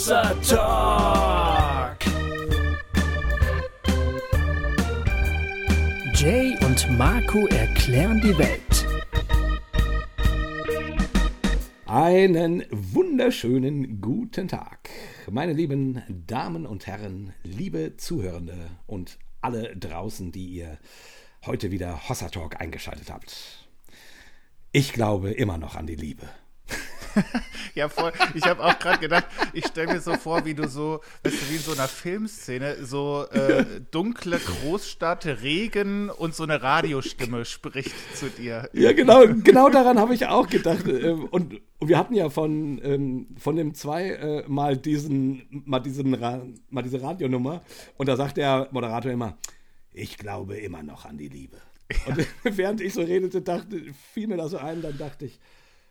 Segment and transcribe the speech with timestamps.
[0.00, 1.98] Hossa Talk.
[6.14, 8.86] Jay und Marco erklären die Welt.
[11.84, 14.88] Einen wunderschönen guten Tag,
[15.30, 20.78] meine lieben Damen und Herren, liebe Zuhörende und alle draußen, die ihr
[21.44, 23.68] heute wieder Hossa Talk eingeschaltet habt.
[24.72, 26.26] Ich glaube immer noch an die Liebe.
[27.74, 28.12] ja, voll.
[28.34, 31.50] Ich habe auch gerade gedacht, ich stelle mir so vor, wie du so, weißt du,
[31.50, 37.94] wie in so einer Filmszene, so äh, dunkle Großstadt, Regen und so eine Radiostimme spricht
[38.14, 38.68] zu dir.
[38.72, 40.86] Ja, genau, genau daran habe ich auch gedacht.
[40.86, 45.80] Ähm, und, und, wir hatten ja von, ähm, von dem zwei äh, mal diesen, mal
[45.80, 46.10] diesen,
[46.70, 47.62] mal diese Radionummer.
[47.96, 49.38] Und da sagt der Moderator immer,
[49.92, 51.56] ich glaube immer noch an die Liebe.
[51.90, 52.14] Ja.
[52.14, 53.80] Und während ich so redete, dachte,
[54.12, 55.40] fiel mir das so ein, dann dachte ich,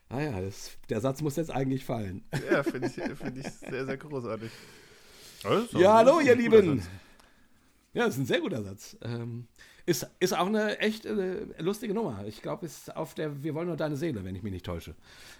[0.09, 2.23] Ah ja, das, der Satz muss jetzt eigentlich fallen.
[2.49, 4.51] Ja, finde ich, find ich sehr, sehr großartig.
[5.73, 6.81] Ja, hallo, ihr Lieben.
[7.93, 8.97] Ja, das ist ein sehr guter Satz.
[9.03, 9.47] Ähm,
[9.85, 12.23] ist, ist auch eine echt äh, lustige Nummer.
[12.27, 14.95] Ich glaube, ist auf der Wir wollen nur deine Seele, wenn ich mich nicht täusche.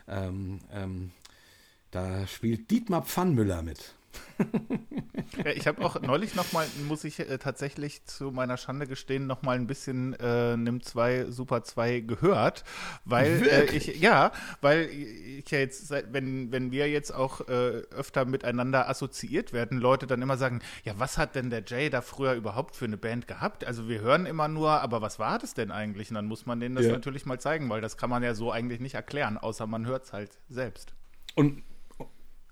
[0.07, 1.11] Ähm, ähm,
[1.91, 3.95] da spielt Dietmar Pfannmüller mit.
[5.43, 9.57] ja, ich habe auch neulich nochmal, muss ich äh, tatsächlich zu meiner Schande gestehen, nochmal
[9.57, 12.63] ein bisschen äh, Nimm 2 Super 2 gehört,
[13.05, 18.25] weil äh, ich, ja, weil ich ja jetzt, wenn, wenn wir jetzt auch äh, öfter
[18.25, 22.33] miteinander assoziiert werden, Leute dann immer sagen, ja, was hat denn der Jay da früher
[22.33, 23.65] überhaupt für eine Band gehabt?
[23.65, 26.09] Also wir hören immer nur, aber was war das denn eigentlich?
[26.09, 26.91] Und dann muss man denen das ja.
[26.91, 30.05] natürlich mal zeigen, weil das kann man ja so eigentlich nicht erklären, außer man hört
[30.05, 30.93] es halt selbst.
[31.35, 31.63] Und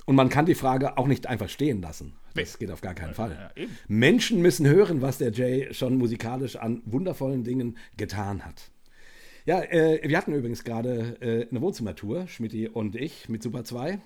[0.07, 2.13] und man kann die Frage auch nicht einfach stehen lassen.
[2.33, 3.51] Das geht auf gar keinen Fall.
[3.55, 8.71] Ja, Menschen müssen hören, was der Jay schon musikalisch an wundervollen Dingen getan hat.
[9.45, 13.99] Ja, äh, wir hatten übrigens gerade äh, eine Wohnzimmertour, Schmidti und ich, mit Super 2.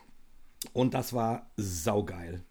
[0.74, 2.44] Und das war saugeil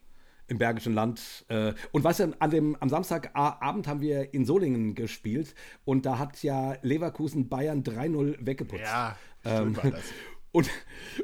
[0.46, 1.44] im Bergischen Land.
[1.48, 6.18] Äh, und weißt du, an dem, am Samstagabend haben wir in Solingen gespielt und da
[6.18, 8.82] hat ja Leverkusen Bayern 3-0 weggeputzt.
[8.82, 10.02] Ja, ähm, war das.
[10.52, 10.68] Und,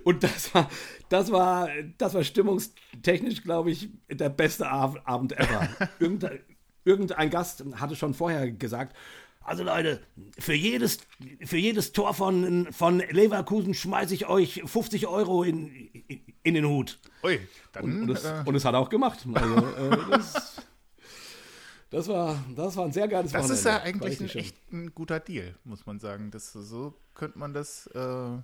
[0.04, 0.70] und das war,
[1.09, 5.69] das war, das war stimmungstechnisch, glaube ich, der beste Abend ever.
[5.98, 6.41] irgendein,
[6.84, 8.97] irgendein Gast hatte schon vorher gesagt,
[9.47, 10.00] also Leute,
[10.38, 10.98] für jedes,
[11.44, 15.88] für jedes Tor von, von Leverkusen schmeiße ich euch 50 Euro in,
[16.43, 16.98] in den Hut.
[17.22, 17.38] Ui,
[17.72, 19.25] dann, und, und, es, äh, und es hat auch gemacht.
[19.32, 20.56] Also, äh, das,
[21.91, 23.54] das, war, das war ein sehr geiles Das Wochenende.
[23.54, 26.32] ist ja eigentlich ein echt ein guter Deal, muss man sagen.
[26.32, 28.38] Das, so könnte man das äh,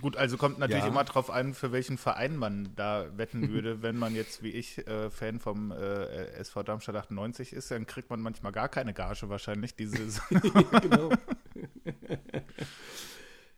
[0.00, 0.90] Gut, also kommt natürlich ja.
[0.90, 3.82] immer drauf an, für welchen Verein man da wetten würde.
[3.82, 8.10] Wenn man jetzt wie ich äh, Fan vom äh, SV Darmstadt 98 ist, dann kriegt
[8.10, 10.40] man manchmal gar keine Gage wahrscheinlich diese Saison.
[10.82, 11.10] genau.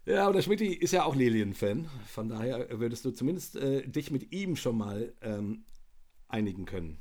[0.04, 1.88] ja, aber der Schmidt ist ja auch Lilien-Fan.
[2.06, 5.64] Von daher würdest du zumindest äh, dich mit ihm schon mal ähm,
[6.28, 6.98] einigen können.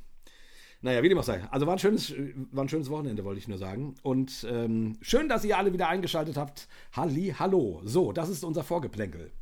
[0.86, 1.42] Naja, wie dem auch sei.
[1.50, 2.14] Also war ein schönes,
[2.52, 3.96] war ein schönes Wochenende, wollte ich nur sagen.
[4.04, 6.68] Und ähm, schön, dass ihr alle wieder eingeschaltet habt.
[6.92, 7.80] Halli, hallo.
[7.82, 9.32] So, das ist unser Vorgeplänkel.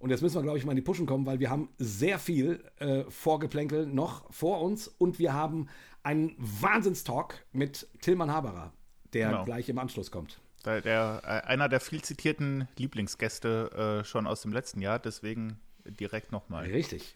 [0.00, 2.18] Und jetzt müssen wir, glaube ich, mal in die Puschen kommen, weil wir haben sehr
[2.18, 5.68] viel äh, Vorgeplänkel noch vor uns und wir haben
[6.02, 8.72] einen Wahnsinnstalk mit Tillmann Haberer,
[9.12, 9.44] der genau.
[9.44, 10.40] gleich im Anschluss kommt.
[10.64, 15.60] Der, der, äh, einer der viel zitierten Lieblingsgäste äh, schon aus dem letzten Jahr, deswegen
[15.84, 16.64] direkt nochmal.
[16.64, 17.14] Richtig.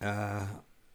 [0.00, 0.40] Äh,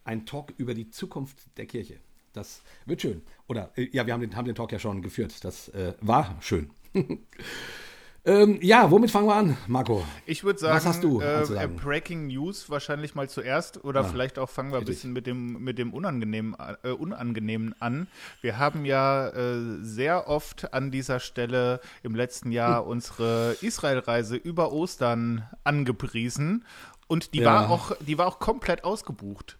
[0.04, 1.98] ein Talk über die Zukunft der Kirche.
[2.34, 3.22] Das wird schön.
[3.46, 5.44] Oder, äh, ja, wir haben den, haben den Talk ja schon geführt.
[5.44, 6.70] Das äh, war schön.
[8.24, 10.04] ähm, ja, womit fangen wir an, Marco?
[10.26, 11.68] Ich würde sagen, Was hast du äh?
[11.68, 13.84] Breaking News wahrscheinlich mal zuerst.
[13.84, 17.80] Oder ah, vielleicht auch fangen wir ein bisschen mit dem, mit dem Unangenehmen, äh, Unangenehmen
[17.80, 18.08] an.
[18.40, 22.88] Wir haben ja äh, sehr oft an dieser Stelle im letzten Jahr hm.
[22.88, 26.64] unsere Israel-Reise über Ostern angepriesen.
[27.06, 27.54] Und die, ja.
[27.54, 29.56] war auch, die war auch komplett ausgebucht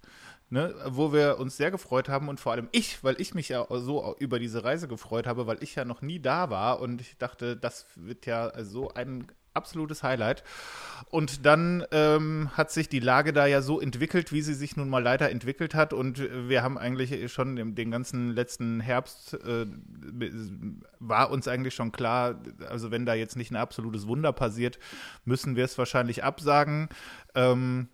[0.54, 3.66] ne, wo wir uns sehr gefreut haben und vor allem ich, weil ich mich ja
[3.68, 7.18] so über diese Reise gefreut habe, weil ich ja noch nie da war und ich
[7.18, 10.44] dachte, das wird ja so ein absolutes Highlight.
[11.10, 14.88] Und dann ähm, hat sich die Lage da ja so entwickelt, wie sie sich nun
[14.88, 15.92] mal leider entwickelt hat.
[15.92, 19.66] Und wir haben eigentlich schon den, ganzen letzten Herbst, äh,
[21.00, 24.78] war uns eigentlich schon klar, also wenn da jetzt nicht ein absolutes Wunder passiert,
[25.24, 26.88] müssen wir es wahrscheinlich absagen.
[27.34, 27.88] Ähm,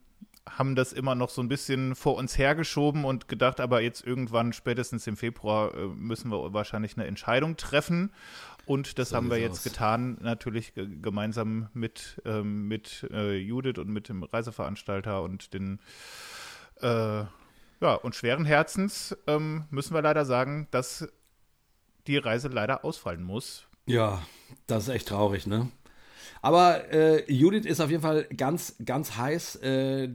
[0.57, 4.53] haben das immer noch so ein bisschen vor uns hergeschoben und gedacht, aber jetzt irgendwann,
[4.53, 8.13] spätestens im Februar, äh, müssen wir wahrscheinlich eine Entscheidung treffen.
[8.67, 9.65] Und das so haben wir jetzt aus.
[9.65, 15.81] getan, natürlich gemeinsam mit, ähm, mit äh, Judith und mit dem Reiseveranstalter und den
[16.81, 17.25] äh,
[17.81, 21.09] ja, und schweren Herzens ähm, müssen wir leider sagen, dass
[22.07, 23.67] die Reise leider ausfallen muss.
[23.87, 24.23] Ja,
[24.67, 25.71] das ist echt traurig, ne?
[26.43, 29.57] Aber äh, Judith ist auf jeden Fall ganz, ganz heiß.
[29.57, 30.11] Äh,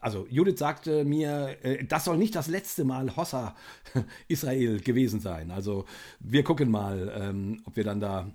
[0.00, 3.56] also Judith sagte mir, äh, das soll nicht das letzte Mal Hossa
[4.28, 5.50] Israel gewesen sein.
[5.50, 5.84] Also
[6.20, 8.30] wir gucken mal, ähm, ob wir dann da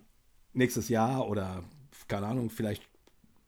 [0.54, 1.64] nächstes Jahr oder
[2.08, 2.84] keine Ahnung, vielleicht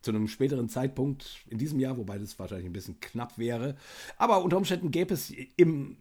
[0.02, 3.76] zu einem späteren Zeitpunkt in diesem Jahr, wobei das wahrscheinlich ein bisschen knapp wäre.
[4.18, 5.98] Aber unter Umständen gäbe es im,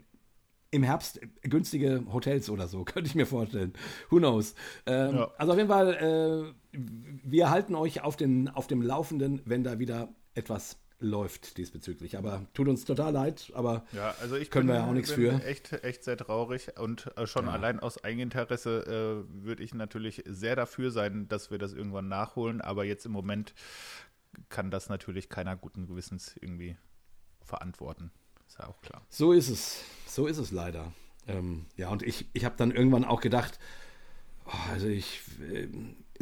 [0.71, 3.73] im Herbst günstige Hotels oder so, könnte ich mir vorstellen.
[4.09, 4.55] Who knows?
[4.87, 5.31] Ähm, ja.
[5.37, 6.79] Also auf jeden Fall, äh,
[7.25, 12.17] wir halten euch auf, den, auf dem Laufenden, wenn da wieder etwas läuft diesbezüglich.
[12.19, 15.11] Aber tut uns total leid, aber ja, also ich können bin, wir ja auch nichts
[15.11, 15.43] für.
[15.45, 17.53] Echt, echt sehr traurig und äh, schon ja.
[17.53, 22.61] allein aus Eigeninteresse äh, würde ich natürlich sehr dafür sein, dass wir das irgendwann nachholen.
[22.61, 23.55] Aber jetzt im Moment
[24.49, 26.77] kann das natürlich keiner guten Gewissens irgendwie
[27.43, 28.13] verantworten.
[28.50, 29.00] Ist ja auch klar.
[29.08, 29.85] So ist es.
[30.08, 30.93] So ist es leider.
[31.29, 33.61] Ähm, ja, und ich, ich habe dann irgendwann auch gedacht,
[34.44, 35.20] oh, also ich.
[35.52, 35.69] Äh,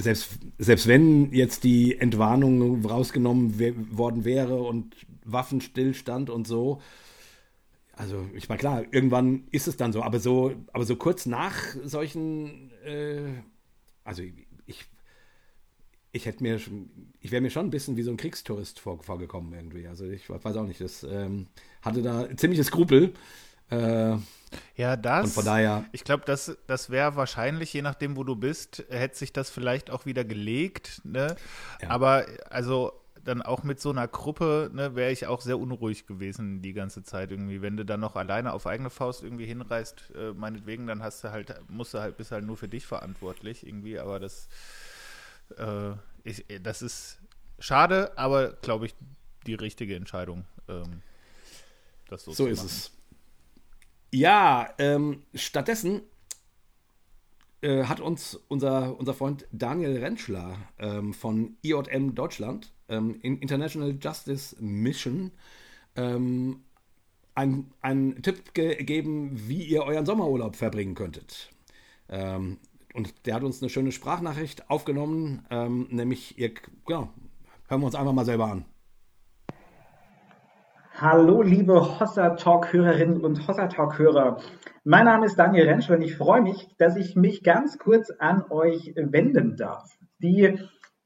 [0.00, 3.58] selbst, selbst wenn jetzt die Entwarnung rausgenommen
[3.96, 4.94] worden wäre und
[5.24, 6.80] Waffenstillstand und so,
[7.94, 11.56] also ich meine, klar, irgendwann ist es dann so, aber so, aber so kurz nach
[11.82, 13.42] solchen, äh,
[14.04, 14.22] also
[16.12, 16.60] ich, hätte mir,
[17.20, 19.86] ich wäre mir schon ein bisschen wie so ein Kriegstourist vor, vorgekommen irgendwie.
[19.86, 21.48] Also ich weiß auch nicht, das ähm,
[21.82, 23.12] hatte da ziemliche Skrupel.
[23.70, 24.16] Äh,
[24.76, 25.26] ja, das.
[25.26, 25.84] Und von daher.
[25.92, 29.90] Ich glaube, das, das wäre wahrscheinlich, je nachdem, wo du bist, hätte sich das vielleicht
[29.90, 31.02] auch wieder gelegt.
[31.04, 31.36] Ne?
[31.82, 31.90] Ja.
[31.90, 32.92] Aber also
[33.24, 37.02] dann auch mit so einer Gruppe, ne, wäre ich auch sehr unruhig gewesen die ganze
[37.02, 37.60] Zeit irgendwie.
[37.60, 41.30] Wenn du dann noch alleine auf eigene Faust irgendwie hinreist, äh, meinetwegen, dann hast du
[41.30, 43.98] halt, musst du halt, bist halt nur für dich verantwortlich irgendwie.
[43.98, 44.48] Aber das,
[45.56, 45.92] äh,
[46.24, 47.18] ich, das ist
[47.58, 48.94] schade, aber glaube ich
[49.46, 50.44] die richtige Entscheidung.
[50.68, 51.02] Ähm,
[52.08, 52.92] das so, so ist es.
[54.10, 56.02] Ja, ähm, stattdessen
[57.60, 63.96] äh, hat uns unser, unser Freund Daniel Rentschler ähm, von IJM Deutschland, ähm, in International
[64.00, 65.32] Justice Mission,
[65.96, 66.60] ähm,
[67.34, 71.50] einen Tipp gegeben, wie ihr euren Sommerurlaub verbringen könntet.
[72.98, 76.50] Und der hat uns eine schöne Sprachnachricht aufgenommen, ähm, nämlich, ihr,
[76.84, 77.10] genau,
[77.68, 78.64] hören wir uns einfach mal selber an.
[80.96, 84.40] Hallo, liebe Hossa Talk-Hörerinnen und Hossa Talk-Hörer.
[84.82, 88.42] Mein Name ist Daniel Rentsch und ich freue mich, dass ich mich ganz kurz an
[88.50, 89.96] euch wenden darf.
[90.18, 90.58] Die,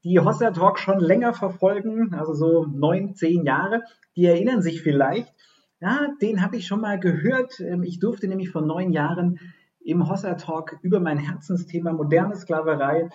[0.03, 3.83] die Hossa Talk schon länger verfolgen, also so neun, zehn Jahre,
[4.15, 5.31] die erinnern sich vielleicht,
[5.79, 7.59] ja, den habe ich schon mal gehört.
[7.59, 9.39] Ähm, ich durfte nämlich vor neun Jahren
[9.85, 13.09] im Hossa Talk über mein Herzensthema moderne Sklaverei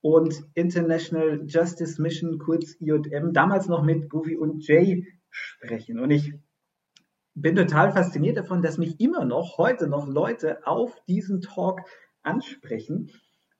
[0.00, 5.98] und International Justice Mission, kurz IJM, damals noch mit Goofy und Jay sprechen.
[5.98, 6.34] Und ich
[7.34, 11.80] bin total fasziniert davon, dass mich immer noch, heute noch Leute auf diesen Talk
[12.22, 13.10] ansprechen.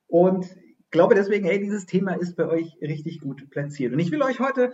[0.06, 0.46] Und
[0.90, 3.92] glaube deswegen, hey, dieses Thema ist bei euch richtig gut platziert.
[3.92, 4.72] Und ich will euch heute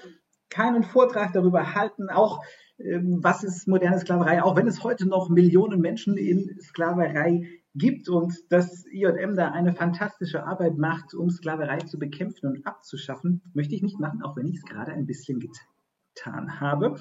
[0.50, 2.44] keinen Vortrag darüber halten, auch
[2.78, 8.08] ähm, was ist moderne Sklaverei, auch wenn es heute noch Millionen Menschen in Sklaverei gibt
[8.08, 13.74] und dass IJM da eine fantastische Arbeit macht, um Sklaverei zu bekämpfen und abzuschaffen, möchte
[13.74, 16.98] ich nicht machen, auch wenn ich es gerade ein bisschen getan habe,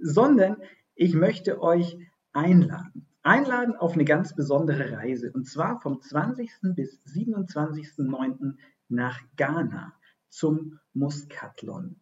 [0.00, 0.56] sondern
[0.94, 1.98] ich möchte euch
[2.32, 3.06] einladen.
[3.22, 6.50] Einladen auf eine ganz besondere Reise und zwar vom 20.
[6.74, 8.54] bis 27.09.
[8.88, 9.92] nach Ghana
[10.30, 11.96] zum Muskatlon.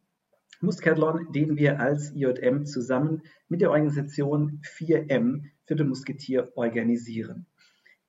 [0.61, 7.47] Muskatlon, den wir als IJM zusammen mit der Organisation 4M für den Musketier organisieren.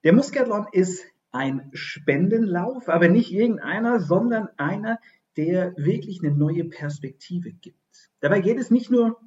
[0.05, 4.99] Der Muskatlon ist ein Spendenlauf, aber nicht irgendeiner, sondern einer,
[5.35, 7.77] der wirklich eine neue Perspektive gibt.
[8.21, 9.19] Dabei geht es nicht nur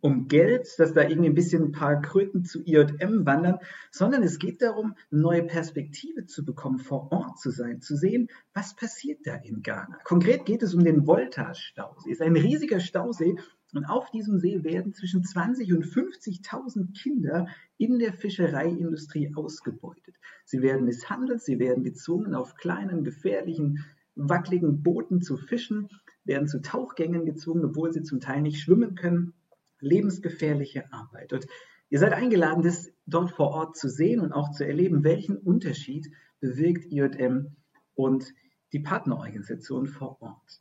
[0.00, 3.58] um Geld, dass da irgendwie ein bisschen ein paar Kröten zu IJM wandern,
[3.90, 8.28] sondern es geht darum, eine neue Perspektive zu bekommen, vor Ort zu sein, zu sehen,
[8.52, 9.98] was passiert da in Ghana.
[10.04, 12.12] Konkret geht es um den Volta-Stausee.
[12.12, 13.36] Es ist ein riesiger Stausee
[13.76, 20.16] und auf diesem See werden zwischen 20 und 50.000 Kinder in der Fischereiindustrie ausgebeutet.
[20.44, 25.88] Sie werden misshandelt, sie werden gezwungen, auf kleinen, gefährlichen, wackeligen Booten zu fischen
[26.24, 29.34] werden zu Tauchgängen gezwungen, obwohl sie zum Teil nicht schwimmen können.
[29.80, 31.32] Lebensgefährliche Arbeit.
[31.32, 31.46] Und
[31.90, 36.10] ihr seid eingeladen, das dort vor Ort zu sehen und auch zu erleben, welchen Unterschied
[36.40, 37.54] bewirkt IJM
[37.94, 38.32] und
[38.72, 40.60] die Partnerorganisation vor Ort.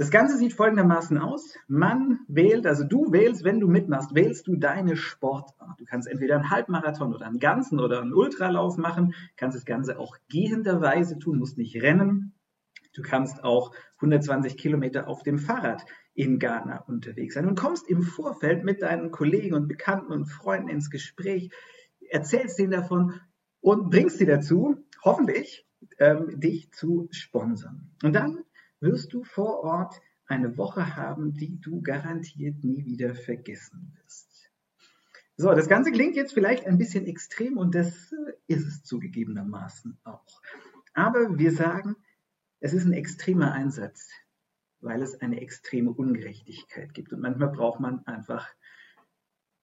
[0.00, 1.58] Das Ganze sieht folgendermaßen aus.
[1.68, 5.78] Man wählt, also du wählst, wenn du mitmachst, wählst du deine Sportart.
[5.78, 9.98] Du kannst entweder einen Halbmarathon oder einen ganzen oder einen Ultralauf machen, kannst das Ganze
[9.98, 12.32] auch gehenderweise tun, musst nicht rennen.
[12.94, 18.00] Du kannst auch 120 Kilometer auf dem Fahrrad in Ghana unterwegs sein und kommst im
[18.00, 21.50] Vorfeld mit deinen Kollegen und Bekannten und Freunden ins Gespräch,
[22.08, 23.20] erzählst denen davon
[23.60, 25.66] und bringst sie dazu, hoffentlich,
[25.98, 27.90] ähm, dich zu sponsern.
[28.02, 28.38] Und dann
[28.80, 34.50] wirst du vor Ort eine Woche haben, die du garantiert nie wieder vergessen wirst.
[35.36, 39.98] So, das Ganze klingt jetzt vielleicht ein bisschen extrem und das äh, ist es zugegebenermaßen
[40.04, 40.42] auch.
[40.92, 41.96] Aber wir sagen,
[42.60, 44.10] es ist ein extremer Einsatz,
[44.80, 47.12] weil es eine extreme Ungerechtigkeit gibt.
[47.12, 48.48] Und manchmal braucht man einfach,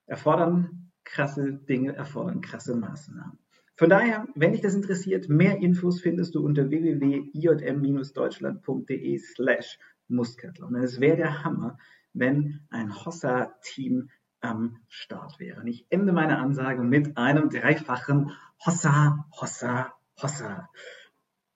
[0.07, 3.38] erfordern krasse Dinge, erfordern krasse Maßnahmen.
[3.77, 10.75] Von daher, wenn dich das interessiert, mehr Infos findest du unter www.ijm-deutschland.de slash Muskathlon.
[10.77, 11.77] Es wäre der Hammer,
[12.12, 14.10] wenn ein Hossa-Team
[14.41, 15.62] am Start wäre.
[15.62, 18.31] Und ich ende meine Ansage mit einem dreifachen
[18.65, 20.67] Hossa, Hossa, Hossa.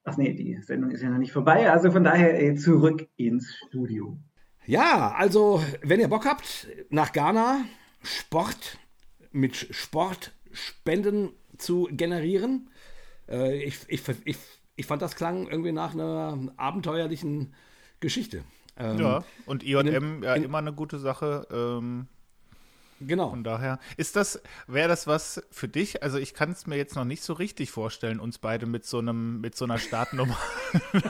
[0.04, 3.51] Ach nee, die Sendung ist ja noch nicht vorbei, also von daher äh, zurück ins
[3.68, 4.20] Studio.
[4.68, 7.66] Ja, also wenn ihr Bock habt, nach Ghana
[8.04, 8.78] Sport
[9.32, 9.56] mit
[10.53, 12.70] Sportspenden zu generieren.
[13.29, 14.38] Äh, ich, ich, ich,
[14.75, 17.53] ich fand das klang irgendwie nach einer abenteuerlichen
[18.00, 18.43] Geschichte.
[18.77, 21.48] Ähm, ja, und IJM ja in, immer eine gute Sache.
[21.51, 22.08] Ähm,
[23.00, 23.29] genau.
[23.29, 26.01] Von daher ist das, wäre das was für dich?
[26.03, 29.00] Also ich kann es mir jetzt noch nicht so richtig vorstellen, uns beide mit so
[29.00, 30.38] einem, mit so einer Startnummer.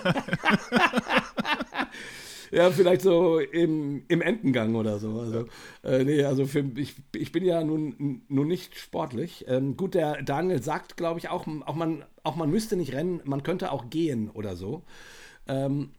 [2.51, 5.19] ja, vielleicht so im, im Entengang oder so.
[5.19, 5.45] Also,
[5.83, 9.45] äh, nee, also für, ich, ich bin ja nun, nun nicht sportlich.
[9.47, 13.21] Ähm, gut, der Daniel sagt, glaube ich, auch, auch, man, auch man müsste nicht rennen,
[13.23, 14.83] man könnte auch gehen oder so.
[15.47, 15.91] Ähm,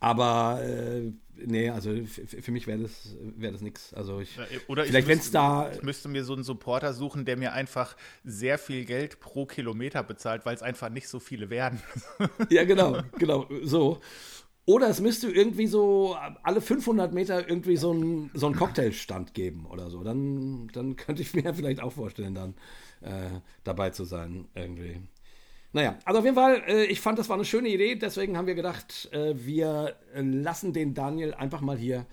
[0.00, 3.92] aber äh, nee, also für mich wäre das, wär das nichts.
[3.94, 5.72] Also ich, Oder vielleicht, wenn es da.
[5.72, 10.02] Ich müsste mir so einen Supporter suchen, der mir einfach sehr viel Geld pro Kilometer
[10.04, 11.82] bezahlt, weil es einfach nicht so viele werden.
[12.50, 14.00] ja, genau, genau, so.
[14.68, 19.88] Oder es müsste irgendwie so alle 500 Meter irgendwie so einen so Cocktailstand geben oder
[19.88, 20.04] so.
[20.04, 22.54] Dann, dann könnte ich mir vielleicht auch vorstellen, dann
[23.00, 25.00] äh, dabei zu sein irgendwie.
[25.72, 27.94] Naja, also auf jeden Fall, äh, ich fand, das war eine schöne Idee.
[27.94, 32.04] Deswegen haben wir gedacht, äh, wir lassen den Daniel einfach mal hier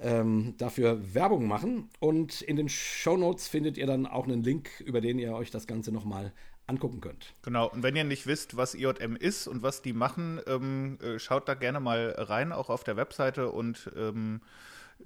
[0.00, 1.90] ähm, dafür Werbung machen.
[2.00, 5.52] Und in den Show Notes findet ihr dann auch einen Link, über den ihr euch
[5.52, 6.32] das Ganze nochmal
[6.66, 7.34] angucken könnt.
[7.42, 11.18] Genau, und wenn ihr nicht wisst, was IJM ist und was die machen, ähm, äh,
[11.18, 14.40] schaut da gerne mal rein, auch auf der Webseite und ähm,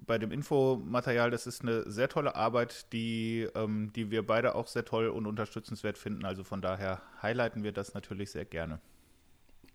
[0.06, 1.30] bei dem Infomaterial.
[1.30, 5.26] Das ist eine sehr tolle Arbeit, die, ähm, die wir beide auch sehr toll und
[5.26, 6.24] unterstützenswert finden.
[6.24, 8.80] Also von daher highlighten wir das natürlich sehr gerne.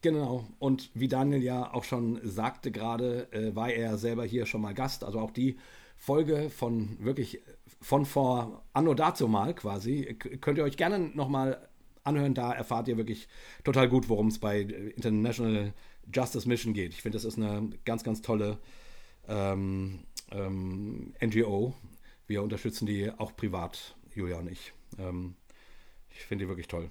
[0.01, 4.61] Genau, und wie Daniel ja auch schon sagte gerade, äh, war er selber hier schon
[4.61, 5.03] mal Gast.
[5.03, 5.57] Also auch die
[5.95, 7.41] Folge von wirklich
[7.79, 11.69] von vor Anno dazu mal quasi, könnt ihr euch gerne nochmal
[12.03, 12.33] anhören.
[12.33, 13.27] Da erfahrt ihr wirklich
[13.63, 15.73] total gut, worum es bei International
[16.13, 16.93] Justice Mission geht.
[16.93, 18.59] Ich finde, das ist eine ganz, ganz tolle
[19.27, 19.99] ähm,
[20.31, 21.73] ähm, NGO.
[22.27, 24.73] Wir unterstützen die auch privat, Julia und ich.
[24.97, 25.35] Ähm,
[26.09, 26.89] ich finde die wirklich toll.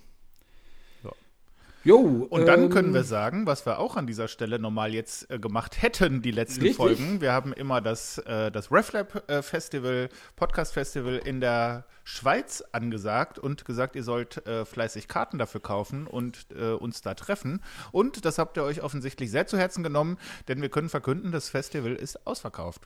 [1.85, 5.29] Jo, und dann ähm, können wir sagen, was wir auch an dieser Stelle normal jetzt
[5.31, 6.77] äh, gemacht hätten, die letzten richtig?
[6.77, 7.21] Folgen.
[7.21, 13.41] Wir haben immer das, äh, das RefLab äh, Festival, Podcast Festival in der Schweiz angesagt
[13.41, 17.61] und gesagt, ihr sollt äh, fleißig Karten dafür kaufen und äh, uns da treffen.
[17.91, 21.49] Und das habt ihr euch offensichtlich sehr zu Herzen genommen, denn wir können verkünden, das
[21.49, 22.83] Festival ist ausverkauft.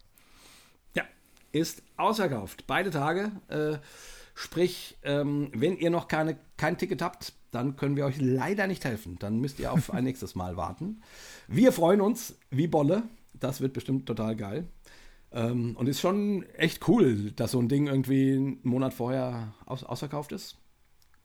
[0.94, 1.04] Ja,
[1.52, 2.66] ist ausverkauft.
[2.66, 3.30] Beide Tage.
[3.48, 3.76] Äh,
[4.34, 8.84] sprich, ähm, wenn ihr noch keine, kein Ticket habt, dann können wir euch leider nicht
[8.84, 9.18] helfen.
[9.18, 11.00] Dann müsst ihr auf ein nächstes Mal warten.
[11.48, 13.02] Wir freuen uns wie Bolle.
[13.32, 14.68] Das wird bestimmt total geil.
[15.32, 19.84] Ähm, und ist schon echt cool, dass so ein Ding irgendwie einen Monat vorher aus,
[19.84, 20.58] ausverkauft ist.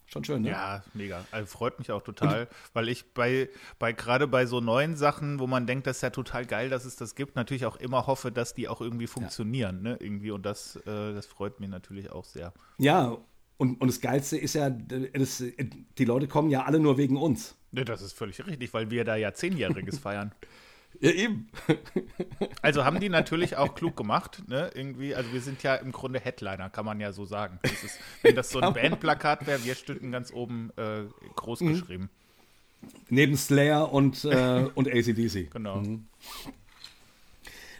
[0.08, 0.50] Schon schön, ne?
[0.50, 1.24] Ja, mega.
[1.32, 3.48] Also freut mich auch total, und, weil ich bei,
[3.80, 6.84] bei gerade bei so neuen Sachen, wo man denkt, das ist ja total geil, dass
[6.84, 9.92] es das gibt, natürlich auch immer hoffe, dass die auch irgendwie funktionieren, ja.
[9.92, 9.98] ne?
[10.02, 10.32] Irgendwie.
[10.32, 12.52] Und das, äh, das freut mich natürlich auch sehr.
[12.78, 13.18] Ja,
[13.62, 15.44] und, und das Geilste ist ja, das,
[16.00, 17.56] die Leute kommen ja alle nur wegen uns.
[17.72, 20.32] Ja, das ist völlig richtig, weil wir da ja Zehnjähriges feiern.
[21.00, 21.48] Ja, eben.
[22.64, 24.72] also haben die natürlich auch klug gemacht, ne?
[24.74, 27.60] Irgendwie, also wir sind ja im Grunde Headliner, kann man ja so sagen.
[27.62, 31.04] Das ist, wenn das so ein Bandplakat wäre, wir stünden ganz oben äh,
[31.36, 31.74] groß mhm.
[31.74, 32.10] geschrieben.
[33.10, 35.50] Neben Slayer und, äh, und ACDC.
[35.54, 35.82] Genau.
[35.82, 36.08] Mhm.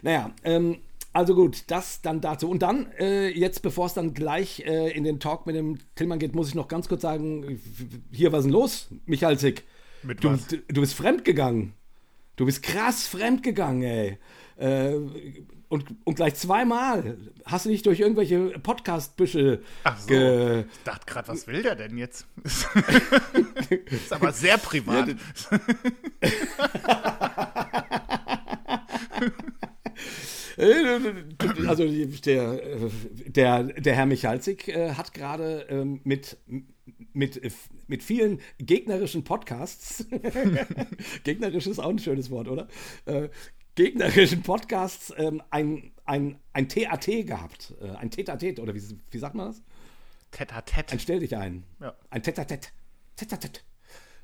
[0.02, 0.78] Naja, ähm,
[1.12, 2.48] also gut, das dann dazu.
[2.48, 6.18] Und dann, äh, jetzt bevor es dann gleich äh, in den Talk mit dem Tillmann
[6.18, 7.60] geht, muss ich noch ganz kurz sagen,
[8.10, 9.64] hier, was ist denn los, Michalsik?
[10.02, 10.46] Mit du, was?
[10.46, 11.74] Du, du bist fremdgegangen.
[12.36, 14.18] Du bist krass fremdgegangen, ey.
[14.56, 14.96] Äh,
[15.68, 17.16] und, und gleich zweimal.
[17.44, 20.12] Hast du dich durch irgendwelche Podcast-Büsche Ach so.
[20.12, 22.26] Ich dachte gerade, was will der denn jetzt?
[23.86, 25.08] ist aber sehr privat.
[26.20, 26.30] Äh,
[31.66, 32.60] also der,
[33.26, 36.38] der, der Herr Michalzik äh, hat gerade ähm, mit
[37.12, 37.40] mit,
[37.86, 40.06] mit vielen gegnerischen Podcasts.
[41.24, 42.68] Gegnerisch ist auch ein schönes Wort, oder?
[43.04, 43.28] Äh,
[43.74, 47.74] gegnerischen Podcasts ähm, ein, ein, ein TAT gehabt.
[47.80, 49.62] Äh, ein Tetatet, oder wie, wie sagt man das?
[50.30, 50.92] Tetatet.
[50.92, 51.64] Ein Stell dich ein.
[51.80, 51.94] Ja.
[52.10, 52.72] Ein Tetatet.
[53.16, 53.64] Tetatet.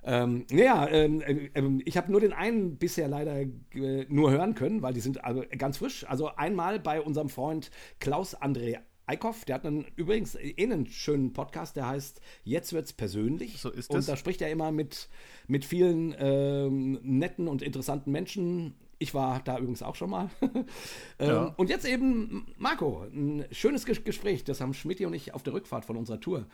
[0.05, 4.83] Ähm, naja, ähm, äh, ich habe nur den einen bisher leider äh, nur hören können,
[4.83, 6.05] weil die sind also ganz frisch.
[6.09, 8.78] Also einmal bei unserem Freund Klaus André
[9.09, 13.59] Eickhoff, der hat einen, übrigens eh einen schönen Podcast, der heißt Jetzt wird's persönlich.
[13.59, 13.97] So ist es.
[13.97, 15.09] Und da spricht er immer mit,
[15.47, 18.75] mit vielen ähm, netten und interessanten Menschen.
[18.99, 20.28] Ich war da übrigens auch schon mal.
[20.43, 20.64] ähm,
[21.19, 21.55] ja.
[21.57, 24.45] Und jetzt eben Marco, ein schönes Gespräch.
[24.45, 26.47] Das haben Schmidt und ich auf der Rückfahrt von unserer Tour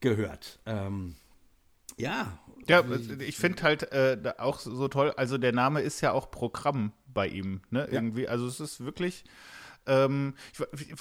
[0.00, 0.58] gehört.
[0.66, 1.14] Ähm,
[1.96, 2.38] ja.
[2.68, 2.84] Ja,
[3.18, 7.26] ich finde halt äh, auch so toll, also der Name ist ja auch Programm bei
[7.26, 7.88] ihm, ne?
[7.90, 8.22] Irgendwie.
[8.22, 8.28] Ja.
[8.28, 9.24] Also es ist wirklich
[9.86, 10.34] ähm,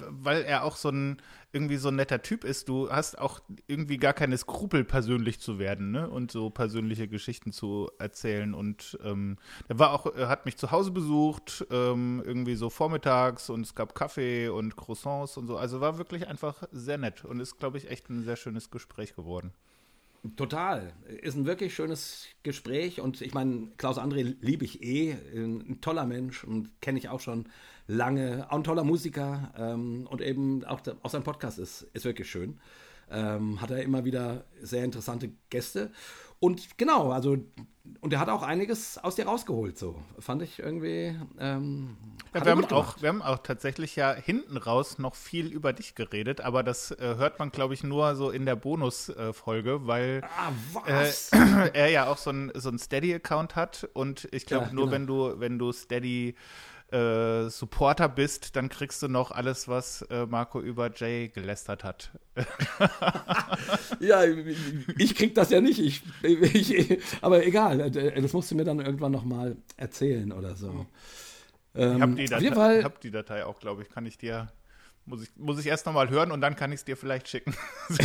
[0.09, 1.17] weil er auch so ein
[1.53, 2.69] irgendwie so ein netter Typ ist.
[2.69, 6.09] Du hast auch irgendwie gar keine Skrupel, persönlich zu werden, ne?
[6.09, 8.53] Und so persönliche Geschichten zu erzählen.
[8.53, 13.49] Und ähm, er war auch, er hat mich zu Hause besucht, ähm, irgendwie so vormittags
[13.49, 15.57] und es gab Kaffee und Croissants und so.
[15.57, 19.15] Also war wirklich einfach sehr nett und ist, glaube ich, echt ein sehr schönes Gespräch
[19.15, 19.53] geworden.
[20.35, 20.93] Total.
[21.21, 25.17] Ist ein wirklich schönes Gespräch und ich meine, Klaus André liebe ich eh.
[25.33, 27.47] Ein toller Mensch und kenne ich auch schon
[27.87, 28.45] lange.
[28.51, 32.59] Auch ein toller Musiker ähm, und eben auch, auch sein Podcast ist, ist wirklich schön.
[33.09, 35.91] Ähm, hat er immer wieder sehr interessante Gäste.
[36.41, 37.37] Und genau, also,
[37.99, 39.95] und er hat auch einiges aus dir rausgeholt, so.
[40.17, 41.15] Fand ich irgendwie.
[41.39, 41.95] Ähm,
[42.33, 45.93] ja, wir, haben auch, wir haben auch tatsächlich ja hinten raus noch viel über dich
[45.93, 50.21] geredet, aber das äh, hört man, glaube ich, nur so in der Bonus-Folge, äh, weil
[50.35, 50.51] ah,
[50.87, 51.11] äh,
[51.73, 54.95] er ja auch so ein, so ein Steady-Account hat und ich glaube, ja, nur genau.
[54.95, 56.35] wenn du, wenn du Steady
[56.91, 62.11] äh, Supporter bist, dann kriegst du noch alles, was äh, Marco über Jay gelästert hat.
[63.99, 64.23] ja,
[64.97, 65.79] ich krieg das ja nicht.
[65.79, 70.55] Ich, ich, aber egal, äh, das musst du mir dann irgendwann noch mal erzählen oder
[70.55, 70.85] so.
[71.75, 73.89] Ähm, ich habe die, Datei, hab die Datei auch, glaube ich.
[73.89, 74.51] Kann ich dir,
[75.05, 77.27] muss ich, muss ich erst noch mal hören und dann kann ich es dir vielleicht
[77.27, 77.53] schicken.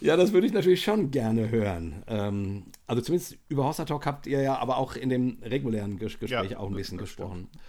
[0.00, 2.02] ja, das würde ich natürlich schon gerne hören.
[2.06, 6.18] Ähm, also zumindest über Hossa Talk habt ihr ja aber auch in dem regulären Ges
[6.18, 7.48] Gespräch ja, auch ein bisschen gesprochen.
[7.48, 7.64] Stimmt.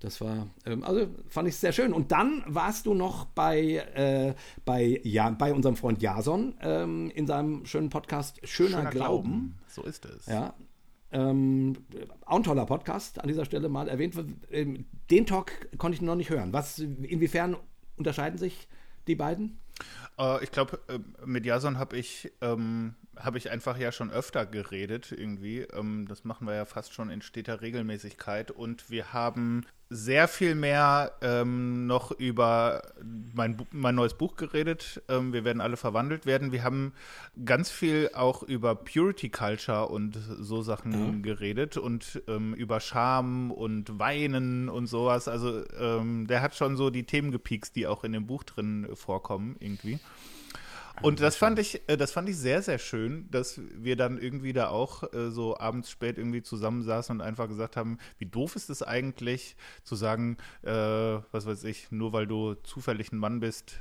[0.00, 1.92] Das war, ähm, also fand ich sehr schön.
[1.92, 7.28] Und dann warst du noch bei, äh, bei, ja, bei unserem Freund Jason ähm, in
[7.28, 9.30] seinem schönen Podcast Schöner, Schöner Glauben.
[9.30, 9.58] Glauben.
[9.68, 10.26] So ist es.
[10.26, 10.54] Ja.
[11.12, 11.76] Ähm,
[12.24, 14.16] auch ein toller Podcast an dieser Stelle mal erwähnt.
[14.50, 16.52] Ähm, den Talk konnte ich noch nicht hören.
[16.52, 17.56] Was, inwiefern
[17.96, 18.66] unterscheiden sich
[19.06, 19.60] die beiden?
[20.18, 24.46] Äh, ich glaube, äh, mit Jason habe ich, ähm, hab ich einfach ja schon öfter
[24.46, 25.60] geredet irgendwie.
[25.60, 28.50] Ähm, das machen wir ja fast schon in steter Regelmäßigkeit.
[28.50, 32.82] Und wir haben sehr viel mehr ähm, noch über
[33.34, 35.00] mein, mein neues Buch geredet.
[35.08, 36.50] Ähm, wir werden alle verwandelt werden.
[36.50, 36.92] Wir haben
[37.44, 41.22] ganz viel auch über Purity Culture und so Sachen mhm.
[41.22, 45.28] geredet und ähm, über Scham und Weinen und sowas.
[45.28, 48.88] Also ähm, der hat schon so die Themen gepiekst, die auch in dem Buch drin
[48.94, 50.00] vorkommen irgendwie.
[51.02, 54.52] Und das fand ich, äh, das fand ich sehr, sehr schön, dass wir dann irgendwie
[54.52, 58.70] da auch äh, so abends spät irgendwie zusammensaßen und einfach gesagt haben, wie doof ist
[58.70, 63.80] es eigentlich zu sagen, äh, was weiß ich, nur weil du zufällig ein Mann bist,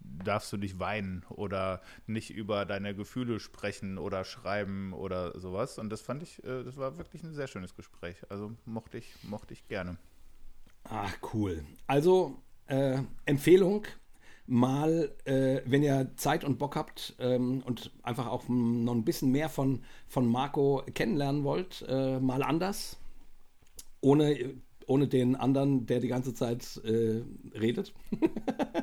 [0.00, 5.78] darfst du nicht weinen oder nicht über deine Gefühle sprechen oder schreiben oder sowas.
[5.78, 8.16] Und das fand ich, äh, das war wirklich ein sehr schönes Gespräch.
[8.28, 9.96] Also mochte ich, mochte ich gerne.
[10.84, 11.64] Ach, cool.
[11.86, 13.86] Also, äh, Empfehlung,
[14.48, 19.30] mal, äh, wenn ihr Zeit und Bock habt ähm, und einfach auch noch ein bisschen
[19.30, 22.96] mehr von, von Marco kennenlernen wollt, äh, mal anders,
[24.00, 24.54] ohne,
[24.86, 27.22] ohne den anderen, der die ganze Zeit äh,
[27.58, 27.92] redet.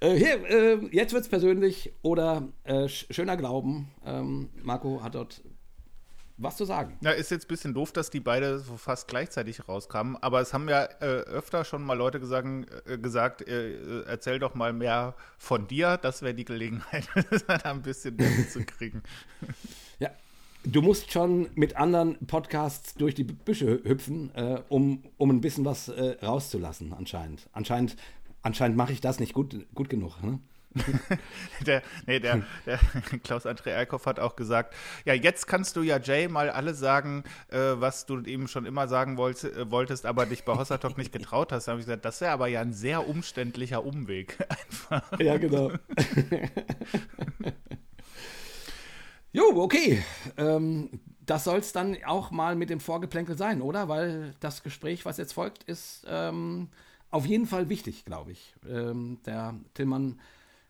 [0.00, 3.88] Äh, hier, äh, jetzt wird's persönlich oder äh, schöner Glauben.
[4.04, 5.42] Ähm, Marco hat dort
[6.36, 6.96] was zu sagen.
[7.02, 10.52] Ja, ist jetzt ein bisschen doof, dass die beide so fast gleichzeitig rauskamen, aber es
[10.52, 12.46] haben ja äh, öfter schon mal Leute gesagt,
[12.86, 17.08] äh, gesagt äh, erzähl doch mal mehr von dir, das wäre die Gelegenheit,
[17.46, 19.02] da ein bisschen mehr zu kriegen.
[19.98, 20.10] Ja,
[20.64, 25.64] du musst schon mit anderen Podcasts durch die Büsche hüpfen, äh, um, um ein bisschen
[25.64, 27.48] was äh, rauszulassen, anscheinend.
[27.52, 27.96] Anscheinend,
[28.42, 30.20] anscheinend mache ich das nicht gut, gut genug.
[30.24, 30.40] Ne?
[31.66, 32.78] der, nee, der, der
[33.24, 37.24] Klaus André Erkoff hat auch gesagt, ja, jetzt kannst du ja Jay mal alles sagen,
[37.48, 41.12] äh, was du ihm schon immer sagen wollt, äh, wolltest, aber dich bei Hossatok nicht
[41.12, 41.66] getraut hast.
[41.66, 44.38] Da habe ich gesagt, das wäre aber ja ein sehr umständlicher Umweg.
[44.48, 45.20] Einfach.
[45.20, 45.72] Ja, genau.
[49.32, 50.02] jo, okay.
[50.36, 50.90] Ähm,
[51.26, 53.88] das soll es dann auch mal mit dem Vorgeplänkel sein, oder?
[53.88, 56.68] Weil das Gespräch, was jetzt folgt, ist ähm,
[57.10, 58.54] auf jeden Fall wichtig, glaube ich.
[58.68, 60.18] Ähm, der Tillmann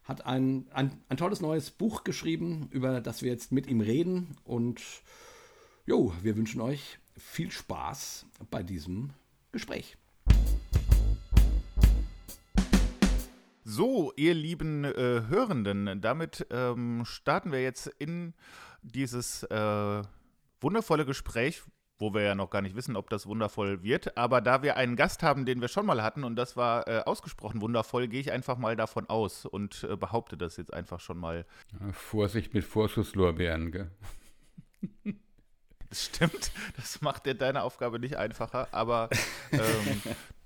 [0.05, 4.37] hat ein, ein, ein tolles neues Buch geschrieben, über das wir jetzt mit ihm reden.
[4.45, 4.83] Und
[5.87, 9.11] jo, wir wünschen euch viel Spaß bei diesem
[9.53, 9.97] Gespräch.
[13.65, 18.35] So, ihr lieben äh, Hörenden, damit ähm, starten wir jetzt in
[18.83, 20.03] dieses äh,
[20.61, 21.63] wundervolle Gespräch,
[22.03, 24.19] wo wir ja noch gar nicht wissen, ob das wundervoll wird.
[24.19, 26.99] Aber da wir einen Gast haben, den wir schon mal hatten, und das war äh,
[27.07, 31.17] ausgesprochen wundervoll, gehe ich einfach mal davon aus und äh, behaupte das jetzt einfach schon
[31.17, 31.47] mal.
[31.81, 33.91] Ja, Vorsicht mit Vorschusslorbeeren, gell?
[35.89, 39.11] Das stimmt, das macht dir deine Aufgabe nicht einfacher, aber
[39.53, 39.61] ähm,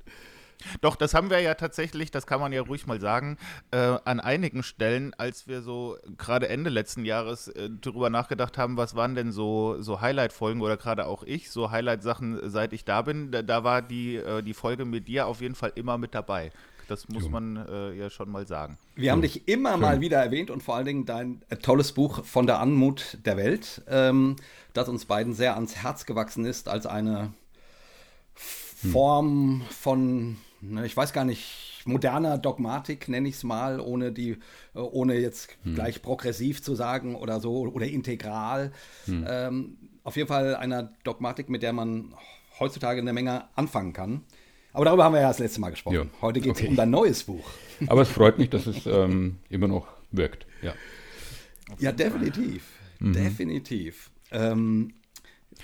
[0.81, 3.39] doch, das haben wir ja tatsächlich, das kann man ja ruhig mal sagen,
[3.71, 8.77] äh, an einigen Stellen, als wir so gerade Ende letzten Jahres äh, darüber nachgedacht haben,
[8.77, 13.03] was waren denn so, so Highlight-Folgen oder gerade auch ich, so Highlight-Sachen, seit ich da
[13.03, 16.15] bin, da, da war die, äh, die Folge mit dir auf jeden Fall immer mit
[16.15, 16.53] dabei.
[16.89, 18.79] Das muss man äh, ja schon mal sagen.
[18.95, 19.81] Wir haben dich immer Schön.
[19.81, 23.37] mal wieder erwähnt und vor allen Dingen dein äh, tolles Buch von der Anmut der
[23.37, 24.37] Welt, ähm,
[24.73, 27.33] das uns beiden sehr ans Herz gewachsen ist als eine
[28.83, 28.93] hm.
[28.93, 30.37] Form von
[30.85, 34.33] ich weiß gar nicht, moderner Dogmatik nenne ich es mal, ohne die,
[34.75, 35.75] äh, ohne jetzt hm.
[35.75, 38.73] gleich progressiv zu sagen oder so oder integral.
[39.07, 39.27] Hm.
[39.29, 42.15] Ähm, auf jeden Fall einer Dogmatik, mit der man
[42.59, 44.23] heutzutage eine Menge anfangen kann.
[44.73, 45.95] Aber darüber haben wir ja das letzte Mal gesprochen.
[45.97, 46.21] Ja.
[46.21, 46.69] Heute geht es okay.
[46.69, 47.49] um dein neues Buch.
[47.87, 50.47] Aber es freut mich, dass es ähm, immer noch wirkt.
[50.63, 50.75] Ja,
[51.79, 52.63] ja definitiv.
[52.99, 53.13] Mhm.
[53.15, 54.11] Definitiv.
[54.31, 54.93] Ähm,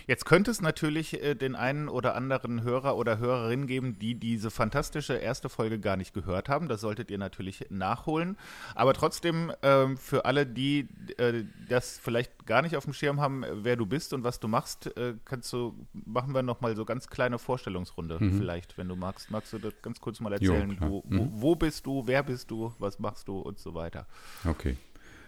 [0.07, 4.51] Jetzt könnte es natürlich äh, den einen oder anderen Hörer oder Hörerin geben, die diese
[4.51, 6.69] fantastische erste Folge gar nicht gehört haben.
[6.69, 8.37] Das solltet ihr natürlich nachholen.
[8.75, 10.88] Aber trotzdem ähm, für alle, die
[11.19, 14.49] äh, das vielleicht gar nicht auf dem Schirm haben, wer du bist und was du
[14.49, 18.38] machst, äh, kannst du machen wir noch mal so ganz kleine Vorstellungsrunde mhm.
[18.38, 19.31] vielleicht, wenn du magst.
[19.31, 20.77] Magst du das ganz kurz mal erzählen?
[20.81, 21.19] Jo, wo, mhm.
[21.19, 22.07] wo, wo bist du?
[22.07, 22.73] Wer bist du?
[22.79, 24.07] Was machst du und so weiter?
[24.45, 24.77] Okay.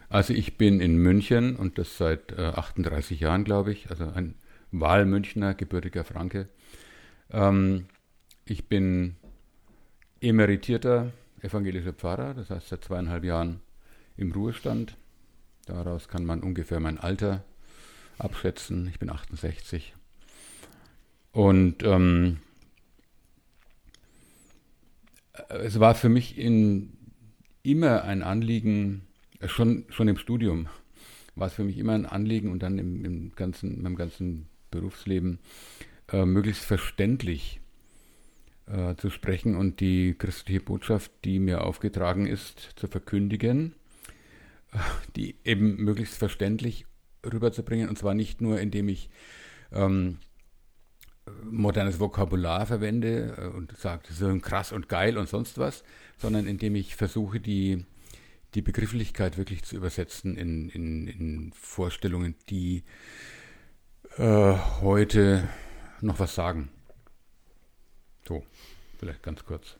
[0.08, 3.90] Also ich bin in München und das seit äh, 38 Jahren, glaube ich.
[3.90, 4.34] Also ein
[4.80, 6.48] Wahlmünchner, gebürtiger Franke.
[7.30, 7.86] Ähm,
[8.44, 9.16] ich bin
[10.20, 13.60] emeritierter evangelischer Pfarrer, das heißt seit zweieinhalb Jahren
[14.16, 14.96] im Ruhestand.
[15.66, 17.44] Daraus kann man ungefähr mein Alter
[18.18, 18.88] abschätzen.
[18.88, 19.94] Ich bin 68.
[21.32, 22.38] Und ähm,
[25.48, 26.92] es war für mich in,
[27.62, 29.02] immer ein Anliegen,
[29.46, 30.68] schon, schon im Studium,
[31.34, 35.38] war es für mich immer ein Anliegen und dann im, im ganzen, meinem ganzen Berufsleben
[36.12, 37.60] äh, möglichst verständlich
[38.66, 43.74] äh, zu sprechen und die christliche Botschaft, die mir aufgetragen ist, zu verkündigen,
[44.72, 44.78] äh,
[45.16, 46.86] die eben möglichst verständlich
[47.24, 47.88] rüberzubringen.
[47.88, 49.10] Und zwar nicht nur, indem ich
[49.72, 50.18] ähm,
[51.42, 55.84] modernes Vokabular verwende äh, und sage, so krass und geil und sonst was,
[56.18, 57.84] sondern indem ich versuche, die,
[58.54, 62.82] die Begrifflichkeit wirklich zu übersetzen in, in, in Vorstellungen, die
[64.18, 65.48] äh, heute
[66.00, 66.70] noch was sagen.
[68.26, 68.42] So,
[68.98, 69.76] vielleicht ganz kurz.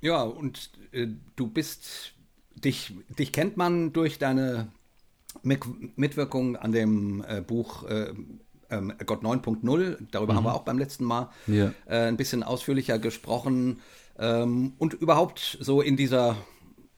[0.00, 2.14] Ja, und äh, du bist,
[2.54, 4.68] dich, dich kennt man durch deine
[5.42, 8.12] Mitwirkung an dem äh, Buch äh,
[8.70, 9.98] ähm, Gott 9.0.
[10.10, 10.36] Darüber mhm.
[10.36, 11.72] haben wir auch beim letzten Mal ja.
[11.86, 13.80] Äh, ein bisschen ausführlicher gesprochen.
[14.18, 16.36] Ähm, und überhaupt so in dieser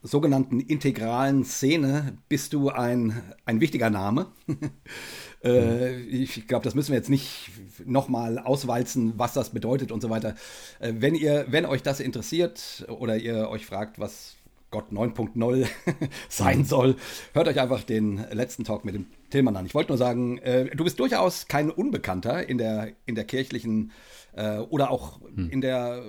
[0.03, 4.27] sogenannten integralen Szene bist du ein, ein wichtiger Name.
[5.45, 7.51] Äh, ich glaube, das müssen wir jetzt nicht
[7.85, 10.35] nochmal auswalzen, was das bedeutet und so weiter.
[10.79, 14.37] Äh, wenn ihr, wenn euch das interessiert oder ihr euch fragt, was
[14.71, 15.67] Gott 9.0
[16.29, 16.97] sein soll,
[17.33, 19.67] hört euch einfach den letzten Talk mit dem Tillmann an.
[19.67, 23.93] Ich wollte nur sagen, äh, du bist durchaus kein Unbekannter in der, in der kirchlichen
[24.33, 25.51] äh, oder auch hm.
[25.51, 26.03] in der,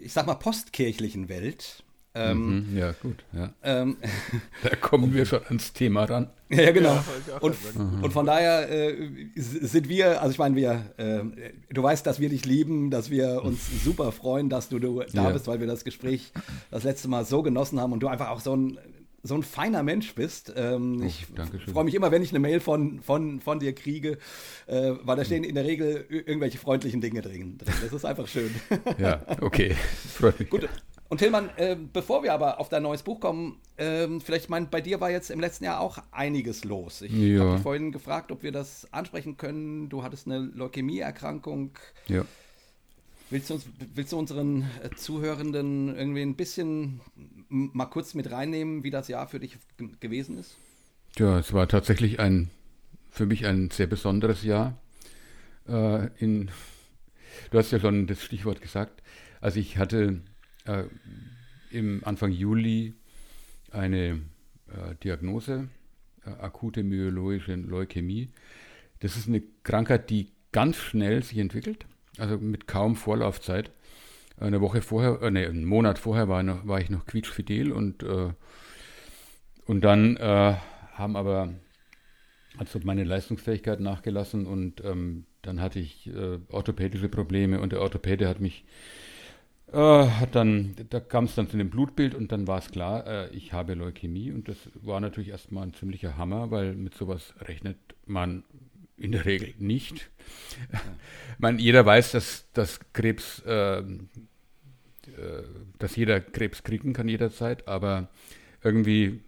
[0.00, 1.84] ich sag mal, postkirchlichen Welt.
[2.12, 3.24] Ähm, mhm, ja, gut.
[3.32, 3.50] Ja.
[3.62, 3.96] Ähm,
[4.62, 6.30] da kommen wir schon ans Thema ran.
[6.52, 6.94] Ja, genau.
[6.94, 7.54] Ja, und,
[8.02, 11.22] und, von daher äh, sind wir, also ich meine, wir, äh,
[11.72, 15.22] du weißt, dass wir dich lieben, dass wir uns super freuen, dass du, du da
[15.26, 15.30] ja.
[15.30, 16.32] bist, weil wir das Gespräch
[16.72, 18.78] das letzte Mal so genossen haben und du einfach auch so ein
[19.22, 20.52] so ein feiner Mensch bist.
[20.56, 21.26] Ähm, oh, ich
[21.70, 24.18] freue mich immer, wenn ich eine Mail von, von, von dir kriege,
[24.66, 27.58] äh, weil da stehen in der Regel irgendwelche freundlichen Dinge drin.
[27.58, 28.50] Das ist einfach schön.
[28.98, 29.76] Ja, okay.
[30.14, 30.48] Freut mich.
[30.48, 30.68] Gut,
[31.10, 34.80] und Tillmann, äh, bevor wir aber auf dein neues Buch kommen, äh, vielleicht mein, bei
[34.80, 37.02] dir war jetzt im letzten Jahr auch einiges los.
[37.02, 37.40] Ich ja.
[37.40, 39.88] habe dich vorhin gefragt, ob wir das ansprechen können.
[39.88, 41.72] Du hattest eine Leukämieerkrankung.
[42.08, 42.24] Ja.
[43.28, 47.00] Willst du, uns, willst du unseren äh, Zuhörenden irgendwie ein bisschen
[47.48, 49.58] mal kurz mit reinnehmen, wie das Jahr für dich
[50.00, 50.56] gewesen ist?
[51.18, 52.50] Ja, es war tatsächlich ein
[53.10, 54.78] für mich ein sehr besonderes Jahr.
[55.68, 56.50] Äh, in,
[57.50, 59.02] du hast ja schon das Stichwort gesagt.
[59.40, 60.20] Also ich hatte
[60.70, 60.84] äh,
[61.70, 62.94] im Anfang Juli
[63.70, 64.20] eine
[64.68, 65.68] äh, Diagnose,
[66.24, 68.28] äh, akute myeloische Leukämie.
[69.00, 71.86] Das ist eine Krankheit, die ganz schnell sich entwickelt,
[72.18, 73.70] also mit kaum Vorlaufzeit.
[74.38, 78.02] Eine Woche vorher, äh, nee, einen Monat vorher war, noch, war ich noch quietschfidel und,
[78.02, 78.32] äh,
[79.66, 80.54] und dann äh,
[80.94, 81.54] haben aber
[82.58, 88.28] also meine Leistungsfähigkeit nachgelassen und ähm, dann hatte ich äh, orthopädische Probleme und der Orthopäde
[88.28, 88.64] hat mich
[89.78, 93.28] hat dann, da kam es dann zu dem Blutbild und dann war es klar, äh,
[93.30, 97.76] ich habe Leukämie und das war natürlich erstmal ein ziemlicher Hammer, weil mit sowas rechnet
[98.06, 98.42] man
[98.96, 100.10] in der Regel nicht.
[100.72, 100.80] Ja.
[101.38, 104.08] man, jeder weiß, dass, dass Krebs, ähm,
[105.06, 105.42] äh,
[105.78, 108.08] dass jeder Krebs kriegen kann jederzeit, aber
[108.62, 109.20] irgendwie,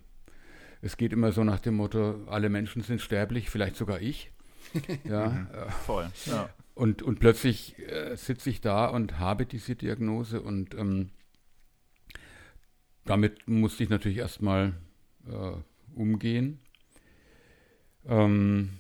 [0.83, 4.31] es geht immer so nach dem Motto, alle Menschen sind sterblich, vielleicht sogar ich.
[5.05, 5.49] ja, mhm.
[5.87, 6.11] Voll.
[6.27, 6.51] Ja.
[6.75, 11.11] Und, und plötzlich äh, sitze ich da und habe diese Diagnose und ähm,
[13.05, 14.75] damit musste ich natürlich erstmal
[15.29, 15.53] äh,
[15.95, 16.61] umgehen.
[18.07, 18.71] Ähm,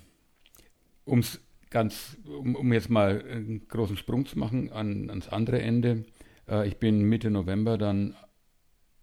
[1.05, 6.05] um's ganz, um, um, jetzt mal einen großen Sprung zu machen an, ans andere Ende.
[6.49, 8.15] Äh, ich bin Mitte November dann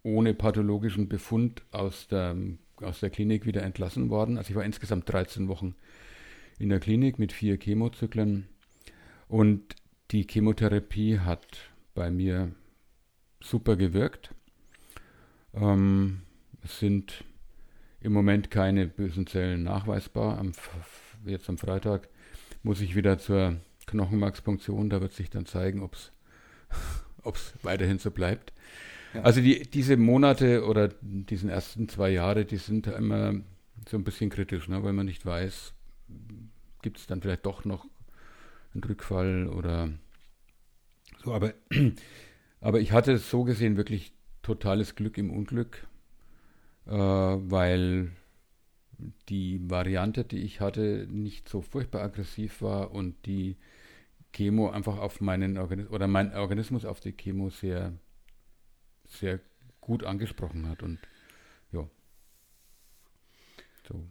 [0.03, 2.35] ohne pathologischen Befund aus der,
[2.77, 4.37] aus der Klinik wieder entlassen worden.
[4.37, 5.75] Also ich war insgesamt 13 Wochen
[6.57, 8.47] in der Klinik mit vier Chemozyklen
[9.29, 9.75] und
[10.11, 11.45] die Chemotherapie hat
[11.93, 12.51] bei mir
[13.39, 14.33] super gewirkt.
[15.53, 16.23] Ähm,
[16.63, 17.23] es sind
[18.01, 20.39] im Moment keine bösen Zellen nachweisbar.
[20.39, 20.51] Am,
[21.25, 22.09] jetzt am Freitag
[22.63, 24.89] muss ich wieder zur Knochenmarkspunktion.
[24.89, 28.51] Da wird sich dann zeigen, ob es weiterhin so bleibt.
[29.13, 29.21] Ja.
[29.21, 33.35] Also die, diese Monate oder diesen ersten zwei Jahre, die sind immer
[33.87, 35.73] so ein bisschen kritisch, ne, weil man nicht weiß,
[36.81, 37.85] gibt es dann vielleicht doch noch
[38.75, 39.89] ein Rückfall oder
[41.23, 41.33] so.
[41.33, 41.53] Aber,
[42.61, 45.87] aber ich hatte so gesehen wirklich totales Glück im Unglück,
[46.85, 48.11] äh, weil
[49.29, 53.57] die Variante, die ich hatte, nicht so furchtbar aggressiv war und die
[54.33, 57.93] Chemo einfach auf meinen Organismus oder mein Organismus auf die Chemo sehr,
[59.07, 59.39] sehr
[59.81, 60.99] gut angesprochen hat und
[61.71, 61.87] ja.
[63.87, 64.05] So.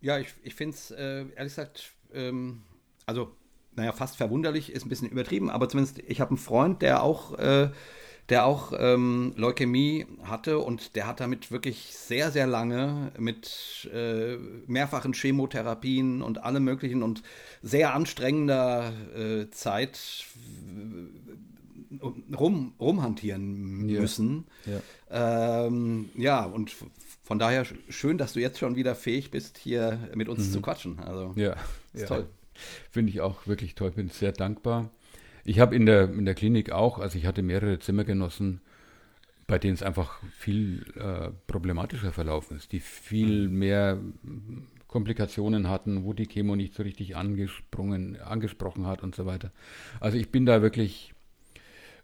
[0.00, 2.62] Ja, ich, ich finde es äh, ehrlich gesagt, ähm,
[3.06, 3.34] also
[3.76, 7.38] naja, fast verwunderlich, ist ein bisschen übertrieben, aber zumindest ich habe einen Freund, der auch,
[7.38, 7.70] äh,
[8.28, 14.36] der auch ähm, Leukämie hatte und der hat damit wirklich sehr, sehr lange mit äh,
[14.66, 17.22] mehrfachen Chemotherapien und allem möglichen und
[17.62, 20.24] sehr anstrengender äh, Zeit
[21.92, 24.46] äh, rum, rumhantieren müssen.
[24.64, 24.72] Ja.
[25.10, 25.66] Ja.
[25.66, 26.74] Ähm, ja, und
[27.22, 30.52] von daher schön, dass du jetzt schon wieder fähig bist, hier mit uns mhm.
[30.52, 30.98] zu quatschen.
[31.00, 31.56] Also, ja,
[31.92, 32.06] ist ja.
[32.06, 32.28] toll.
[32.90, 34.90] Finde ich auch wirklich toll, bin sehr dankbar.
[35.44, 38.60] Ich habe in der, in der Klinik auch, also ich hatte mehrere Zimmergenossen,
[39.46, 43.58] bei denen es einfach viel äh, problematischer verlaufen ist, die viel mhm.
[43.58, 43.98] mehr
[44.88, 49.52] Komplikationen hatten, wo die Chemo nicht so richtig angesprungen, angesprochen hat und so weiter.
[50.00, 51.12] Also ich bin da wirklich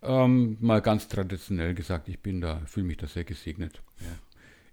[0.02, 4.06] ähm, mal ganz traditionell gesagt, ich bin da, fühle mich da sehr gesegnet ja.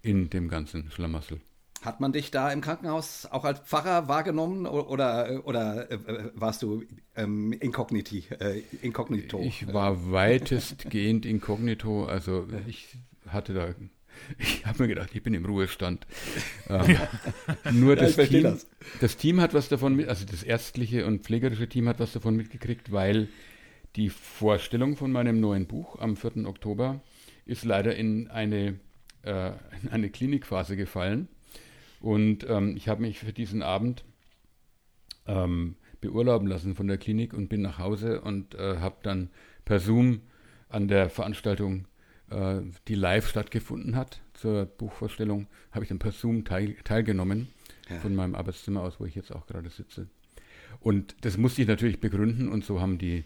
[0.01, 1.39] in dem ganzen Schlamassel.
[1.81, 5.97] Hat man dich da im Krankenhaus auch als Pfarrer wahrgenommen oder, oder äh,
[6.35, 6.83] warst du
[7.15, 9.39] ähm, inkogniti, äh, inkognito?
[9.39, 12.03] Ich war weitestgehend inkognito.
[12.03, 13.75] Also ich hatte da,
[14.37, 16.05] ich habe mir gedacht, ich bin im Ruhestand.
[16.67, 16.97] Ähm,
[17.65, 17.71] ja.
[17.71, 18.67] Nur das, ja, Team, das.
[18.99, 22.35] das Team hat was davon mit, also das ärztliche und pflegerische Team hat was davon
[22.35, 23.29] mitgekriegt, weil
[23.95, 26.45] die Vorstellung von meinem neuen Buch am 4.
[26.45, 26.99] Oktober
[27.45, 28.79] ist leider in eine,
[29.23, 31.29] äh, in eine Klinikphase gefallen
[31.99, 34.03] und ähm, ich habe mich für diesen Abend
[35.27, 39.29] ähm, beurlauben lassen von der Klinik und bin nach Hause und äh, habe dann
[39.65, 40.21] per Zoom
[40.69, 41.85] an der Veranstaltung,
[42.29, 47.49] äh, die live stattgefunden hat, zur Buchvorstellung, habe ich dann per Zoom teil, teilgenommen
[47.89, 47.97] ja.
[47.99, 50.07] von meinem Arbeitszimmer aus, wo ich jetzt auch gerade sitze.
[50.79, 53.25] Und das musste ich natürlich begründen und so haben die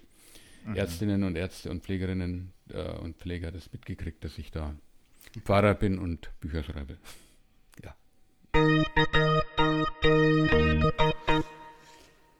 [0.65, 0.75] mhm.
[0.75, 4.73] Ärztinnen und Ärzte und Pflegerinnen äh, und Pfleger das mitgekriegt, dass ich da
[5.43, 6.97] Pfarrer bin und Bücher schreibe.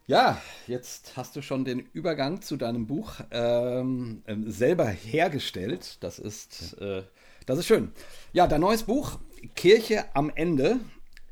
[0.08, 0.42] Ja.
[0.68, 5.98] Jetzt hast du schon den Übergang zu deinem Buch ähm, ähm, selber hergestellt.
[6.02, 7.04] Das ist, äh,
[7.46, 7.92] das ist schön.
[8.32, 9.20] Ja, dein neues Buch,
[9.56, 10.80] Kirche am Ende,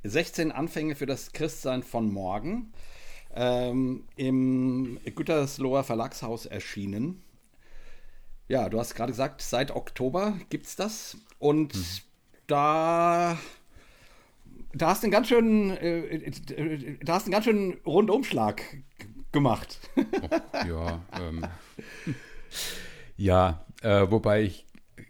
[0.03, 2.73] 16 Anfänge für das Christsein von morgen,
[3.33, 7.23] ähm, im Gütersloher Verlagshaus erschienen.
[8.49, 11.15] Ja, du hast gerade gesagt, seit Oktober gibt es das.
[11.39, 11.85] Und mhm.
[12.47, 13.39] da
[14.73, 18.61] da hast du einen ganz schönen, äh, da hast einen ganz schönen Rundumschlag
[19.31, 19.79] gemacht.
[19.95, 21.45] Oh, ja, ähm,
[23.17, 24.65] ja, äh, wobei ich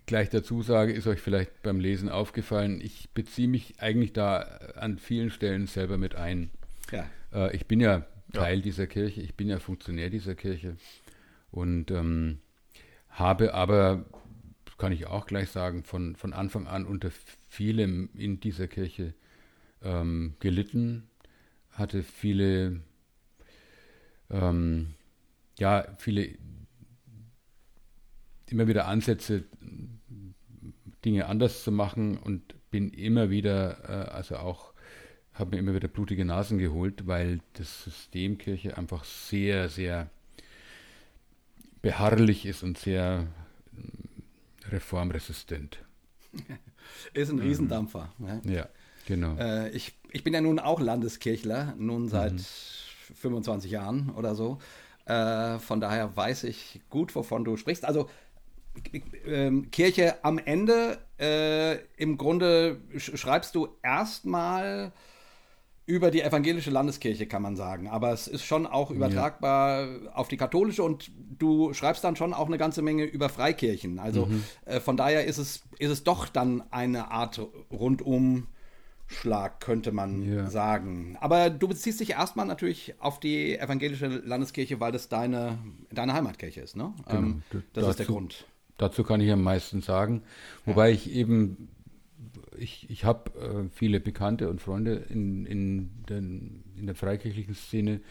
[0.05, 4.39] gleich dazu sage, ist euch vielleicht beim Lesen aufgefallen, ich beziehe mich eigentlich da
[4.75, 6.51] an vielen Stellen selber mit ein.
[6.91, 7.09] Ja.
[7.33, 8.63] Äh, ich bin ja Teil ja.
[8.63, 10.77] dieser Kirche, ich bin ja Funktionär dieser Kirche
[11.51, 12.39] und ähm,
[13.09, 14.05] habe aber,
[14.77, 17.11] kann ich auch gleich sagen, von, von Anfang an unter
[17.49, 19.13] vielem in dieser Kirche
[19.83, 21.07] ähm, gelitten,
[21.71, 22.81] hatte viele,
[24.29, 24.93] ähm,
[25.57, 26.37] ja, viele
[28.47, 29.45] immer wieder Ansätze,
[31.05, 34.73] Dinge anders zu machen und bin immer wieder, äh, also auch,
[35.33, 40.09] habe mir immer wieder blutige Nasen geholt, weil das System Kirche einfach sehr, sehr
[41.81, 43.27] beharrlich ist und sehr
[43.75, 45.79] äh, reformresistent.
[47.13, 48.13] ist ein Riesendampfer.
[48.19, 48.41] Ne?
[48.45, 48.69] Ja,
[49.11, 49.35] genau.
[49.37, 53.15] Äh, ich, ich bin ja nun auch Landeskirchler, nun seit mhm.
[53.15, 54.59] 25 Jahren oder so.
[55.05, 57.85] Äh, von daher weiß ich gut, wovon du sprichst.
[57.85, 58.09] Also
[59.25, 64.93] ähm, Kirche am Ende, äh, im Grunde schreibst du erstmal
[65.85, 67.89] über die evangelische Landeskirche, kann man sagen.
[67.89, 70.11] Aber es ist schon auch übertragbar ja.
[70.13, 73.99] auf die katholische und du schreibst dann schon auch eine ganze Menge über Freikirchen.
[73.99, 74.43] Also mhm.
[74.65, 77.41] äh, von daher ist es, ist es doch dann eine Art
[79.11, 80.49] Rundumschlag, könnte man ja.
[80.49, 81.17] sagen.
[81.19, 85.57] Aber du beziehst dich erstmal natürlich auf die evangelische Landeskirche, weil das deine,
[85.91, 86.75] deine Heimatkirche ist.
[86.75, 86.93] Ne?
[87.07, 87.19] Genau.
[87.19, 88.45] Ähm, das dazu, ist der Grund.
[88.77, 90.23] Dazu kann ich am meisten sagen.
[90.65, 90.95] Wobei ja.
[90.95, 91.69] ich eben,
[92.57, 98.01] ich, ich habe äh, viele Bekannte und Freunde in, in, den, in der freikirchlichen Szene.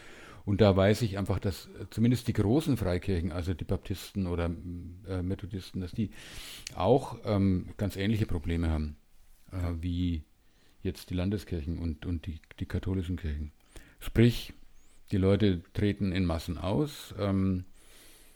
[0.43, 4.49] Und da weiß ich einfach, dass zumindest die großen Freikirchen, also die Baptisten oder
[5.07, 6.09] äh, Methodisten, dass die
[6.75, 8.97] auch ähm, ganz ähnliche Probleme haben
[9.51, 10.23] äh, wie
[10.83, 13.51] jetzt die Landeskirchen und, und die, die katholischen Kirchen.
[13.99, 14.53] Sprich,
[15.11, 17.13] die Leute treten in Massen aus.
[17.19, 17.65] Ähm,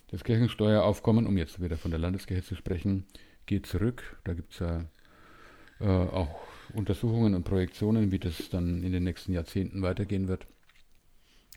[0.10, 3.06] das Kirchensteueraufkommen, um jetzt wieder von der Landeskirche zu sprechen,
[3.46, 4.18] geht zurück.
[4.24, 4.86] Da gibt es ja
[5.80, 6.40] äh, auch
[6.74, 10.46] Untersuchungen und Projektionen, wie das dann in den nächsten Jahrzehnten weitergehen wird.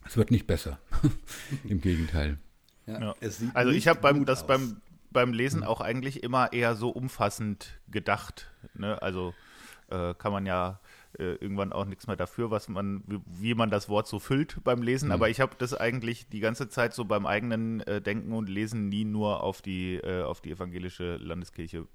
[0.07, 0.79] Es wird nicht besser.
[1.65, 2.39] Im Gegenteil.
[2.87, 3.15] Ja, ja.
[3.55, 8.51] Also ich habe beim, das beim, beim Lesen auch eigentlich immer eher so umfassend gedacht.
[8.75, 9.01] Ne?
[9.03, 9.35] Also
[9.91, 10.81] äh, kann man ja
[11.19, 14.63] äh, irgendwann auch nichts mehr dafür, was man, wie, wie, man das Wort so füllt
[14.65, 15.07] beim Lesen.
[15.07, 15.13] Mhm.
[15.13, 18.89] Aber ich habe das eigentlich die ganze Zeit so beim eigenen äh, Denken und Lesen
[18.89, 21.87] nie nur auf die, äh, auf die evangelische Landeskirche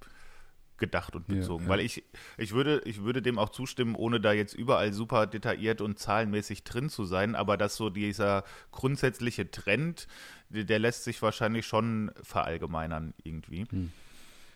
[0.77, 1.63] gedacht und bezogen.
[1.63, 1.69] Ja, ja.
[1.69, 2.03] Weil ich,
[2.37, 6.63] ich würde, ich würde dem auch zustimmen, ohne da jetzt überall super detailliert und zahlenmäßig
[6.63, 10.07] drin zu sein, aber dass so dieser grundsätzliche Trend,
[10.49, 13.65] der, der lässt sich wahrscheinlich schon verallgemeinern irgendwie.
[13.69, 13.91] Hm.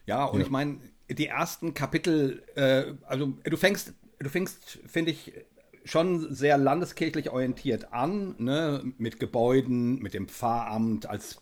[0.08, 0.46] Ja, und ja.
[0.46, 5.34] ich meine, die ersten Kapitel, äh, also du fängst du fängst, finde ich,
[5.86, 8.84] schon sehr landeskirchlich orientiert an, ne?
[8.98, 11.41] mit Gebäuden, mit dem Pfarramt als,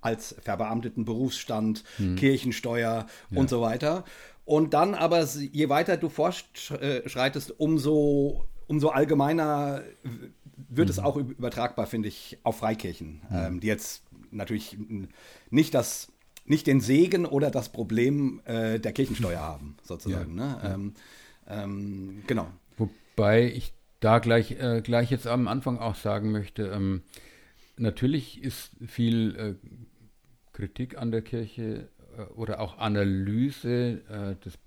[0.00, 2.16] als verbeamteten Berufsstand, hm.
[2.16, 3.38] Kirchensteuer ja.
[3.38, 4.04] und so weiter.
[4.44, 9.82] Und dann aber, je weiter du fortschreitest, umso, umso allgemeiner
[10.68, 10.90] wird mhm.
[10.90, 13.36] es auch übertragbar, finde ich, auf Freikirchen, mhm.
[13.36, 14.78] ähm, die jetzt natürlich
[15.50, 16.08] nicht das
[16.50, 20.38] nicht den Segen oder das Problem äh, der Kirchensteuer haben, sozusagen.
[20.38, 20.60] Ja, ne?
[20.62, 20.74] ja.
[20.74, 20.94] Ähm,
[21.48, 22.48] ähm, genau.
[22.76, 27.02] Wobei ich da gleich, äh, gleich jetzt am Anfang auch sagen möchte, ähm,
[27.76, 29.68] natürlich ist viel äh,
[30.52, 34.58] Kritik an der Kirche äh, oder auch Analyse äh, des,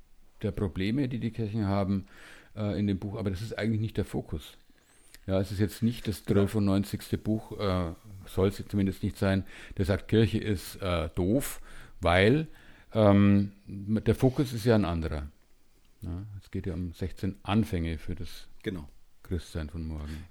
[0.41, 2.07] der Probleme, die die Kirchen haben,
[2.55, 4.57] äh, in dem Buch, aber das ist eigentlich nicht der Fokus.
[5.31, 6.99] Ja, es ist jetzt nicht das 93.
[7.09, 7.23] Genau.
[7.23, 7.93] Buch, äh,
[8.25, 9.45] soll es zumindest nicht sein,
[9.77, 10.77] der sagt, Kirche ist
[11.15, 11.61] doof,
[12.01, 12.47] weil
[12.93, 15.27] ähm, der Fokus ist ja ein anderer.
[16.01, 18.89] Ja, es geht ja um 16 Anfänge für das genau.
[19.23, 20.25] Christsein von morgen.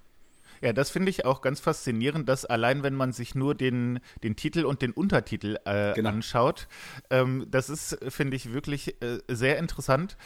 [0.61, 4.37] Ja, das finde ich auch ganz faszinierend, dass allein wenn man sich nur den, den
[4.37, 6.11] Titel und den Untertitel äh, genau.
[6.11, 6.69] anschaut,
[7.09, 10.17] ähm, das ist, finde ich, wirklich äh, sehr interessant,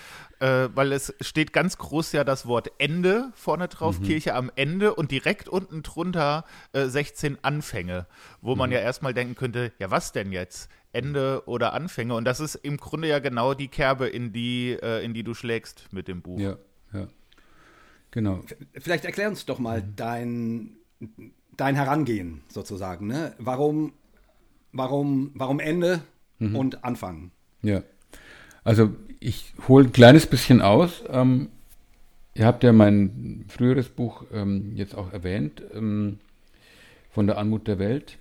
[0.40, 4.04] äh, weil es steht ganz groß ja das Wort Ende vorne drauf, mhm.
[4.04, 8.06] Kirche am Ende und direkt unten drunter 16 äh, Anfänge,
[8.40, 8.58] wo mhm.
[8.58, 10.68] man ja erstmal denken könnte, ja was denn jetzt?
[10.94, 12.14] Ende oder Anfänge.
[12.14, 15.34] Und das ist im Grunde ja genau die Kerbe, in die, äh, in die du
[15.34, 16.38] schlägst mit dem Buch.
[16.38, 16.56] Ja,
[16.92, 17.08] ja.
[18.14, 18.42] Genau.
[18.74, 19.96] Vielleicht erklär uns doch mal mhm.
[19.96, 20.70] dein,
[21.56, 23.08] dein Herangehen sozusagen.
[23.08, 23.34] Ne?
[23.38, 23.92] Warum,
[24.70, 26.00] warum, warum Ende
[26.38, 26.54] mhm.
[26.54, 27.32] und Anfang?
[27.62, 27.82] Ja.
[28.62, 31.02] Also ich hole ein kleines bisschen aus.
[31.08, 31.48] Ähm,
[32.34, 36.20] ihr habt ja mein früheres Buch ähm, jetzt auch erwähnt, ähm,
[37.10, 38.18] von der Anmut der Welt.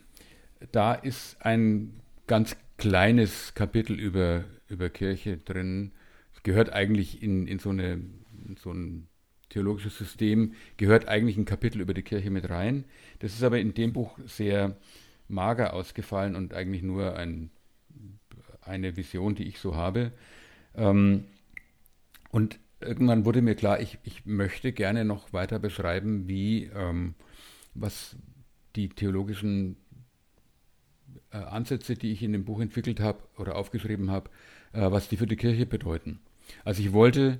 [0.72, 5.92] Da ist ein ganz kleines Kapitel über, über Kirche drin.
[6.36, 8.02] Es gehört eigentlich in, in, so eine,
[8.48, 9.08] in so ein
[9.54, 12.86] theologisches System, gehört eigentlich ein Kapitel über die Kirche mit rein.
[13.20, 14.76] Das ist aber in dem Buch sehr
[15.28, 17.52] mager ausgefallen und eigentlich nur ein,
[18.62, 20.12] eine Vision, die ich so habe.
[20.76, 21.26] Ähm,
[22.32, 27.14] und irgendwann wurde mir klar, ich, ich möchte gerne noch weiter beschreiben, wie ähm,
[27.76, 28.16] was
[28.76, 29.78] die theologischen
[31.32, 34.30] äh, Ansätze, die ich in dem Buch entwickelt habe oder aufgeschrieben habe,
[34.74, 36.20] äh, was die für die Kirche bedeuten.
[36.66, 37.40] Also ich wollte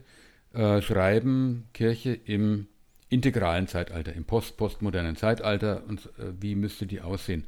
[0.54, 2.68] äh, schreiben, Kirche im
[3.10, 7.46] integralen Zeitalter, im post-postmodernen Zeitalter und äh, wie müsste die aussehen.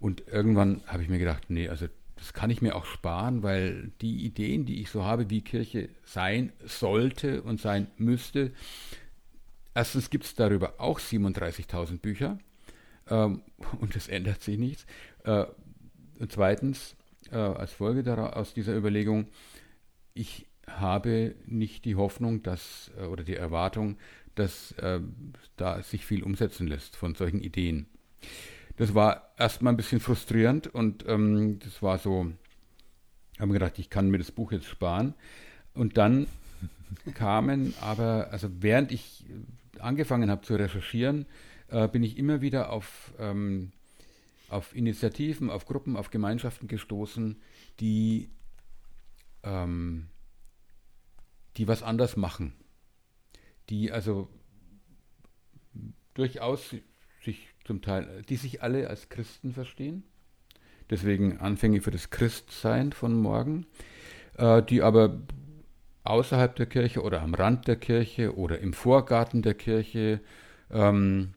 [0.00, 1.86] Und irgendwann habe ich mir gedacht, nee, also
[2.16, 5.88] das kann ich mir auch sparen, weil die Ideen, die ich so habe, wie Kirche
[6.04, 8.52] sein sollte und sein müsste,
[9.74, 12.38] erstens gibt es darüber auch 37.000 Bücher
[13.10, 13.42] ähm,
[13.80, 14.86] und es ändert sich nichts.
[15.24, 15.46] Äh,
[16.18, 16.96] und zweitens,
[17.30, 19.26] äh, als Folge daraus, aus dieser Überlegung,
[20.14, 20.46] ich
[20.80, 23.98] habe nicht die Hoffnung, dass äh, oder die Erwartung,
[24.34, 25.00] dass äh,
[25.56, 27.86] da sich viel umsetzen lässt von solchen Ideen.
[28.76, 32.32] Das war erstmal ein bisschen frustrierend und ähm, das war so,
[33.38, 35.14] haben wir gedacht, ich kann mir das Buch jetzt sparen.
[35.74, 36.26] Und dann
[37.14, 39.24] kamen aber, also während ich
[39.78, 41.26] angefangen habe zu recherchieren,
[41.68, 43.72] äh, bin ich immer wieder auf ähm,
[44.52, 47.40] auf Initiativen, auf Gruppen, auf Gemeinschaften gestoßen,
[47.80, 48.28] die,
[49.42, 50.08] ähm,
[51.56, 52.54] die was anders machen.
[53.68, 54.28] Die also
[56.14, 56.74] durchaus
[57.22, 60.04] sich zum Teil, die sich alle als Christen verstehen.
[60.90, 63.66] Deswegen Anfänge für das Christsein von morgen,
[64.36, 65.22] äh, die aber
[66.04, 70.20] außerhalb der Kirche oder am Rand der Kirche oder im Vorgarten der Kirche
[70.70, 71.34] ähm,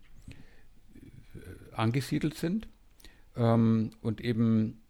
[1.72, 2.68] angesiedelt sind
[3.36, 4.82] ähm, und eben,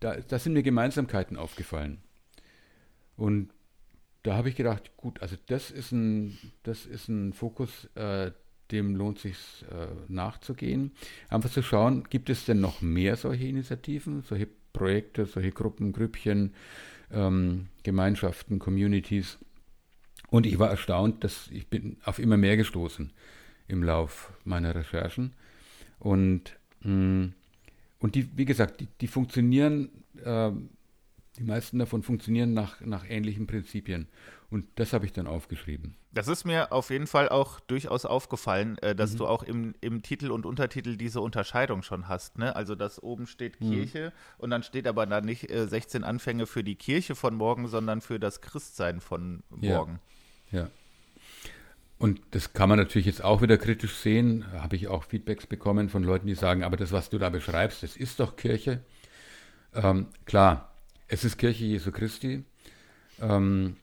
[0.00, 2.02] da, da sind mir Gemeinsamkeiten aufgefallen.
[3.20, 3.50] Und
[4.22, 8.30] da habe ich gedacht, gut, also das ist ein, das ist ein Fokus, äh,
[8.70, 9.36] dem lohnt sich
[9.70, 10.92] äh, nachzugehen.
[11.28, 16.54] Einfach zu schauen, gibt es denn noch mehr solche Initiativen, solche Projekte, solche Gruppen, Grüppchen,
[17.12, 19.36] ähm, Gemeinschaften, Communities.
[20.30, 23.12] Und ich war erstaunt, dass ich bin auf immer mehr gestoßen
[23.68, 25.34] im Lauf meiner Recherchen.
[25.98, 27.34] Und, mh, mm,
[27.98, 29.90] und die, wie gesagt, die, die funktionieren,
[30.24, 30.52] äh,
[31.38, 34.08] die meisten davon funktionieren nach, nach ähnlichen Prinzipien.
[34.50, 35.94] Und das habe ich dann aufgeschrieben.
[36.12, 39.18] Das ist mir auf jeden Fall auch durchaus aufgefallen, äh, dass mhm.
[39.18, 42.36] du auch im, im Titel und Untertitel diese Unterscheidung schon hast.
[42.36, 42.56] Ne?
[42.56, 43.70] Also, dass oben steht mhm.
[43.70, 47.68] Kirche und dann steht aber da nicht äh, 16 Anfänge für die Kirche von morgen,
[47.68, 50.00] sondern für das Christsein von morgen.
[50.50, 50.62] Ja.
[50.62, 50.70] ja.
[51.98, 54.46] Und das kann man natürlich jetzt auch wieder kritisch sehen.
[54.52, 57.28] Da habe ich auch Feedbacks bekommen von Leuten, die sagen, aber das, was du da
[57.28, 58.80] beschreibst, das ist doch Kirche.
[59.74, 60.69] Ähm, klar,
[61.10, 62.44] es ist Kirche Jesu Christi.
[63.20, 63.76] Ähm,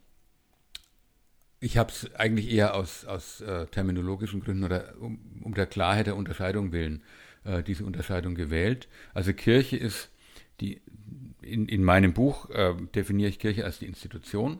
[1.59, 6.07] ich habe es eigentlich eher aus, aus äh, terminologischen Gründen oder um, um, der Klarheit
[6.07, 7.03] der Unterscheidung willen
[7.43, 8.87] äh, diese Unterscheidung gewählt.
[9.13, 10.09] Also Kirche ist
[10.61, 10.81] die,
[11.41, 14.59] in, in meinem Buch äh, definiere ich Kirche als die Institution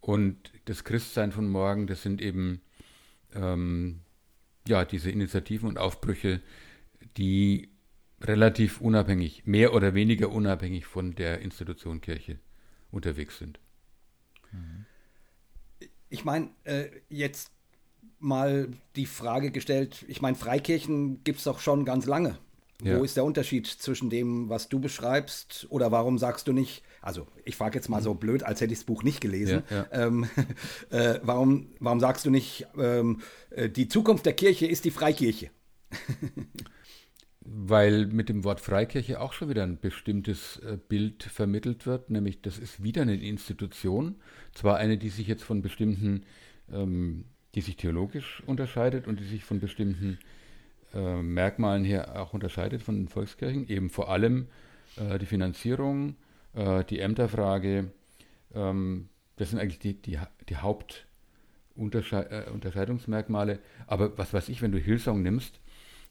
[0.00, 0.36] und
[0.66, 2.60] das Christsein von morgen, das sind eben
[3.34, 4.00] ähm,
[4.68, 6.42] ja, diese Initiativen und Aufbrüche,
[7.16, 7.70] die
[8.20, 12.38] relativ unabhängig, mehr oder weniger unabhängig von der Institution Kirche
[12.90, 13.60] unterwegs sind.
[16.08, 17.50] Ich meine, äh, jetzt
[18.18, 22.38] mal die Frage gestellt, ich meine, Freikirchen gibt es doch schon ganz lange.
[22.82, 22.98] Ja.
[22.98, 25.66] Wo ist der Unterschied zwischen dem, was du beschreibst?
[25.70, 28.80] Oder warum sagst du nicht, also ich frage jetzt mal so blöd, als hätte ich
[28.80, 30.06] das Buch nicht gelesen, ja, ja.
[30.06, 30.28] Ähm,
[30.90, 35.50] äh, warum, warum sagst du nicht, ähm, äh, die Zukunft der Kirche ist die Freikirche?
[37.48, 42.42] Weil mit dem Wort Freikirche auch schon wieder ein bestimmtes äh, Bild vermittelt wird, nämlich
[42.42, 44.16] das ist wieder eine Institution,
[44.52, 46.24] zwar eine, die sich jetzt von bestimmten,
[46.72, 50.18] ähm, die sich theologisch unterscheidet und die sich von bestimmten
[50.92, 54.48] äh, Merkmalen her auch unterscheidet von den Volkskirchen, eben vor allem
[54.96, 56.16] äh, die Finanzierung,
[56.54, 57.92] äh, die Ämterfrage,
[58.54, 60.18] ähm, das sind eigentlich die, die,
[60.48, 63.52] die Hauptunterscheidungsmerkmale.
[63.52, 65.60] Äh, Aber was weiß ich, wenn du Hillsong nimmst,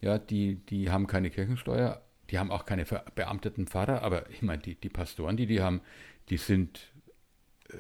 [0.02, 2.86] ja, die, die haben keine Kirchensteuer, die haben auch keine
[3.16, 5.82] beamteten Pfarrer, aber ich meine, die, die Pastoren, die die haben,
[6.30, 6.92] die sind,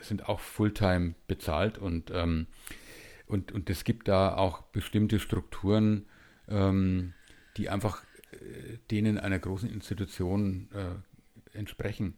[0.01, 2.47] sind auch Fulltime bezahlt und, ähm,
[3.27, 6.05] und, und es gibt da auch bestimmte Strukturen,
[6.47, 7.13] ähm,
[7.57, 12.15] die einfach äh, denen einer großen Institution äh, entsprechen.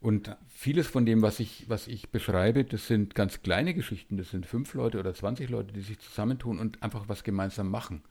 [0.00, 4.16] Und vieles von dem, was ich, was ich beschreibe, das sind ganz kleine Geschichten.
[4.16, 8.02] Das sind fünf Leute oder 20 Leute, die sich zusammentun und einfach was gemeinsam machen.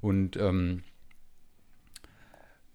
[0.00, 0.82] Und ähm,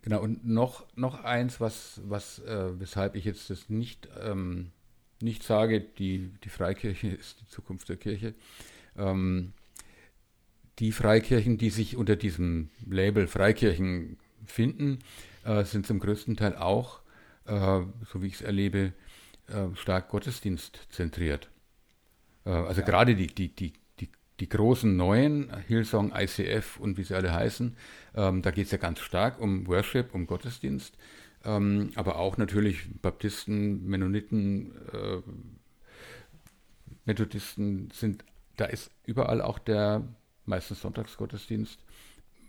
[0.02, 4.72] genau, und noch, noch eins, was, was, äh, weshalb ich jetzt das nicht, ähm,
[5.22, 8.34] nicht sage, die, die Freikirche ist die Zukunft der Kirche.
[8.98, 9.54] Ähm,
[10.80, 15.00] die Freikirchen, die sich unter diesem Label Freikirchen finden,
[15.46, 17.00] äh, sind zum größten Teil auch
[17.46, 18.94] äh, so wie ich es erlebe,
[19.48, 21.50] äh, stark Gottesdienst zentriert.
[22.46, 22.86] Äh, also ja.
[22.86, 23.74] gerade die, die, die,
[24.40, 27.76] die, großen neuen, Hillsong, ICF und wie sie alle heißen,
[28.16, 30.98] ähm, da geht es ja ganz stark um Worship, um Gottesdienst,
[31.44, 35.22] ähm, aber auch natürlich Baptisten, Mennoniten, äh,
[37.06, 38.26] Methodisten sind,
[38.58, 40.04] da ist überall auch der
[40.46, 41.80] meistens Sonntagsgottesdienst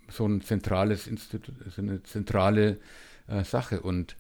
[0.08, 2.78] so ein zentrales Institut, so eine zentrale
[3.26, 3.80] äh, Sache.
[3.80, 4.16] Und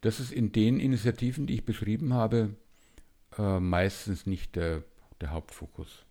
[0.00, 2.54] das ist in den Initiativen, die ich beschrieben habe,
[3.38, 4.82] äh, meistens nicht der,
[5.20, 6.04] der Hauptfokus.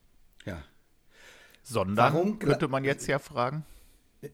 [0.46, 0.64] Ja.
[1.68, 3.66] Sondern, warum, könnte man jetzt ja fragen.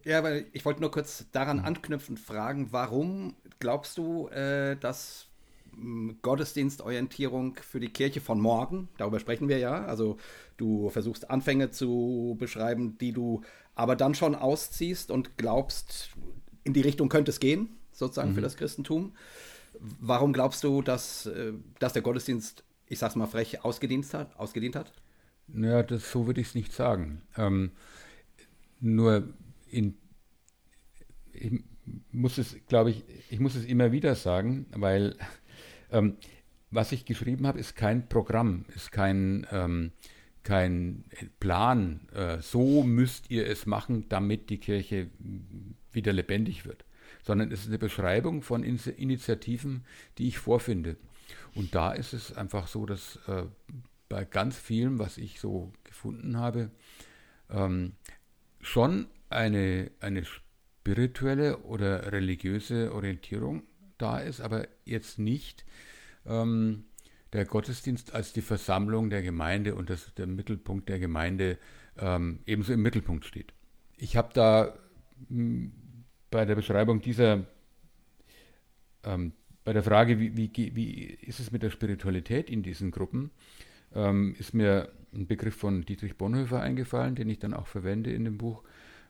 [0.04, 1.66] Ja, weil ich wollte nur kurz daran hm.
[1.66, 5.28] anknüpfend fragen, warum glaubst du, äh, dass
[6.22, 10.18] Gottesdienstorientierung für die Kirche von morgen, darüber sprechen wir ja, also
[10.58, 13.42] du versuchst Anfänge zu beschreiben, die du
[13.76, 16.10] aber dann schon ausziehst und glaubst,
[16.66, 18.36] in die Richtung könnte es gehen, sozusagen mhm.
[18.36, 19.14] für das Christentum.
[19.80, 24.38] Warum glaubst du, dass, äh, dass der Gottesdienst, ich sag's mal frech, ausgedient hat?
[24.38, 24.92] Ausgedient hat?
[25.54, 27.22] Naja, das, so würde ich es nicht sagen.
[27.38, 27.72] Ähm,
[28.80, 29.34] nur
[29.70, 29.96] in,
[31.34, 31.52] ich
[32.12, 35.16] muss es, glaube ich, ich muss es immer wieder sagen, weil
[35.92, 36.18] ähm,
[36.70, 39.92] was ich geschrieben habe, ist kein Programm, ist kein, ähm,
[40.44, 41.04] kein
[41.40, 42.08] Plan.
[42.14, 45.10] Äh, so müsst ihr es machen, damit die Kirche
[45.92, 46.86] wieder lebendig wird,
[47.24, 49.84] sondern es ist eine Beschreibung von In Initiativen,
[50.18, 50.96] die ich vorfinde.
[51.56, 53.44] Und da ist es einfach so, dass äh,
[54.12, 56.70] bei ganz vielem, was ich so gefunden habe,
[57.50, 57.94] ähm,
[58.60, 63.64] schon eine, eine spirituelle oder religiöse Orientierung
[63.98, 65.66] da ist, aber jetzt nicht
[66.26, 66.84] ähm,
[67.32, 71.58] der Gottesdienst als die Versammlung der Gemeinde und das, der Mittelpunkt der Gemeinde
[71.98, 73.54] ähm, ebenso im Mittelpunkt steht.
[73.96, 74.78] Ich habe da
[75.30, 75.72] mh, hm,
[76.30, 77.46] bei der Beschreibung dieser,
[79.06, 79.32] ähm,
[79.64, 83.32] bei der Frage, wie, wie, wie, ist es mit der Spiritualität in diesen Gruppen,
[83.96, 88.26] ähm, ist mir ein Begriff von Dietrich Bonhoeffer eingefallen, den ich dann auch verwende in
[88.26, 88.64] dem Buch,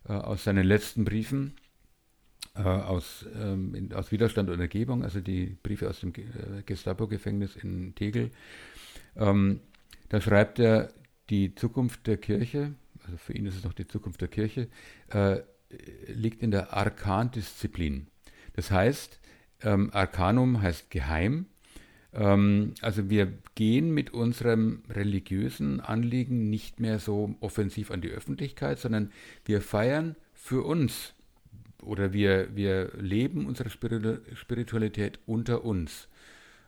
[0.07, 1.55] äh, aus seinen letzten Briefen
[2.55, 7.55] äh, aus, ähm, in, aus Widerstand und Ergebung, also die Briefe aus dem äh, Gestapo-Gefängnis
[7.55, 8.31] in Tegel.
[9.15, 9.61] Ähm,
[10.09, 10.93] da schreibt er,
[11.29, 12.73] die Zukunft der Kirche,
[13.05, 14.67] also für ihn ist es noch die Zukunft der Kirche,
[15.09, 15.39] äh,
[16.07, 18.07] liegt in der Arkandisziplin.
[18.53, 19.21] Das heißt,
[19.61, 21.45] ähm, Arkanum heißt geheim.
[22.13, 28.79] Ähm, also wir gehen mit unserem religiösen Anliegen nicht mehr so offensiv an die Öffentlichkeit,
[28.79, 29.11] sondern
[29.45, 31.13] wir feiern für uns
[31.81, 36.07] oder wir, wir leben unsere Spiritualität unter uns.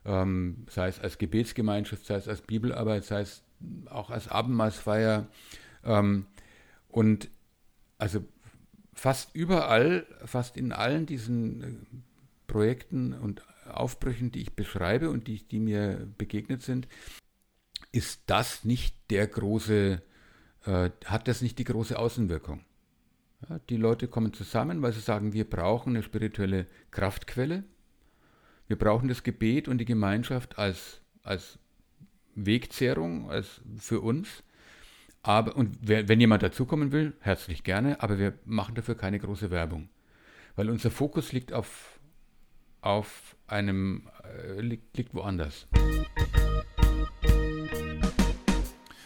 [0.06, 3.44] Ähm, sei es als Gebetsgemeinschaft, sei es als Bibelarbeit, sei es
[3.90, 5.28] auch als Abendmahlsfeier.
[5.86, 6.26] Ähm,
[6.90, 7.30] und
[7.98, 8.24] also
[8.94, 11.68] fast überall, fast in allen diesen äh,
[12.48, 16.88] Projekten und Aufbrüchen, die ich beschreibe und die, die mir begegnet sind,
[17.92, 20.02] ist das nicht der große,
[20.66, 22.64] äh, hat das nicht die große Außenwirkung.
[23.50, 27.64] Ja, die Leute kommen zusammen, weil sie sagen, wir brauchen eine spirituelle Kraftquelle.
[28.68, 31.60] Wir brauchen das Gebet und die Gemeinschaft als, als
[32.36, 34.44] Wegzehrung, als für uns.
[35.22, 39.90] Aber, und wenn jemand dazukommen will, herzlich gerne, aber wir machen dafür keine große Werbung.
[40.56, 42.00] Weil unser Fokus liegt auf,
[42.84, 45.68] auf einem, äh, liegt, liegt woanders.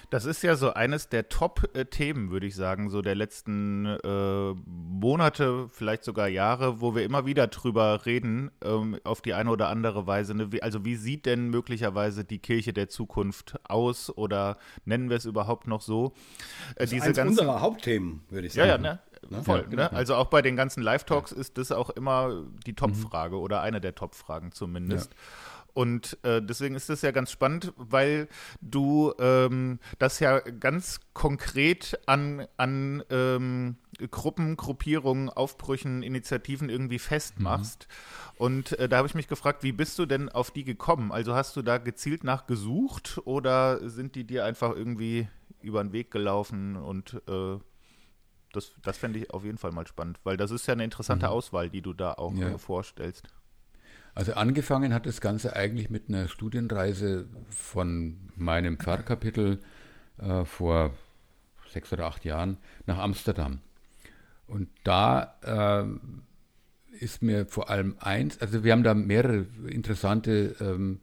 [0.09, 5.67] Das ist ja so eines der Top-Themen, würde ich sagen, so der letzten äh, Monate,
[5.67, 10.07] vielleicht sogar Jahre, wo wir immer wieder drüber reden, ähm, auf die eine oder andere
[10.07, 10.33] Weise.
[10.33, 10.53] Ne?
[10.53, 15.25] Wie, also wie sieht denn möglicherweise die Kirche der Zukunft aus oder nennen wir es
[15.25, 16.13] überhaupt noch so?
[16.75, 18.69] Äh, das ist eines ganzen, unserer Hauptthemen, würde ich sagen.
[18.69, 18.99] Ja, ja, ne?
[19.29, 19.43] Ne?
[19.43, 19.91] Voll, ja, ne?
[19.91, 21.37] Also auch bei den ganzen Live-Talks ja.
[21.37, 23.41] ist das auch immer die Top-Frage mhm.
[23.41, 25.13] oder eine der Top-Fragen zumindest.
[25.13, 25.19] Ja.
[25.77, 28.29] Und äh, deswegen ist das ja ganz spannend, weil
[28.61, 33.75] du ähm, das ja ganz konkret an, an ähm,
[34.09, 37.87] Gruppen, Gruppierungen, Aufbrüchen, Initiativen irgendwie festmachst.
[37.87, 38.37] Mhm.
[38.39, 41.11] Und äh, da habe ich mich gefragt, wie bist du denn auf die gekommen?
[41.11, 45.27] Also hast du da gezielt nach gesucht oder sind die dir einfach irgendwie
[45.61, 47.59] über den Weg gelaufen und äh,
[48.53, 51.27] das, das fände ich auf jeden Fall mal spannend, weil das ist ja eine interessante
[51.27, 51.31] mhm.
[51.31, 52.57] Auswahl, die du da auch ja.
[52.57, 53.27] Vorstellst.
[54.15, 59.59] Also angefangen hat das Ganze eigentlich mit einer Studienreise von meinem Pfarrkapitel
[60.17, 60.91] äh, vor
[61.69, 63.59] sechs oder acht Jahren nach Amsterdam.
[64.47, 70.99] Und da äh, ist mir vor allem eins, also wir haben da mehrere interessante ähm,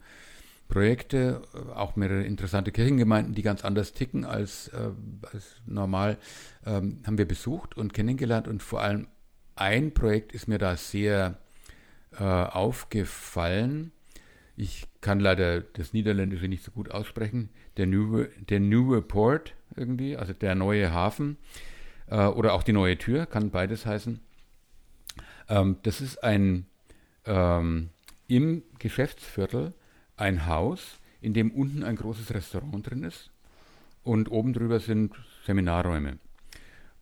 [0.67, 1.41] Projekte,
[1.73, 4.89] auch mehrere interessante Kirchengemeinden, die ganz anders ticken als, äh,
[5.31, 6.17] als normal,
[6.65, 8.47] ähm, haben wir besucht und kennengelernt.
[8.47, 9.07] Und vor allem
[9.55, 11.37] ein Projekt ist mir da sehr
[12.17, 13.91] äh, aufgefallen.
[14.57, 17.49] Ich kann leider das Niederländische nicht so gut aussprechen.
[17.77, 21.37] Der New, der New Port irgendwie, also der neue Hafen
[22.07, 24.19] äh, oder auch die neue Tür, kann beides heißen.
[25.49, 26.65] Ähm, das ist ein
[27.25, 27.89] ähm,
[28.27, 29.73] im Geschäftsviertel
[30.17, 33.31] ein Haus, in dem unten ein großes Restaurant drin ist
[34.03, 35.13] und oben drüber sind
[35.45, 36.19] Seminarräume.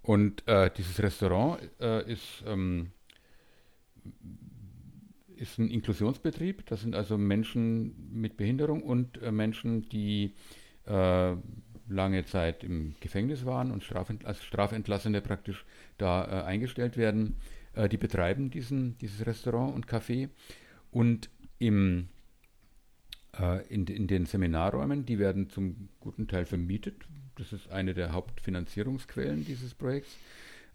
[0.01, 2.91] Und äh, dieses Restaurant äh, ist, ähm,
[5.36, 6.66] ist ein Inklusionsbetrieb.
[6.66, 10.34] Das sind also Menschen mit Behinderung und äh, Menschen, die
[10.86, 11.36] äh,
[11.88, 15.66] lange Zeit im Gefängnis waren und Strafent als Strafentlassene praktisch
[15.97, 17.38] da äh, eingestellt werden.
[17.74, 20.30] Äh, die betreiben diesen, dieses Restaurant und Café.
[20.91, 22.09] Und im,
[23.70, 26.96] in, in den Seminarräumen, die werden zum guten Teil vermietet,
[27.36, 30.18] das ist eine der Hauptfinanzierungsquellen dieses Projekts.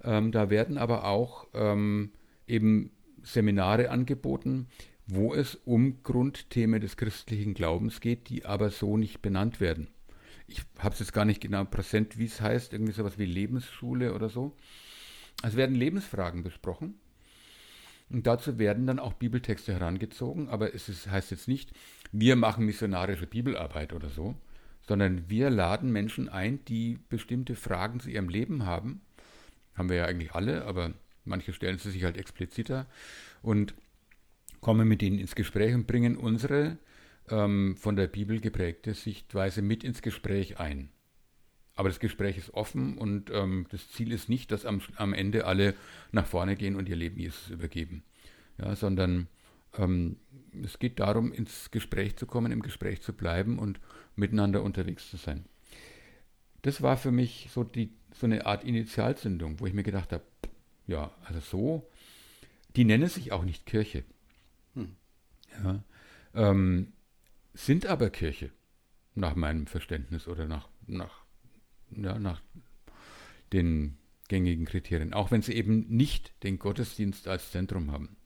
[0.03, 2.11] Ähm, da werden aber auch ähm,
[2.47, 2.91] eben
[3.23, 4.67] Seminare angeboten,
[5.07, 9.89] wo es um Grundthemen des christlichen Glaubens geht, die aber so nicht benannt werden.
[10.47, 14.15] Ich habe es jetzt gar nicht genau präsent, wie es heißt, irgendwie sowas wie Lebensschule
[14.15, 14.57] oder so.
[15.43, 16.95] Es werden Lebensfragen besprochen.
[18.11, 21.73] Und dazu werden dann auch Bibeltexte herangezogen, aber es ist, heißt jetzt nicht,
[22.13, 24.35] wir machen missionarische Bibelarbeit oder so,
[24.87, 29.03] sondern wir laden Menschen ein, die bestimmte Fragen zu ihrem Leben haben.
[29.75, 30.93] Haben wir ja eigentlich alle, aber
[31.25, 32.87] manche stellen sie sich halt expliziter
[33.43, 33.75] und
[34.61, 36.79] kommen mit ihnen ins Gespräch und bringen unsere
[37.31, 40.89] ähm, von der Bibel geprägte Sichtweise mit ins Gespräch ein.
[41.75, 45.45] Aber das Gespräch ist offen und ähm, das Ziel ist nicht, dass am, am Ende
[45.45, 45.75] alle
[46.11, 48.03] nach vorne gehen und ihr Leben Jesus übergeben,
[48.59, 49.29] ja, sondern
[49.77, 50.17] ähm,
[50.65, 53.81] es geht darum, ins Gespräch zu kommen, im Gespräch zu bleiben und
[54.17, 55.45] miteinander unterwegs zu sein.
[56.63, 60.25] Das war für mich so, die, so eine Art Initialzündung, wo ich mir gedacht habe,
[60.87, 61.91] ja, also so,
[62.77, 64.05] die nennen sich auch nicht Kirche.
[64.75, 64.97] Hm.
[65.63, 65.85] Ja,
[66.35, 66.93] ähm,
[67.55, 68.51] sind aber Kirche,
[69.15, 71.25] nach meinem Verständnis oder nach, nach,
[71.91, 72.41] ja, nach
[73.53, 73.97] den
[74.29, 78.17] gängigen Kriterien, auch wenn sie eben nicht den Gottesdienst als Zentrum haben.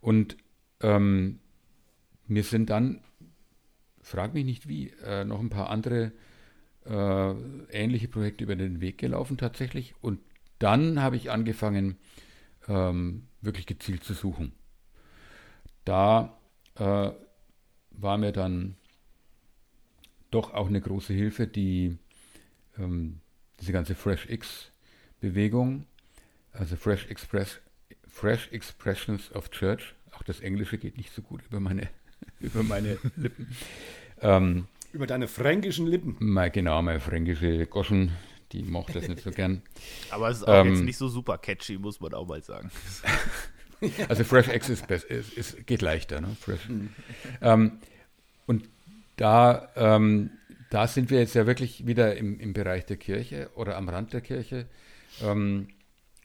[0.00, 0.36] Und
[0.80, 1.38] ähm,
[2.26, 3.00] mir sind dann
[4.06, 6.12] frag mich nicht wie, äh, noch ein paar andere
[6.84, 7.30] äh,
[7.72, 9.94] ähnliche Projekte über den Weg gelaufen tatsächlich.
[10.00, 10.20] Und
[10.60, 11.96] dann habe ich angefangen,
[12.68, 14.52] ähm, wirklich gezielt zu suchen.
[15.84, 16.38] Da
[16.76, 17.10] äh,
[17.90, 18.76] war mir dann
[20.30, 21.98] doch auch eine große Hilfe, die
[22.78, 23.20] ähm,
[23.60, 25.86] diese ganze FreshX-Bewegung,
[26.52, 27.58] also Fresh Express,
[28.06, 31.88] Fresh Expressions of Church, auch das Englische geht nicht so gut über meine
[32.40, 33.48] über meine Lippen.
[34.20, 36.16] Ähm, über deine fränkischen Lippen.
[36.20, 38.12] Mein, genau, meine fränkische Goschen,
[38.52, 39.62] die mochte das nicht so gern.
[40.10, 42.70] Aber es ist auch ähm, jetzt nicht so super catchy, muss man auch mal sagen.
[44.08, 46.34] also Fresh X ist, ist, ist, geht leichter, ne?
[46.40, 46.68] Fresh.
[46.68, 46.90] Mhm.
[47.42, 47.72] Ähm,
[48.46, 48.68] und
[49.16, 50.30] da, ähm,
[50.70, 54.12] da sind wir jetzt ja wirklich wieder im, im Bereich der Kirche oder am Rand
[54.12, 54.66] der Kirche.
[55.22, 55.68] Ähm,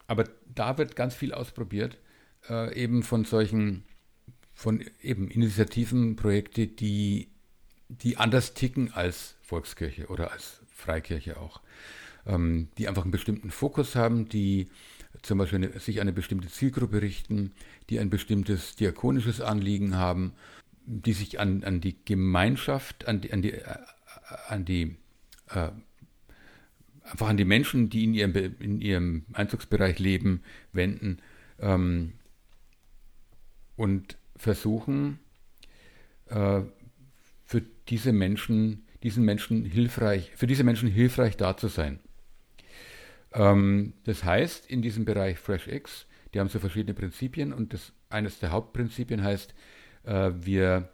[0.07, 1.97] aber da wird ganz viel ausprobiert,
[2.49, 3.83] äh, eben von solchen
[4.53, 7.29] von eben Initiativen, Projekte, die,
[7.89, 11.61] die anders ticken als Volkskirche oder als Freikirche auch.
[12.27, 14.69] Ähm, die einfach einen bestimmten Fokus haben, die
[15.23, 17.53] zum Beispiel eine, sich eine bestimmte Zielgruppe richten,
[17.89, 20.33] die ein bestimmtes diakonisches Anliegen haben,
[20.85, 23.75] die sich an, an die Gemeinschaft, an die, an die, äh,
[24.47, 24.95] an die
[25.49, 25.69] äh,
[27.03, 31.17] einfach an die Menschen, die in ihrem, in ihrem Einzugsbereich leben, wenden.
[31.59, 32.13] Ähm,
[33.81, 35.17] und versuchen,
[36.27, 36.61] äh,
[37.45, 41.99] für diese Menschen, diesen Menschen hilfreich, für diese Menschen hilfreich da zu sein.
[43.33, 48.37] Ähm, das heißt, in diesem Bereich FreshX, die haben so verschiedene Prinzipien und das, eines
[48.37, 49.55] der Hauptprinzipien heißt,
[50.03, 50.89] äh, wir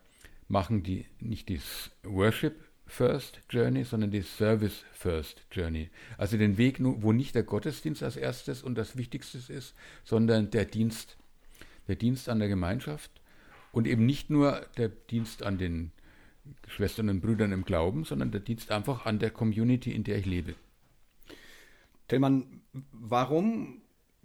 [0.47, 1.59] machen die, nicht die
[2.03, 5.89] Worship First Journey, sondern die Service First Journey.
[6.17, 9.75] Also den Weg, wo nicht der Gottesdienst als erstes und das Wichtigste ist,
[10.05, 11.17] sondern der Dienst,
[11.87, 13.11] der Dienst an der Gemeinschaft
[13.71, 15.91] und eben nicht nur der Dienst an den
[16.67, 20.25] Schwestern und Brüdern im Glauben, sondern der Dienst einfach an der Community, in der ich
[20.25, 20.55] lebe.
[22.07, 22.61] Tillmann,
[22.91, 23.81] warum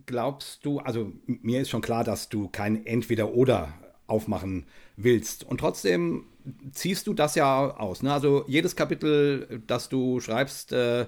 [0.06, 3.74] glaubst du, also mir ist schon klar, dass du kein Entweder-Oder
[4.06, 5.44] aufmachen willst.
[5.44, 6.26] Und trotzdem
[6.72, 8.02] ziehst du das ja aus.
[8.02, 8.12] Ne?
[8.12, 11.06] Also jedes Kapitel, das du schreibst, äh,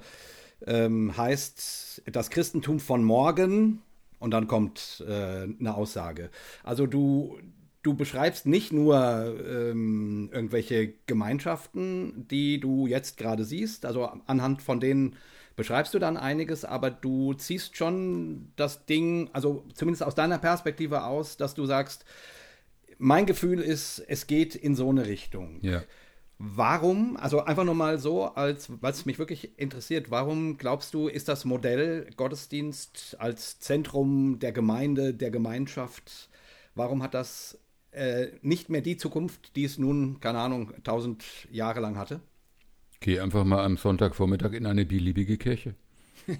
[0.66, 3.82] ähm, heißt das Christentum von morgen
[4.24, 6.30] und dann kommt äh, eine Aussage.
[6.62, 7.38] Also du,
[7.82, 8.96] du beschreibst nicht nur
[9.46, 15.16] ähm, irgendwelche Gemeinschaften, die du jetzt gerade siehst, also anhand von denen
[15.56, 21.04] beschreibst du dann einiges, aber du ziehst schon das Ding, also zumindest aus deiner Perspektive
[21.04, 22.06] aus, dass du sagst,
[22.96, 25.58] mein Gefühl ist, es geht in so eine Richtung.
[25.60, 25.82] Ja.
[26.38, 31.28] Warum, also einfach nur mal so, als es mich wirklich interessiert, warum glaubst du, ist
[31.28, 36.28] das Modell Gottesdienst als Zentrum der Gemeinde, der Gemeinschaft,
[36.74, 37.58] warum hat das
[37.92, 42.20] äh, nicht mehr die Zukunft, die es nun, keine Ahnung, tausend Jahre lang hatte?
[42.98, 45.74] Geh einfach mal am Sonntagvormittag in eine beliebige Kirche.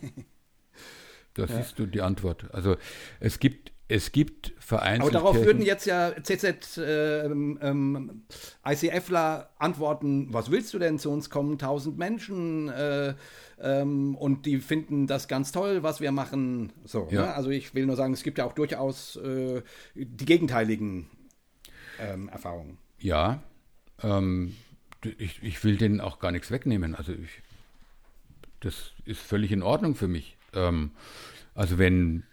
[1.36, 1.56] Da ja.
[1.56, 2.46] siehst du die Antwort.
[2.54, 2.76] Also
[3.18, 5.02] es gibt es gibt vereinzelt.
[5.02, 8.22] Aber darauf Kirchen, würden jetzt ja CZ äh, ähm,
[8.66, 11.58] ICFler antworten, was willst du denn zu uns kommen?
[11.58, 13.14] Tausend Menschen äh,
[13.60, 16.72] ähm, und die finden das ganz toll, was wir machen.
[16.84, 17.22] So, ja.
[17.22, 17.34] ne?
[17.34, 19.62] Also ich will nur sagen, es gibt ja auch durchaus äh,
[19.94, 21.10] die gegenteiligen
[22.00, 22.78] ähm, Erfahrungen.
[22.98, 23.42] Ja,
[24.02, 24.56] ähm,
[25.18, 26.94] ich, ich will denen auch gar nichts wegnehmen.
[26.94, 27.42] Also ich,
[28.60, 30.38] das ist völlig in Ordnung für mich.
[30.54, 30.92] Ähm,
[31.54, 32.24] also wenn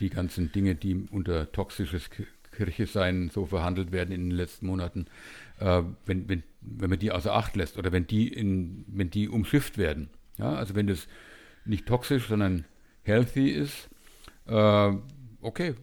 [0.00, 2.10] die ganzen Dinge, die unter toxisches
[2.58, 5.06] Kirche sein so verhandelt werden in den letzten Monaten,
[5.58, 9.28] äh, wenn, wenn, wenn man die außer Acht lässt oder wenn die, in, wenn die
[9.28, 10.10] umschifft werden.
[10.38, 11.08] Ja, also wenn das
[11.64, 12.64] nicht toxisch, sondern
[13.02, 13.88] healthy ist,
[14.46, 14.92] äh,
[15.40, 15.74] okay,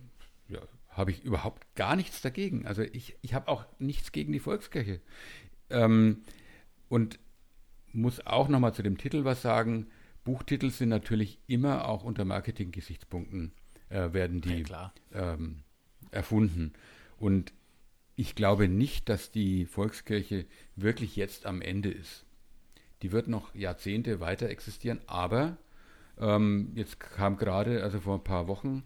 [0.48, 0.60] ja,
[0.90, 2.66] habe ich überhaupt gar nichts dagegen.
[2.66, 5.02] Also ich, ich habe auch nichts gegen die Volkskirche.
[5.70, 6.22] Ähm,
[6.90, 7.20] und
[7.92, 9.88] muss auch nochmal zu dem Titel was sagen.
[10.24, 13.54] Buchtitel sind natürlich immer auch unter Marketing-Gesichtspunkten
[13.96, 15.64] äh, werden die ja, ähm,
[16.12, 16.74] erfunden.
[17.18, 17.54] Und
[18.16, 22.26] ich glaube nicht, dass die Volkskirche wirklich jetzt am Ende ist.
[23.02, 25.58] Die wird noch Jahrzehnte weiter existieren, aber
[26.20, 28.84] ähm, jetzt kam gerade, also vor ein paar Wochen,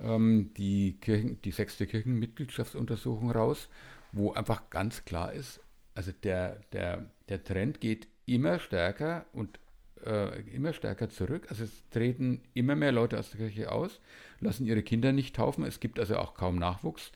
[0.00, 3.68] ähm, die, Kirchen, die sechste Kirchenmitgliedschaftsuntersuchung raus,
[4.12, 5.60] wo einfach ganz klar ist,
[5.94, 9.58] also der, der, der Trend geht immer stärker und
[10.06, 11.46] äh, immer stärker zurück.
[11.48, 14.00] Also es treten immer mehr Leute aus der Kirche aus
[14.40, 15.64] lassen ihre Kinder nicht taufen.
[15.64, 17.12] Es gibt also auch kaum Nachwuchs.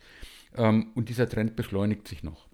[0.57, 2.49] Ähm, und dieser Trend beschleunigt sich noch.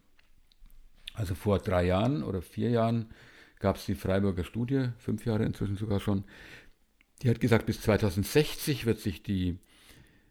[1.14, 3.11] Also vor drei Jahren oder vier Jahren
[3.59, 6.24] gab es die Freiburger Studie, fünf Jahre inzwischen sogar schon.
[7.22, 9.59] Die hat gesagt, bis 2060 wird sich die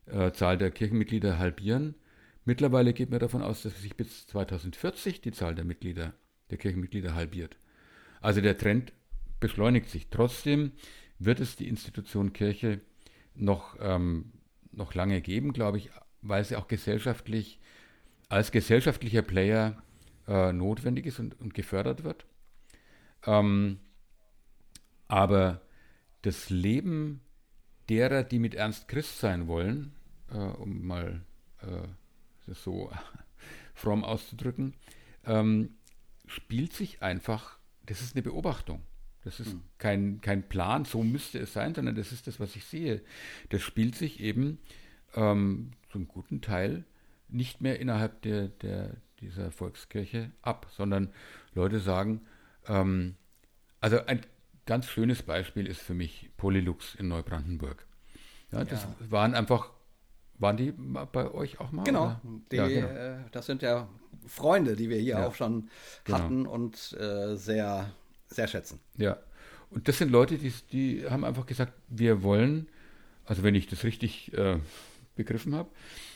[0.05, 1.95] äh, Zahl der Kirchenmitglieder halbieren.
[2.43, 6.13] Mittlerweile geht man davon aus, dass sich bis 2040 die Zahl der Mitglieder,
[6.51, 7.57] der Kirchenmitglieder halbiert.
[8.21, 8.93] Also der Trend
[9.39, 10.07] beschleunigt sich.
[10.09, 10.71] Trotzdem
[11.19, 12.81] wird es die Institution Kirche
[13.35, 14.31] noch, ähm,
[14.71, 15.89] noch lange geben, glaube ich,
[16.21, 17.59] weil sie auch gesellschaftlich
[18.29, 19.81] als gesellschaftlicher Player
[20.27, 22.25] äh, notwendig ist und, und gefördert wird.
[23.25, 23.79] Ähm,
[25.07, 25.61] aber
[26.23, 27.21] das Leben
[27.89, 29.93] derer, die mit Ernst Christ sein wollen,
[30.31, 31.21] äh, um mal
[31.61, 31.87] äh,
[32.47, 32.91] das so
[33.73, 34.73] fromm auszudrücken,
[35.25, 35.75] ähm,
[36.25, 38.81] spielt sich einfach, das ist eine Beobachtung.
[39.25, 39.61] Das ist hm.
[39.79, 43.01] kein, kein Plan, so müsste es sein, sondern das ist das, was ich sehe.
[43.49, 44.59] Das spielt sich eben
[45.15, 46.85] ähm, zum guten Teil
[47.27, 51.09] nicht mehr innerhalb der, der, dieser Volkskirche ab, sondern
[51.55, 52.21] Leute sagen,
[52.67, 53.15] ähm,
[53.81, 54.21] also ein
[54.67, 57.87] ganz schönes Beispiel ist für mich Polylux in Neubrandenburg.
[58.51, 59.11] Ja, das ja.
[59.11, 59.71] waren einfach,
[60.37, 61.83] waren die bei euch auch mal?
[61.83, 62.15] Genau,
[62.51, 62.87] die, ja, genau.
[62.87, 63.89] Äh, das sind ja
[64.27, 65.69] Freunde, die wir hier auch schon
[66.03, 66.17] genau.
[66.19, 67.91] hatten und äh, sehr
[68.27, 68.79] sehr schätzen.
[68.97, 69.17] Ja.
[69.69, 72.67] Und das sind Leute, die, die haben einfach gesagt, wir wollen,
[73.25, 74.59] also wenn ich das richtig äh,
[75.15, 75.69] begriffen habe,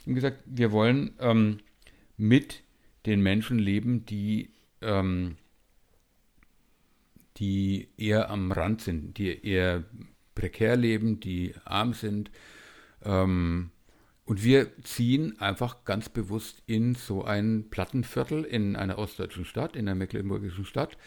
[0.05, 1.60] haben gesagt, wir wollen ähm,
[2.18, 2.64] mit
[3.05, 4.51] den Menschen leben, die,
[4.82, 5.38] ähm,
[7.38, 9.84] die eher am Rand sind, die eher
[10.36, 12.32] prekär leben, die arm sind.
[13.03, 13.72] Ähm,
[14.26, 19.88] und wir ziehen einfach ganz bewusst in so ein Plattenviertel in einer ostdeutschen Stadt, in
[19.88, 20.97] einer mecklenburgischen Stadt,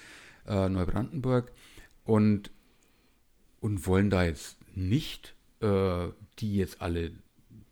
[0.46, 1.52] äh, Neubrandenburg
[2.04, 2.50] und,
[3.60, 7.12] und wollen da jetzt nicht äh, die jetzt alle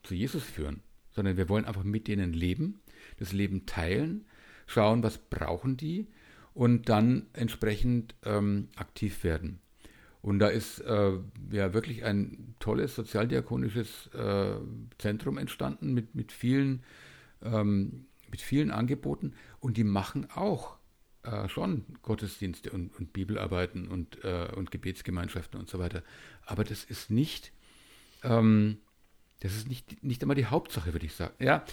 [0.03, 2.81] zu Jesus führen, sondern wir wollen einfach mit denen leben,
[3.19, 4.27] das Leben teilen,
[4.67, 6.07] schauen, was brauchen die
[6.55, 9.61] und dann entsprechend ähm, aktiv werden.
[10.23, 11.13] Und da ist äh,
[11.51, 14.57] ja wirklich ein tolles sozialdiakonisches äh,
[14.99, 16.85] Zentrum entstanden mit, mit, vielen,
[17.43, 20.77] ähm, mit vielen Angeboten und die machen auch
[21.23, 26.03] äh, schon Gottesdienste und, und Bibelarbeiten und, äh, und Gebetsgemeinschaften und so weiter.
[26.47, 27.53] Aber das ist nicht,
[28.23, 28.79] ähm,
[29.41, 31.35] das ist nicht, nicht einmal die Hauptsache, würde ich sagen.
[31.39, 31.65] Ja,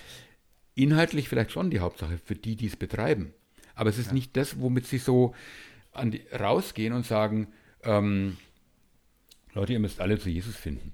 [0.76, 3.34] inhaltlich vielleicht schon die Hauptsache für die, die es betreiben.
[3.74, 4.14] Aber es ist ja.
[4.14, 5.34] nicht das, womit sie so
[5.92, 7.48] an die, rausgehen und sagen,
[7.84, 8.38] ähm,
[9.54, 10.94] Leute, ihr müsst alle zu Jesus finden.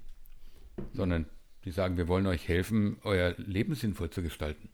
[0.92, 1.26] Sondern
[1.64, 4.68] die sagen, wir wollen euch helfen, euer Leben sinnvoll zu gestalten.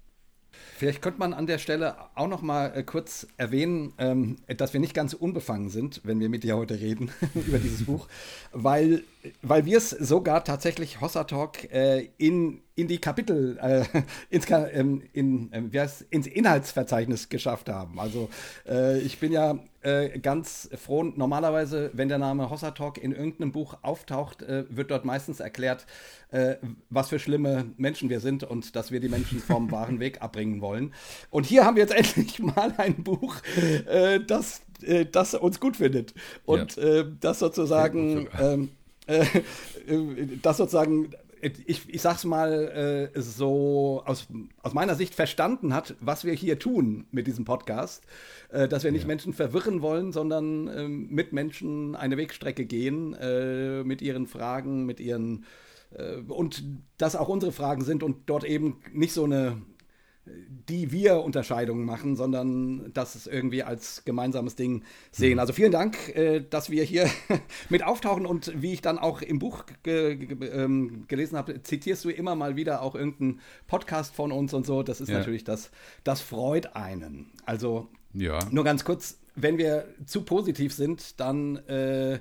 [0.77, 4.81] Vielleicht könnte man an der Stelle auch noch mal äh, kurz erwähnen, ähm, dass wir
[4.81, 8.09] nicht ganz unbefangen sind, wenn wir mit dir heute reden über dieses Buch,
[8.53, 9.05] weil,
[9.43, 13.85] weil wir es sogar tatsächlich Hossa Talk äh, in in die Kapitel, äh,
[14.31, 18.01] ins, ähm, in, äh, wie heißt, ins Inhaltsverzeichnis geschafft haben.
[18.01, 18.31] Also
[18.67, 21.05] äh, ich bin ja äh, ganz froh.
[21.05, 25.87] Normalerweise, wenn der Name Hossa Talk in irgendeinem Buch auftaucht, äh, wird dort meistens erklärt,
[26.91, 30.61] was für schlimme Menschen wir sind und dass wir die Menschen vom wahren Weg abbringen
[30.61, 30.95] wollen.
[31.31, 33.35] Und hier haben wir jetzt endlich mal ein Buch,
[34.29, 34.63] das,
[35.11, 36.15] das uns gut findet
[36.45, 37.03] und ja.
[37.03, 38.29] das sozusagen,
[40.43, 44.29] das sozusagen ich, ich sag's mal äh, so aus,
[44.63, 48.05] aus meiner Sicht verstanden hat, was wir hier tun mit diesem Podcast.
[48.51, 49.09] Äh, dass wir nicht ja.
[49.09, 55.01] Menschen verwirren wollen, sondern äh, mit Menschen eine Wegstrecke gehen, äh, mit ihren Fragen, mit
[55.01, 55.45] ihren
[55.97, 56.65] äh, und
[56.99, 59.63] dass auch unsere Fragen sind und dort eben nicht so eine
[60.69, 65.35] die wir Unterscheidungen machen, sondern das es irgendwie als gemeinsames Ding sehen.
[65.35, 65.39] Mhm.
[65.41, 67.09] Also vielen Dank, äh, dass wir hier
[67.69, 72.05] mit auftauchen und wie ich dann auch im Buch ge ge ähm, gelesen habe, zitierst
[72.05, 74.83] du immer mal wieder auch irgendeinen Podcast von uns und so.
[74.83, 75.19] Das ist ja.
[75.19, 75.71] natürlich das,
[76.05, 77.33] das freut einen.
[77.47, 78.39] Also ja.
[78.51, 82.21] nur ganz kurz, wenn wir zu positiv sind, dann, äh,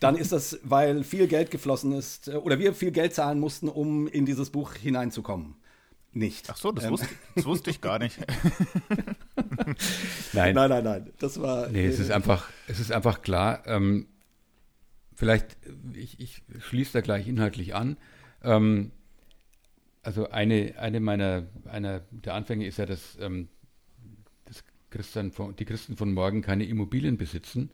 [0.00, 3.68] dann ist das, weil viel Geld geflossen ist äh, oder wir viel Geld zahlen mussten,
[3.68, 5.56] um in dieses Buch hineinzukommen
[6.16, 6.50] nicht.
[6.50, 6.90] Ach so, das, ähm.
[6.92, 8.18] wusste, das wusste ich gar nicht.
[10.32, 10.54] nein.
[10.54, 11.10] Nein, nein, nein.
[11.18, 11.68] Das war.
[11.68, 14.06] Nee, es ist äh, einfach, es ist einfach klar, ähm,
[15.14, 15.56] vielleicht,
[15.94, 17.96] ich, ich schließe da gleich inhaltlich an.
[18.42, 18.92] Ähm,
[20.02, 23.48] also eine, eine meiner, einer der Anfänge ist ja, dass, ähm,
[24.44, 27.70] das Christen von, die Christen von morgen keine Immobilien besitzen.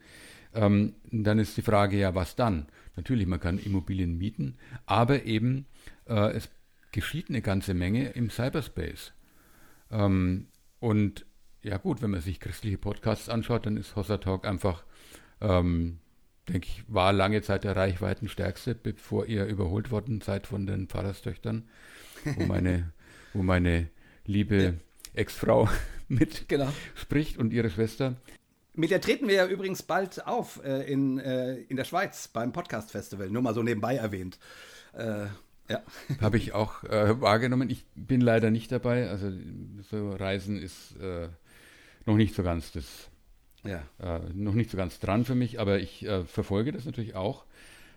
[0.54, 2.66] Ähm, dann ist die Frage ja, was dann?
[2.96, 5.66] Natürlich, man kann Immobilien mieten, aber eben
[6.06, 6.50] äh, es
[6.92, 9.12] geschieht eine ganze Menge im Cyberspace.
[9.90, 11.26] Ähm, und
[11.62, 14.84] ja gut, wenn man sich christliche Podcasts anschaut, dann ist Hossa Talk einfach,
[15.40, 15.98] ähm,
[16.48, 21.68] denke ich, war lange Zeit der Reichweitenstärkste, bevor ihr überholt worden seid von den Pfarrerstöchtern,
[22.24, 22.92] wo meine,
[23.34, 23.88] wo meine
[24.24, 24.74] liebe.
[25.12, 25.68] Ex-Frau
[26.08, 26.72] mit genau.
[26.94, 28.16] spricht und ihre Schwester.
[28.74, 32.52] Mit der treten wir ja übrigens bald auf äh, in, äh, in der Schweiz beim
[32.52, 34.38] Podcast-Festival, nur mal so nebenbei erwähnt.
[34.92, 35.26] Äh,
[35.70, 35.82] ja.
[36.20, 37.70] Habe ich auch äh, wahrgenommen.
[37.70, 39.08] Ich bin leider nicht dabei.
[39.08, 39.30] Also
[39.90, 41.28] so Reisen ist äh,
[42.06, 43.10] noch nicht so ganz das,
[43.64, 43.82] ja.
[43.98, 47.44] äh, noch nicht so ganz dran für mich, aber ich äh, verfolge das natürlich auch.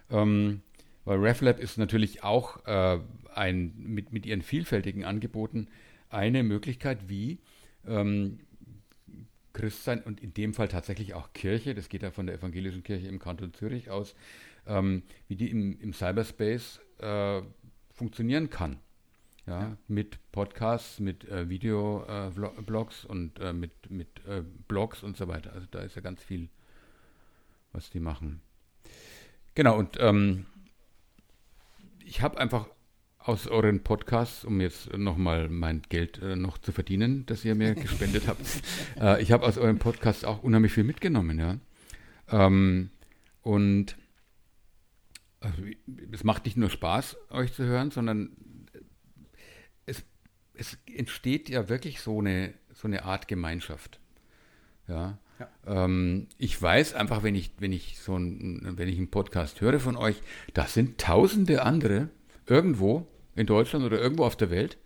[0.09, 0.61] Ähm,
[1.05, 2.99] weil RefLab ist natürlich auch äh,
[3.33, 5.67] ein, mit, mit ihren vielfältigen Angeboten
[6.09, 7.39] eine Möglichkeit, wie
[7.85, 8.39] ähm,
[9.53, 13.07] Christsein und in dem Fall tatsächlich auch Kirche, das geht ja von der evangelischen Kirche
[13.07, 14.15] im Kanton Zürich aus,
[14.65, 17.41] ähm, wie die im, im Cyberspace äh,
[18.03, 18.79] funktionieren kann.
[19.45, 19.77] Ja, ja.
[19.87, 25.53] mit Podcasts, mit äh, Videoblogs äh, und äh, mit, mit äh, Blogs und so weiter.
[25.53, 26.49] Also da ist ja ganz viel,
[27.71, 28.41] was die machen.
[29.55, 30.45] Genau, und ähm,
[32.05, 32.67] ich habe einfach
[33.19, 37.73] aus euren Podcasts, um jetzt nochmal mein Geld äh, noch zu verdienen, das ihr mir
[37.75, 38.41] gespendet habt,
[38.99, 41.57] äh, ich habe aus euren Podcasts auch unheimlich viel mitgenommen, ja.
[42.29, 42.89] Ähm,
[43.41, 43.95] und
[45.43, 45.61] also,
[46.11, 48.31] es macht nicht nur Spaß, euch zu hören, sondern
[49.85, 50.03] es,
[50.53, 53.99] es entsteht ja wirklich so eine, so eine Art Gemeinschaft.
[54.87, 55.17] Ja.
[55.39, 55.49] ja.
[55.67, 59.81] Ähm, ich weiß einfach, wenn ich, wenn ich so ein, wenn ich einen Podcast höre
[59.81, 60.21] von euch,
[60.53, 62.09] das sind tausende andere
[62.45, 64.77] irgendwo in Deutschland oder irgendwo auf der Welt,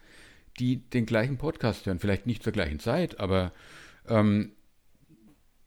[0.57, 1.99] die den gleichen Podcast hören.
[1.99, 3.51] Vielleicht nicht zur gleichen Zeit, aber
[4.07, 4.53] ähm,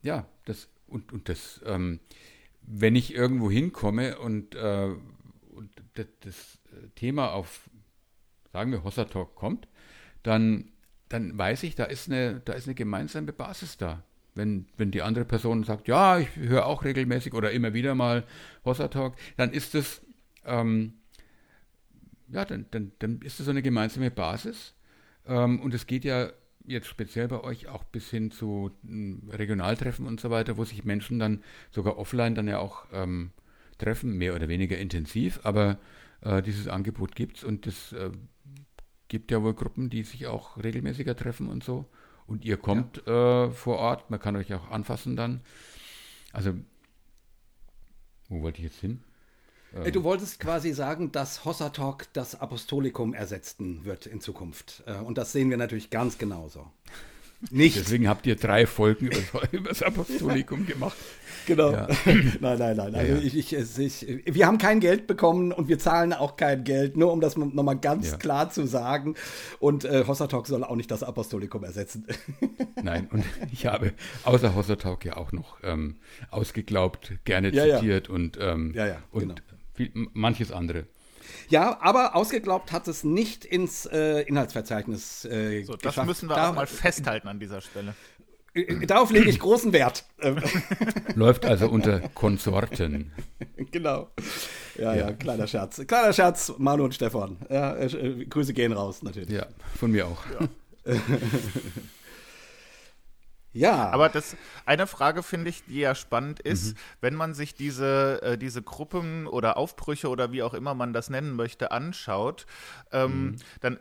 [0.03, 2.01] ja, das und, und das ähm,
[2.73, 4.95] wenn ich irgendwo hinkomme und, äh,
[5.51, 6.57] und das, das,
[6.95, 7.69] Thema auf,
[8.53, 9.67] sagen wir, Hossa Talk kommt,
[10.23, 10.71] dann,
[11.09, 14.05] dann weiß ich, da ist, eine, da ist eine gemeinsame Basis da.
[14.37, 18.25] Wenn, wenn die andere Person sagt, ja, ich höre auch regelmäßig oder immer wieder mal
[18.65, 20.01] Hossa Talk, dann ist es,
[20.45, 20.95] ähm,
[22.29, 24.75] ja, dann, dann, dann ist es so eine gemeinsame Basis.
[25.27, 26.31] Ähm, und es geht ja
[26.71, 30.85] jetzt speziell bei euch auch bis hin zu hm, Regionaltreffen und so weiter, wo sich
[30.85, 33.33] Menschen dann sogar offline dann ja auch ähm,
[33.79, 35.79] treffen, mehr oder weniger intensiv, aber
[36.23, 38.11] äh, dieses Angebot gibt es und es äh,
[39.09, 41.87] gibt ja wohl Gruppen, die sich auch regelmäßiger treffen und so.
[42.27, 43.47] Und ihr kommt ja.
[43.47, 45.41] äh, vor Ort, man kann euch auch anfassen dann.
[46.33, 46.55] Also,
[48.29, 49.03] wo wollte ich jetzt hin?
[49.75, 49.93] Ähm.
[49.93, 54.83] Du wolltest quasi sagen, dass Hossa Talk das Apostolikum ersetzen wird in Zukunft.
[54.87, 56.67] Äh, und das sehen wir natürlich ganz genauso.
[57.51, 57.77] Nicht.
[57.77, 60.97] Deswegen habt ihr drei Folgen über, das Apostolikum gemacht.
[61.47, 61.73] Genau.
[61.73, 61.89] Ja.
[62.05, 62.95] nein, nein, nein.
[62.95, 63.23] Also ja, ja.
[63.23, 67.13] Ich, ich, ich, wir haben kein Geld bekommen und wir zahlen auch kein Geld, nur
[67.13, 69.15] um das nochmal ganz klar zu sagen.
[69.59, 72.07] Und äh, Hossertalk soll auch nicht das Apostolikum ersetzen.
[72.83, 73.95] nein, und ich habe
[74.25, 75.97] außer Hossertalk ja auch noch ähm,
[76.31, 78.75] ausgeglaubt, gerne zitiert und, ähm,
[79.13, 79.35] und genau
[79.89, 80.87] viel, manches andere.
[81.49, 86.07] Ja, aber ausgeglaubt hat es nicht ins äh, Inhaltsverzeichnis äh, so, Das geschafft.
[86.07, 87.95] müssen wir da, auch mal festhalten an dieser Stelle.
[88.55, 90.05] Äh, darauf lege ich großen Wert.
[91.15, 93.13] Läuft also unter Konsorten.
[93.71, 94.09] genau.
[94.77, 95.81] Ja, ja, ja, kleiner Scherz.
[95.87, 97.39] Kleiner Scherz, Manu und Stefan.
[97.49, 99.31] Ja, äh, Grüße gehen raus, natürlich.
[99.31, 99.47] Ja,
[99.79, 100.23] von mir auch.
[100.41, 100.49] Ja.
[103.53, 103.91] Ja.
[103.91, 106.81] Aber das eine Frage finde ich, die ja spannend ist, mhm.
[107.01, 111.11] wenn man sich diese, äh, diese Gruppen oder Aufbrüche oder wie auch immer man das
[111.11, 112.47] nennen möchte, anschaut,
[112.93, 113.37] ähm, mhm.
[113.61, 113.79] dann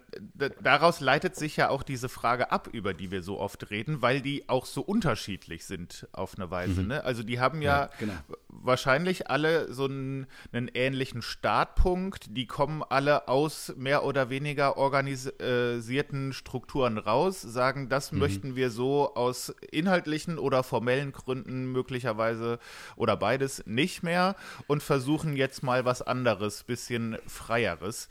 [0.62, 4.22] daraus leitet sich ja auch diese Frage ab, über die wir so oft reden, weil
[4.22, 6.82] die auch so unterschiedlich sind auf eine Weise.
[6.82, 6.88] Mhm.
[6.88, 7.04] Ne?
[7.04, 8.14] Also die haben ja, ja genau.
[8.48, 16.34] wahrscheinlich alle so einen, einen, ähnlichen Startpunkt, die kommen alle aus mehr oder weniger organisierten
[16.34, 18.20] Strukturen raus, sagen, das mhm.
[18.20, 22.60] möchten wir so aus inhaltlichen oder formellen Gründen möglicherweise
[22.96, 24.36] oder beides nicht mehr
[24.68, 28.10] und versuchen jetzt mal was anderes, bisschen freieres.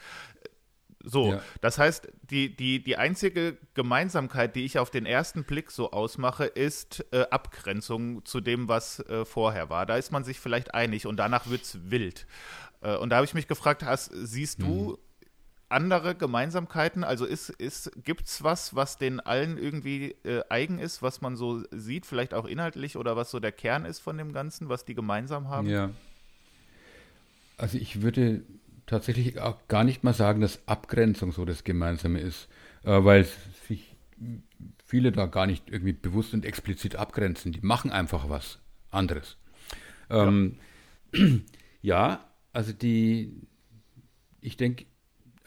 [1.04, 1.42] So, ja.
[1.60, 6.44] das heißt, die, die, die einzige Gemeinsamkeit, die ich auf den ersten Blick so ausmache,
[6.44, 9.86] ist äh, Abgrenzung zu dem, was äh, vorher war.
[9.86, 12.26] Da ist man sich vielleicht einig und danach wird es wild.
[12.82, 14.98] Äh, und da habe ich mich gefragt, hast, siehst du mhm
[15.68, 17.04] andere Gemeinsamkeiten?
[17.04, 21.36] Also ist, ist, gibt es was, was den allen irgendwie äh, eigen ist, was man
[21.36, 24.84] so sieht, vielleicht auch inhaltlich oder was so der Kern ist von dem Ganzen, was
[24.84, 25.68] die gemeinsam haben?
[25.68, 25.90] Ja.
[27.56, 28.42] Also ich würde
[28.86, 32.48] tatsächlich auch gar nicht mal sagen, dass Abgrenzung so das Gemeinsame ist,
[32.84, 33.24] äh, weil
[33.66, 33.96] sich
[34.84, 37.52] viele da gar nicht irgendwie bewusst und explizit abgrenzen.
[37.52, 38.58] Die machen einfach was
[38.90, 39.36] anderes.
[40.08, 40.56] Ähm,
[41.12, 41.20] ja.
[41.82, 43.46] ja, also die,
[44.40, 44.86] ich denke,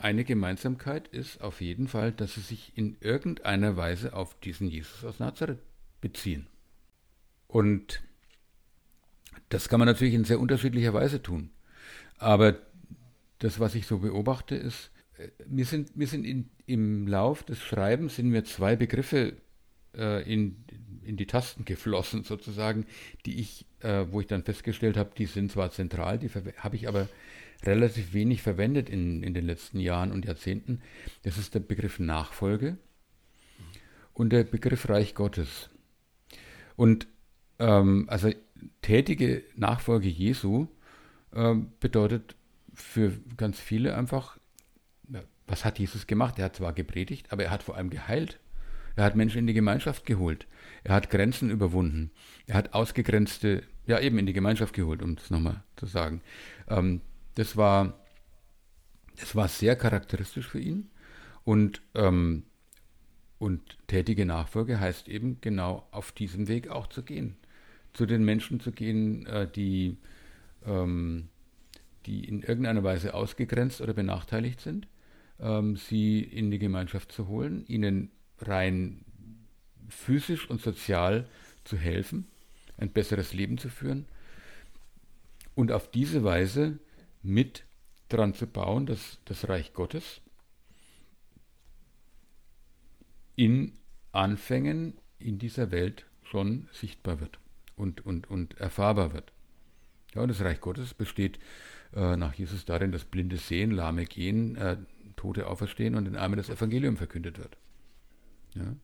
[0.01, 5.05] eine Gemeinsamkeit ist auf jeden Fall, dass sie sich in irgendeiner Weise auf diesen Jesus
[5.05, 5.59] aus Nazareth
[6.01, 6.47] beziehen.
[7.47, 8.01] Und
[9.49, 11.51] das kann man natürlich in sehr unterschiedlicher Weise tun.
[12.17, 12.57] Aber
[13.39, 17.59] das, was ich so beobachte, ist, äh, mir sind, mir sind in, im Lauf des
[17.59, 19.37] Schreibens sind mir zwei Begriffe
[19.95, 20.63] äh, in,
[21.03, 22.85] in die Tasten geflossen, sozusagen,
[23.25, 26.87] die ich, äh, wo ich dann festgestellt habe, die sind zwar zentral, die habe ich
[26.87, 27.09] aber
[27.63, 30.81] relativ wenig verwendet in, in den letzten Jahren und Jahrzehnten.
[31.23, 32.77] Das ist der Begriff Nachfolge
[34.13, 35.69] und der Begriff Reich Gottes.
[36.75, 37.07] Und
[37.59, 38.31] ähm, also
[38.81, 40.67] tätige Nachfolge Jesu
[41.33, 42.35] äh, bedeutet
[42.73, 44.37] für ganz viele einfach,
[45.47, 46.39] was hat Jesus gemacht?
[46.39, 48.39] Er hat zwar gepredigt, aber er hat vor allem geheilt.
[48.95, 50.47] Er hat Menschen in die Gemeinschaft geholt.
[50.83, 52.11] Er hat Grenzen überwunden.
[52.47, 56.21] Er hat Ausgegrenzte, ja eben in die Gemeinschaft geholt, um das nochmal zu sagen.
[56.67, 57.01] Ähm,
[57.35, 57.99] das war,
[59.19, 60.89] das war sehr charakteristisch für ihn.
[61.43, 62.43] Und, ähm,
[63.39, 67.35] und tätige Nachfolge heißt eben genau auf diesem Weg auch zu gehen.
[67.93, 69.97] Zu den Menschen zu gehen, äh, die,
[70.65, 71.29] ähm,
[72.05, 74.87] die in irgendeiner Weise ausgegrenzt oder benachteiligt sind,
[75.39, 79.03] ähm, sie in die Gemeinschaft zu holen, ihnen rein
[79.89, 81.27] physisch und sozial
[81.63, 82.27] zu helfen,
[82.77, 84.05] ein besseres Leben zu führen
[85.55, 86.79] und auf diese Weise
[87.23, 87.63] mit
[88.09, 90.21] daran zu bauen, dass das Reich Gottes
[93.35, 93.73] in
[94.11, 97.39] Anfängen in dieser Welt schon sichtbar wird
[97.75, 99.31] und, und, und erfahrbar wird.
[100.13, 101.39] Ja, und das Reich Gottes besteht
[101.93, 104.77] äh, nach Jesus darin, dass Blinde sehen, Lahme gehen, äh,
[105.15, 107.57] Tote auferstehen und den Armen das Evangelium verkündet wird.
[108.55, 108.75] Ja?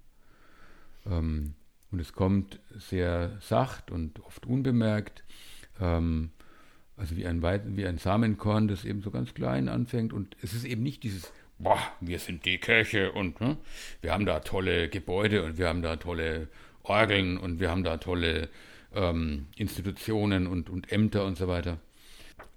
[1.05, 1.55] Ähm,
[1.91, 5.23] und es kommt sehr sacht und oft unbemerkt.
[5.79, 6.31] Ähm,
[6.97, 10.13] also wie ein, wie ein Samenkorn, das eben so ganz klein anfängt.
[10.13, 13.57] Und es ist eben nicht dieses, boah, wir sind die Kirche und ne,
[14.01, 16.47] wir haben da tolle Gebäude und wir haben da tolle
[16.83, 18.49] Orgeln und wir haben da tolle
[18.95, 21.77] ähm, Institutionen und, und Ämter und so weiter.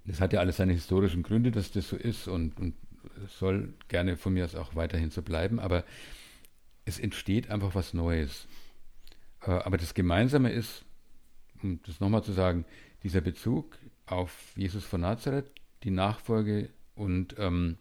[0.06, 2.74] Das hat ja alles seine historischen Gründe, dass das so ist und, und
[3.28, 5.84] soll gerne von mir aus auch weiterhin so bleiben, aber
[6.84, 8.48] es entsteht einfach was Neues.
[9.42, 10.84] Äh, aber das Gemeinsame ist,
[11.62, 12.64] um das nochmal zu sagen,
[13.02, 13.78] dieser Bezug
[14.10, 15.50] auf Jesus von Nazareth,
[15.84, 17.78] die Nachfolge und, ähm,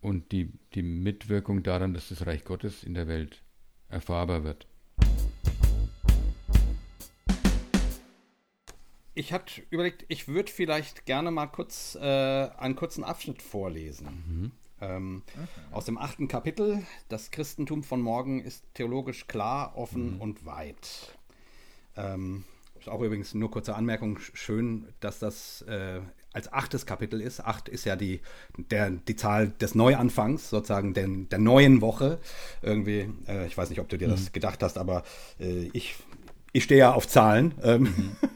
[0.00, 3.42] und die, die Mitwirkung daran, dass das Reich Gottes in der Welt
[3.88, 4.66] erfahrbar wird.
[9.14, 14.06] Ich hatte überlegt, ich würde vielleicht gerne mal kurz äh, einen kurzen Abschnitt vorlesen.
[14.06, 14.52] Mhm.
[14.78, 15.22] Ähm,
[15.70, 16.86] aus dem achten Kapitel.
[17.08, 20.20] Das Christentum von morgen ist theologisch klar, offen mhm.
[20.20, 21.16] und weit.
[21.96, 22.44] Ähm,
[22.88, 26.00] auch übrigens nur kurze Anmerkung, schön, dass das äh,
[26.32, 27.40] als achtes Kapitel ist.
[27.40, 28.20] Acht ist ja die,
[28.56, 32.18] der, die Zahl des Neuanfangs, sozusagen der, der neuen Woche.
[32.62, 34.12] Irgendwie, äh, ich weiß nicht, ob du dir mhm.
[34.12, 35.02] das gedacht hast, aber
[35.40, 35.96] äh, ich
[36.52, 37.54] ich stehe ja auf Zahlen.
[37.62, 38.16] Ähm, mhm.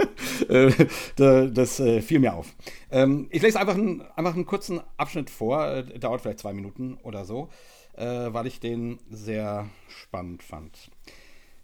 [0.49, 0.73] Äh,
[1.17, 2.55] das äh, fiel mir auf.
[2.91, 6.99] Ähm, ich lese einfach, ein, einfach einen kurzen Abschnitt vor, äh, dauert vielleicht zwei Minuten
[7.03, 7.51] oder so,
[7.95, 10.91] weil ich den sehr spannend fand.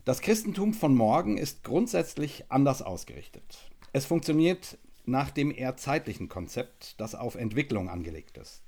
[0.07, 3.43] Das Christentum von morgen ist grundsätzlich anders ausgerichtet.
[3.93, 8.63] Es funktioniert nach dem eher zeitlichen Konzept, das auf Entwicklung angelegt ist.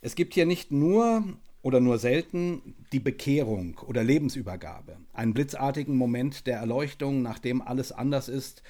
[0.00, 1.24] Es gibt hier nicht nur
[1.60, 8.28] oder nur selten die Bekehrung oder Lebensübergabe, einen blitzartigen Moment der Erleuchtung, nachdem alles anders
[8.28, 8.62] ist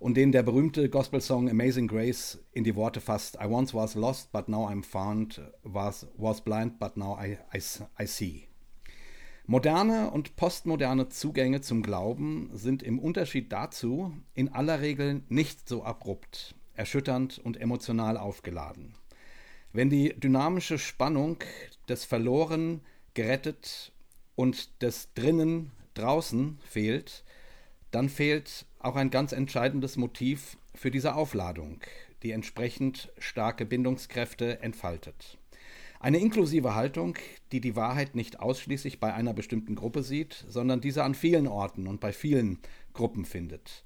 [0.00, 4.32] und den der berühmte Gospelsong Amazing Grace in die Worte fasst: I once was lost,
[4.32, 7.60] but now I'm found, was, was blind, but now I, I,
[8.02, 8.47] I see.
[9.50, 15.84] Moderne und postmoderne Zugänge zum Glauben sind im Unterschied dazu in aller Regel nicht so
[15.84, 18.94] abrupt, erschütternd und emotional aufgeladen.
[19.72, 21.38] Wenn die dynamische Spannung
[21.88, 22.82] des Verloren,
[23.14, 23.92] gerettet
[24.34, 27.24] und des Drinnen, draußen fehlt,
[27.90, 31.80] dann fehlt auch ein ganz entscheidendes Motiv für diese Aufladung,
[32.22, 35.38] die entsprechend starke Bindungskräfte entfaltet.
[36.00, 37.16] Eine inklusive Haltung,
[37.50, 41.88] die die Wahrheit nicht ausschließlich bei einer bestimmten Gruppe sieht, sondern diese an vielen Orten
[41.88, 42.60] und bei vielen
[42.92, 43.82] Gruppen findet,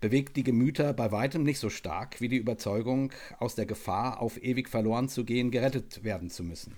[0.00, 4.40] bewegt die Gemüter bei weitem nicht so stark wie die Überzeugung, aus der Gefahr, auf
[4.40, 6.76] ewig verloren zu gehen, gerettet werden zu müssen.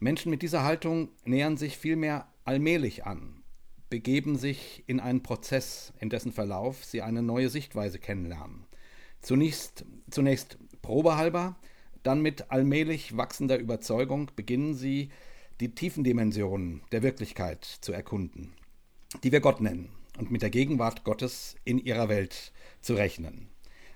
[0.00, 3.42] Menschen mit dieser Haltung nähern sich vielmehr allmählich an,
[3.90, 8.64] begeben sich in einen Prozess, in dessen Verlauf sie eine neue Sichtweise kennenlernen.
[9.20, 11.56] Zunächst, zunächst probehalber,
[12.04, 15.08] dann mit allmählich wachsender Überzeugung beginnen sie,
[15.60, 18.52] die tiefen Dimensionen der Wirklichkeit zu erkunden,
[19.22, 23.48] die wir Gott nennen, und mit der Gegenwart Gottes in ihrer Welt zu rechnen.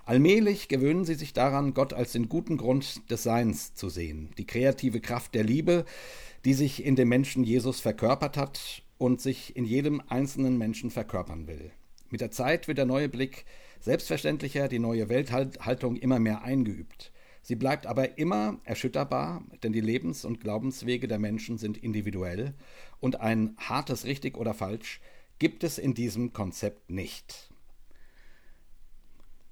[0.05, 4.47] Allmählich gewöhnen sie sich daran, Gott als den guten Grund des Seins zu sehen, die
[4.47, 5.85] kreative Kraft der Liebe,
[6.45, 11.47] die sich in dem Menschen Jesus verkörpert hat und sich in jedem einzelnen Menschen verkörpern
[11.47, 11.71] will.
[12.09, 13.45] Mit der Zeit wird der neue Blick
[13.81, 17.11] selbstverständlicher, die neue Welthaltung immer mehr eingeübt.
[17.41, 22.53] Sie bleibt aber immer erschütterbar, denn die Lebens- und Glaubenswege der Menschen sind individuell
[22.99, 25.01] und ein hartes richtig oder falsch
[25.39, 27.49] gibt es in diesem Konzept nicht.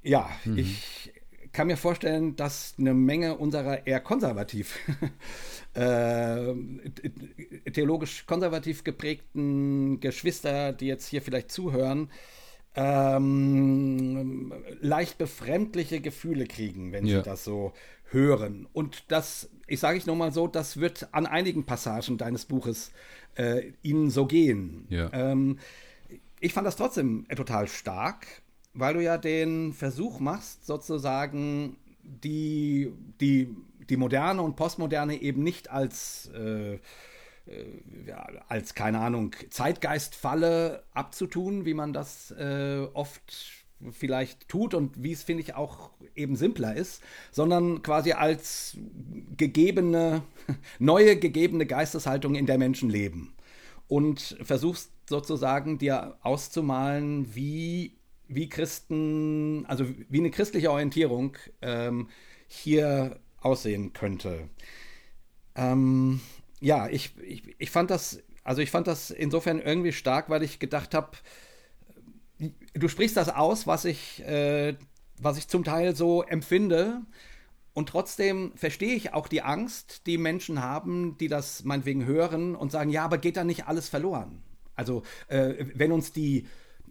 [0.03, 0.57] Ja, mhm.
[0.57, 1.13] ich
[1.53, 4.77] kann mir vorstellen, dass eine Menge unserer eher konservativ,
[5.73, 6.53] äh,
[7.71, 12.11] theologisch konservativ geprägten Geschwister, die jetzt hier vielleicht zuhören,
[12.77, 17.17] ähm, leicht befremdliche Gefühle kriegen, wenn ja.
[17.17, 17.73] sie das so
[18.11, 18.67] hören.
[18.71, 22.91] Und das, ich sage ich nochmal so, das wird an einigen Passagen deines Buches
[23.35, 24.85] äh, ihnen so gehen.
[24.89, 25.11] Ja.
[25.11, 25.59] Ähm,
[26.39, 28.27] ich fand das trotzdem total stark
[28.77, 33.55] weil du ja den Versuch machst, sozusagen die, die,
[33.89, 36.79] die Moderne und Postmoderne eben nicht als, äh, äh,
[38.05, 45.11] ja, als, keine Ahnung, Zeitgeistfalle abzutun, wie man das äh, oft vielleicht tut und wie
[45.11, 48.77] es, finde ich, auch eben simpler ist, sondern quasi als
[49.37, 50.23] gegebene,
[50.79, 53.35] neue gegebene Geisteshaltung, in der Menschen leben.
[53.87, 62.09] Und versuchst sozusagen dir auszumalen, wie wie Christen, also wie eine christliche Orientierung ähm,
[62.47, 64.49] hier aussehen könnte.
[65.55, 66.21] Ähm,
[66.59, 70.59] ja, ich, ich, ich fand das, also ich fand das insofern irgendwie stark, weil ich
[70.59, 71.11] gedacht habe,
[72.73, 74.75] du sprichst das aus, was ich, äh,
[75.19, 77.01] was ich zum Teil so empfinde.
[77.73, 82.71] Und trotzdem verstehe ich auch die Angst, die Menschen haben, die das meinetwegen hören und
[82.71, 84.41] sagen, ja, aber geht da nicht alles verloren?
[84.75, 86.47] Also äh, wenn uns die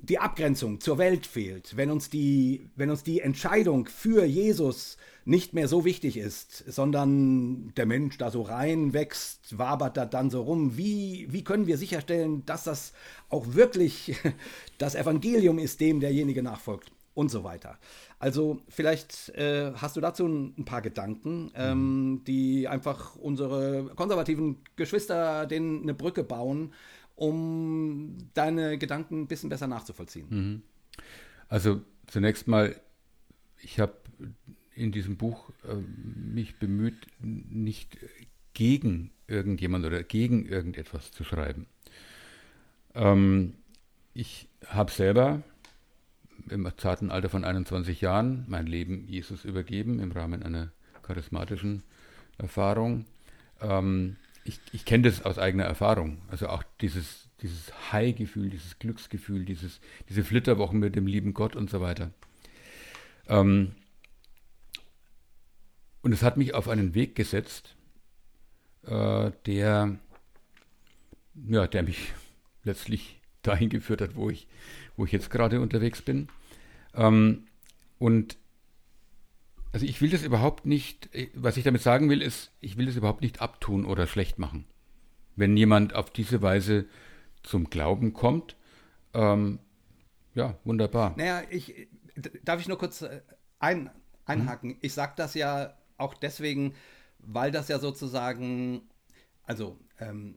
[0.09, 5.55] die Abgrenzung zur Welt fehlt, wenn uns die, wenn uns die Entscheidung für Jesus nicht
[5.55, 10.77] mehr so wichtig ist, sondern der Mensch da so reinwächst, wabert da dann so rum,
[10.77, 12.93] wie, wie können wir sicherstellen, dass das
[13.29, 14.17] auch wirklich
[14.79, 17.79] das Evangelium ist, dem derjenige nachfolgt und so weiter.
[18.21, 24.59] Also vielleicht äh, hast du dazu ein, ein paar Gedanken, ähm, die einfach unsere konservativen
[24.77, 26.73] Geschwister denen eine Brücke bauen
[27.17, 30.27] um deine Gedanken ein bisschen besser nachzuvollziehen?
[30.29, 30.63] Mhm.
[31.49, 32.77] Also zunächst mal,
[33.63, 33.95] ich habe
[34.75, 37.99] in diesem Buch äh, mich bemüht, nicht
[38.53, 41.67] gegen irgendjemand oder gegen irgendetwas zu schreiben.
[42.95, 43.55] Ähm,
[44.15, 45.43] ich habe selber
[46.49, 50.71] im zarten Alter von 21 Jahren mein Leben Jesus übergeben im Rahmen einer
[51.03, 51.83] charismatischen
[52.39, 53.07] Erfahrung.
[53.61, 54.17] Ähm,
[54.49, 56.19] ich, ich kenne das aus eigener Erfahrung.
[56.29, 61.71] Also auch dieses, dieses High-Gefühl, dieses Glücksgefühl, dieses, diese Flitterwochen mit dem lieben Gott und
[61.71, 62.11] so weiter.
[63.29, 63.75] Ähm,
[66.03, 67.77] und es hat mich auf einen Weg gesetzt,
[68.87, 69.99] äh, der,
[71.49, 72.13] ja, der mich
[72.65, 74.47] letztlich dahin geführt hat, wo ich,
[74.97, 76.29] wo ich jetzt gerade unterwegs bin.
[76.95, 77.47] Ähm,
[77.99, 78.37] und
[79.77, 82.97] also ich will das überhaupt nicht, was ich damit sagen will, ist, ich will das
[82.97, 84.65] überhaupt nicht abtun oder schlecht machen.
[85.35, 86.87] Wenn jemand auf diese Weise
[87.43, 88.57] zum Glauben kommt,
[89.13, 89.59] ähm,
[90.35, 91.13] ja, wunderbar.
[91.19, 91.89] Naja, ich,
[92.43, 93.21] darf ich nur kurz äh,
[93.59, 93.91] ein,
[94.25, 94.71] einhaken?
[94.71, 94.79] Hm.
[94.81, 96.73] Ich sage das ja auch deswegen,
[97.19, 98.81] weil das ja sozusagen,
[99.43, 100.37] also ähm,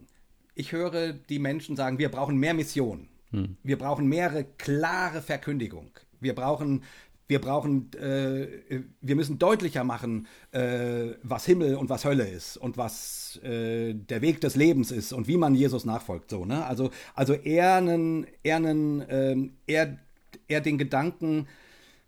[0.54, 3.08] ich höre die Menschen sagen, wir brauchen mehr Mission.
[3.32, 3.56] Hm.
[3.64, 5.92] Wir brauchen mehrere klare Verkündigung.
[6.20, 6.84] Wir brauchen
[7.30, 12.76] wir brauchen, äh, wir müssen deutlicher machen, äh, was Himmel und was Hölle ist und
[12.76, 16.32] was äh, der Weg des Lebens ist und wie man Jesus nachfolgt.
[16.32, 16.66] So, ne?
[16.66, 20.00] Also, also eher, einen, eher, einen, ähm, eher,
[20.48, 21.48] eher den Gedanken,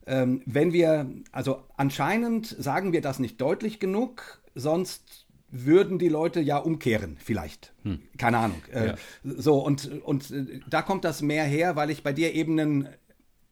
[0.07, 6.39] ähm, wenn wir, also anscheinend sagen wir das nicht deutlich genug, sonst würden die Leute
[6.39, 7.73] ja umkehren, vielleicht.
[7.84, 7.99] Hm.
[8.18, 8.61] Keine Ahnung.
[8.73, 8.95] Äh, ja.
[9.23, 12.89] So, und, und äh, da kommt das mehr her, weil ich bei dir eben einen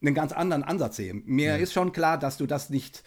[0.02, 1.14] einen ganz anderen Ansatz sehe.
[1.14, 1.56] Mir ja.
[1.58, 3.04] ist schon klar, dass du das nicht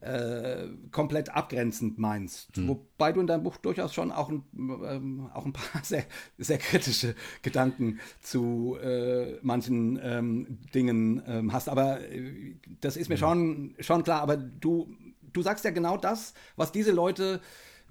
[0.00, 2.56] äh, komplett abgrenzend meinst.
[2.56, 2.68] Hm.
[2.68, 6.04] Wobei du in deinem Buch durchaus schon auch ein, ähm, auch ein paar sehr,
[6.38, 11.68] sehr kritische Gedanken zu äh, manchen ähm, Dingen ähm, hast.
[11.68, 13.20] Aber äh, das ist mir ja.
[13.20, 14.20] schon, schon klar.
[14.20, 14.94] Aber du,
[15.32, 17.40] du sagst ja genau das, was diese Leute,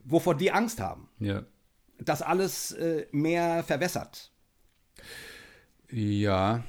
[0.03, 1.09] wovor die Angst haben.
[1.19, 1.43] Ja.
[1.97, 4.31] Das alles äh, mehr verwässert.
[5.89, 6.63] Ja,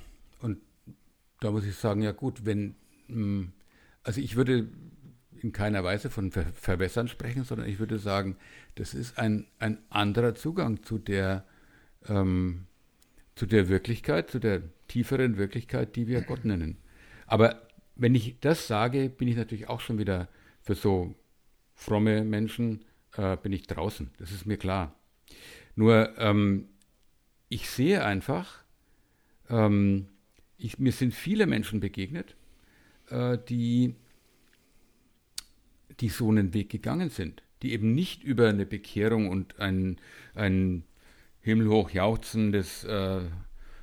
[1.47, 2.75] da muss ich sagen, ja gut, wenn,
[3.07, 3.53] hm,
[4.03, 4.69] also ich würde
[5.41, 8.37] in keiner Weise von Ver Verbessern sprechen, sondern ich würde sagen,
[8.75, 11.45] das ist ein, ein anderer Zugang zu der,
[12.09, 12.67] ähm,
[13.37, 16.79] zu der Wirklichkeit, zu der tieferen Wirklichkeit, die wir Gott nennen.
[17.29, 17.63] Aber
[17.95, 20.29] wenn ich das sage, bin ich natürlich auch schon wieder
[20.63, 21.15] für so
[21.75, 22.85] fromme Menschen,
[23.17, 24.11] äh, bin ich draußen.
[24.19, 24.99] Das ist mir klar.
[25.77, 26.71] Nur ähm,
[27.49, 28.65] ich sehe einfach,
[29.49, 30.09] ähm,
[30.59, 32.37] ich, mir sind viele Menschen begegnet,
[33.11, 33.95] äh, die,
[36.01, 39.99] die so einen Weg gegangen sind, die eben nicht über eine Bekehrung und ein,
[40.35, 40.85] ein
[41.41, 43.21] himmelhoch jauchzendes äh,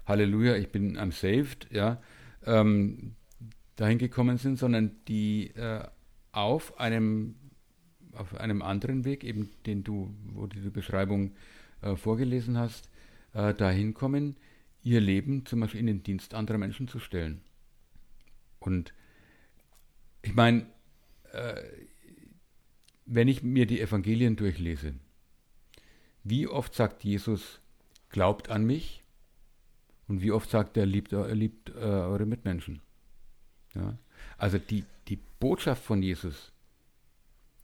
[0.06, 2.02] Halleluja, ich bin am saved, ja,
[2.46, 3.16] ähm,
[3.76, 5.86] dahin gekommen sind, sondern die äh,
[6.32, 7.36] auf einem
[8.16, 11.32] auf einem anderen Weg, eben den du, wo du die Beschreibung
[11.82, 12.90] äh, vorgelesen hast,
[13.34, 14.36] äh, dahin kommen,
[14.84, 17.42] ihr Leben zum Beispiel in den Dienst anderer Menschen zu stellen.
[18.60, 18.94] Und
[20.22, 20.66] ich meine,
[21.32, 21.62] äh,
[23.06, 24.96] wenn ich mir die Evangelien durchlese,
[26.24, 27.60] wie oft sagt Jesus,
[28.10, 29.04] glaubt an mich?
[30.08, 32.82] Und wie oft sagt er, liebt, er liebt äh, eure Mitmenschen?
[33.74, 33.98] Ja?
[34.38, 36.52] Also die, die Botschaft von Jesus,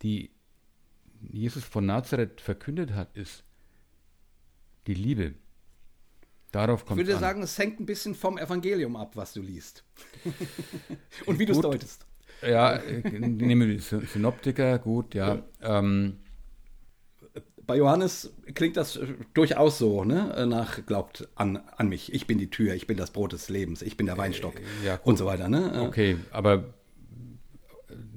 [0.02, 0.32] die
[1.22, 3.44] Jesus von Nazareth verkündet hat, ist
[4.88, 5.36] die Liebe.
[6.52, 7.22] Darauf kommt Ich würde an.
[7.22, 9.84] sagen, es hängt ein bisschen vom Evangelium ab, was du liest.
[11.26, 12.06] Und wie du es deutest.
[12.42, 15.44] Ja, ich nehme die Synoptiker, gut, ja.
[15.62, 16.18] Ähm,
[17.68, 19.00] bei Johannes klingt das
[19.36, 20.48] durchaus so, ne?
[20.48, 22.12] Nach glaubt an, an mich.
[22.14, 24.88] Ich bin die Tür, ich bin das Brot des Lebens, ich bin der Weinstock äh,
[24.88, 25.84] ja, und so weiter, ne?
[25.84, 26.74] Okay, aber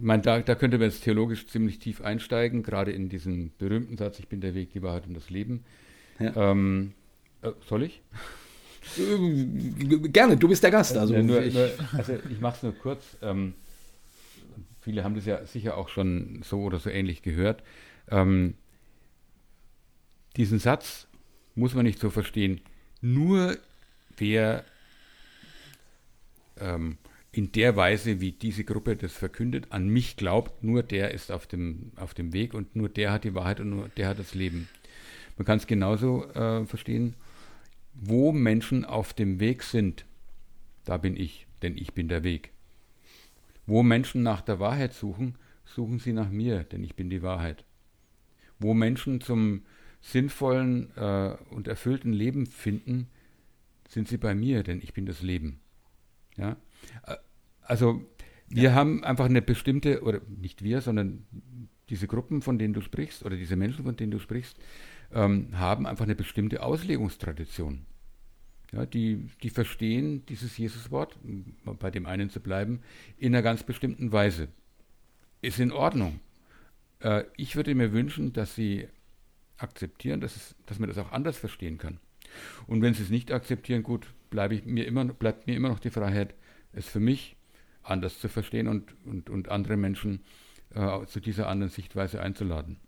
[0.01, 4.19] mein, da, da könnte man jetzt theologisch ziemlich tief einsteigen, gerade in diesen berühmten Satz,
[4.21, 5.65] ich bin der Weg, die Wahrheit und das Leben.
[6.19, 6.51] Ja.
[6.53, 7.02] Ähm, äh,
[7.69, 8.03] soll ich?
[8.97, 10.97] Gerne, du bist der Gast.
[10.97, 13.17] Also, ja, nur, ich, nur, also ich mache es nur kurz.
[13.23, 13.55] Ähm,
[14.81, 17.63] viele haben das ja sicher auch schon so oder so ähnlich gehört.
[18.11, 18.55] Ähm,
[20.37, 21.07] diesen Satz
[21.55, 22.61] muss man nicht so verstehen.
[23.01, 23.57] Nur
[24.17, 24.65] wer
[26.59, 26.99] ähm,
[27.31, 31.47] in der Weise, wie diese Gruppe das verkündet, an mich glaubt, nur der ist auf
[31.47, 34.35] dem, auf dem Weg und nur der hat die Wahrheit und nur der hat das
[34.35, 34.69] Leben.
[35.39, 37.15] Man kann es genauso äh, verstehen
[37.95, 40.07] wo Menschen auf dem Weg sind,
[40.85, 42.53] da bin ich, denn ich bin der Weg.
[43.67, 47.65] Wo Menschen nach der Wahrheit suchen, suchen sie nach mir, denn ich bin die Wahrheit.
[48.59, 49.63] Wo Menschen zum
[50.01, 53.09] sinnvollen äh, und erfüllten Leben finden,
[53.89, 55.61] sind sie bei mir, denn ich bin das Leben.
[56.37, 56.57] Ja?
[57.61, 58.05] Also
[58.49, 58.75] wir ja.
[58.75, 61.27] haben einfach eine bestimmte, oder nicht wir, sondern
[61.89, 64.57] diese Gruppen, von denen du sprichst, oder diese Menschen, von denen du sprichst,
[65.13, 67.87] ähm, haben einfach eine bestimmte Auslegungstradition.
[68.73, 71.19] Ja, die, die verstehen dieses Jesuswort,
[71.65, 72.81] bei dem einen zu bleiben,
[73.19, 74.49] in einer ganz bestimmten Weise.
[75.43, 76.21] Ist in Ordnung.
[77.01, 78.89] Äh, ich würde mir wünschen, dass sie
[79.59, 82.01] akzeptieren, dass, es, dass man das auch anders verstehen kann.
[82.67, 85.79] Und wenn sie es nicht akzeptieren, gut, bleibe ich mir immer, bleibt mir immer noch
[85.79, 86.35] die Freiheit,
[86.73, 87.37] es für mich
[87.83, 90.21] anders zu verstehen und, und, und andere Menschen
[90.75, 92.79] äh, zu dieser anderen Sichtweise einzuladen.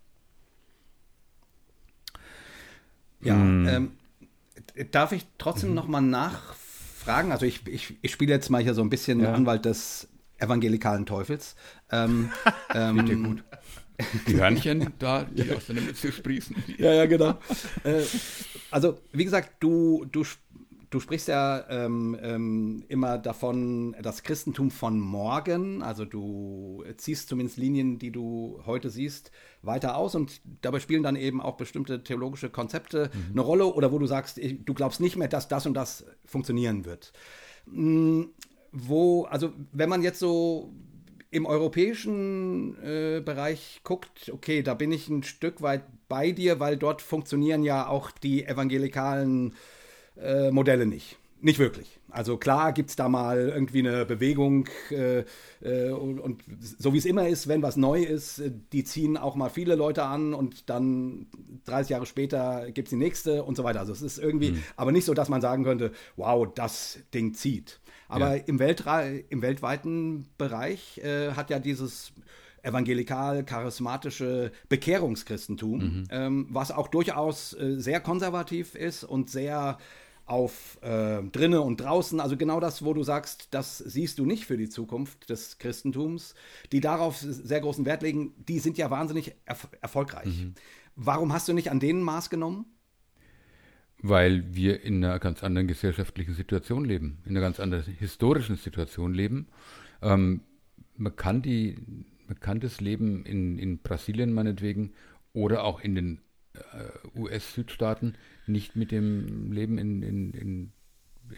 [3.21, 3.67] Ja, mhm.
[3.67, 3.91] ähm,
[4.91, 5.75] darf ich trotzdem mhm.
[5.75, 6.65] nochmal nachfragen?
[7.05, 7.31] fragen.
[7.31, 9.33] Also ich, ich, ich spiele jetzt mal hier so ein bisschen ja.
[9.33, 11.55] Anwalt des evangelikalen Teufels.
[11.91, 12.31] Ähm,
[12.73, 13.43] ähm, gut.
[14.27, 16.55] Die Hörnchen da, die aus deiner Mütze sprießen.
[16.77, 17.39] Ja, ja, genau.
[17.85, 18.03] äh,
[18.69, 20.25] also, wie gesagt, du, du,
[20.89, 27.57] du sprichst ja ähm, ähm, immer davon, das Christentum von morgen, also du ziehst zumindest
[27.57, 29.31] Linien, die du heute siehst,
[29.65, 33.31] weiter aus und dabei spielen dann eben auch bestimmte theologische Konzepte mhm.
[33.31, 36.85] eine Rolle oder wo du sagst, du glaubst nicht mehr, dass das und das funktionieren
[36.85, 37.13] wird.
[37.65, 38.29] Hm,
[38.71, 40.73] wo, also wenn man jetzt so
[41.31, 46.77] im europäischen äh, Bereich guckt, okay, da bin ich ein Stück weit bei dir, weil
[46.77, 49.53] dort funktionieren ja auch die evangelikalen
[50.17, 51.17] äh, Modelle nicht.
[51.41, 51.99] Nicht wirklich.
[52.15, 55.25] Also klar gibt es da mal irgendwie eine Bewegung äh,
[55.61, 56.43] äh, und, und,
[56.79, 59.75] so wie es immer ist, wenn was neu ist, äh, die ziehen auch mal viele
[59.75, 61.27] Leute an und dann
[61.65, 63.81] 30 Jahre später gibt es die nächste und so weiter.
[63.81, 64.63] Also es ist irgendwie, mhm.
[64.77, 67.81] aber nicht so, dass man sagen könnte, wow, das Ding zieht.
[68.07, 68.43] Aber ja.
[68.45, 68.61] im,
[69.29, 72.13] im, weltweiten Bereich äh, hat ja dieses
[72.63, 76.03] evangelikal-charismatische Bekehrungschristentum, mhm.
[76.11, 79.77] ähm, was auch durchaus äh, sehr konservativ ist und sehr
[80.25, 84.45] auf äh, drinnen und draußen, also genau das, wo du sagst, das siehst du nicht
[84.45, 86.33] für die Zukunft des Christentums,
[86.71, 90.25] die darauf sehr großen Wert legen, die sind ja wahnsinnig erf erfolgreich.
[90.25, 90.55] Mhm.
[90.95, 92.65] Warum hast du nicht an denen Maß genommen?
[94.01, 99.13] weil wir in einer ganz anderen gesellschaftlichen Situation leben, in einer ganz anderen historischen Situation
[99.13, 99.47] leben.
[100.01, 100.41] Ähm,
[100.95, 101.77] man, kann die,
[102.27, 104.93] man kann das Leben in, in Brasilien meinetwegen
[105.33, 106.21] oder auch in den
[106.53, 108.15] äh, US-Südstaaten
[108.47, 110.71] nicht mit dem Leben in, in, in,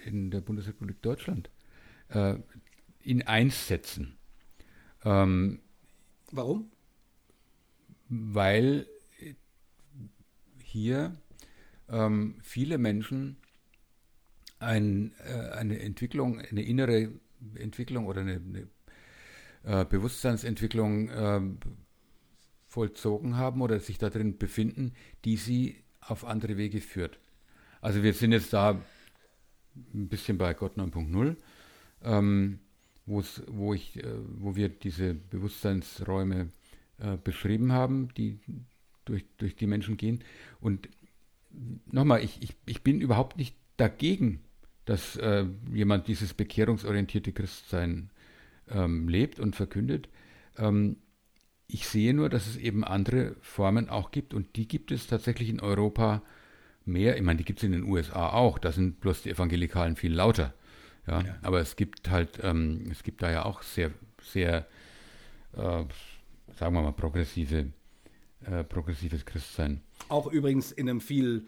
[0.05, 1.49] in der Bundesrepublik Deutschland
[2.09, 2.35] äh,
[3.01, 4.17] in eins setzen.
[5.03, 5.59] Ähm,
[6.31, 6.71] Warum?
[8.09, 8.87] Weil
[10.61, 11.17] hier
[11.89, 13.37] ähm, viele Menschen
[14.59, 17.11] ein, äh, eine Entwicklung, eine innere
[17.55, 18.67] Entwicklung oder eine, eine
[19.63, 21.41] äh, Bewusstseinsentwicklung äh,
[22.67, 24.93] vollzogen haben oder sich darin befinden,
[25.23, 27.19] die sie auf andere Wege führt.
[27.81, 28.81] Also wir sind jetzt da
[29.93, 31.35] ein bisschen bei Gott 9.0,
[32.03, 32.59] ähm,
[33.05, 34.03] wo, ich, äh,
[34.39, 36.49] wo wir diese Bewusstseinsräume
[36.99, 38.39] äh, beschrieben haben, die
[39.05, 40.23] durch, durch die Menschen gehen.
[40.59, 40.89] Und
[41.85, 44.41] nochmal, ich, ich, ich bin überhaupt nicht dagegen,
[44.85, 48.09] dass äh, jemand dieses bekehrungsorientierte Christsein
[48.69, 50.09] ähm, lebt und verkündet.
[50.57, 50.97] Ähm,
[51.67, 55.49] ich sehe nur, dass es eben andere Formen auch gibt und die gibt es tatsächlich
[55.49, 56.21] in Europa
[56.85, 57.17] mehr.
[57.17, 58.57] Ich meine, die gibt es in den USA auch.
[58.57, 60.53] Da sind bloß die Evangelikalen viel lauter.
[61.07, 61.35] Ja, ja.
[61.41, 63.91] aber es gibt halt, ähm, es gibt da ja auch sehr,
[64.21, 64.67] sehr,
[65.53, 65.83] äh,
[66.57, 67.67] sagen wir mal, progressive,
[68.45, 69.81] äh, progressives Christsein.
[70.09, 71.47] Auch übrigens in einem viel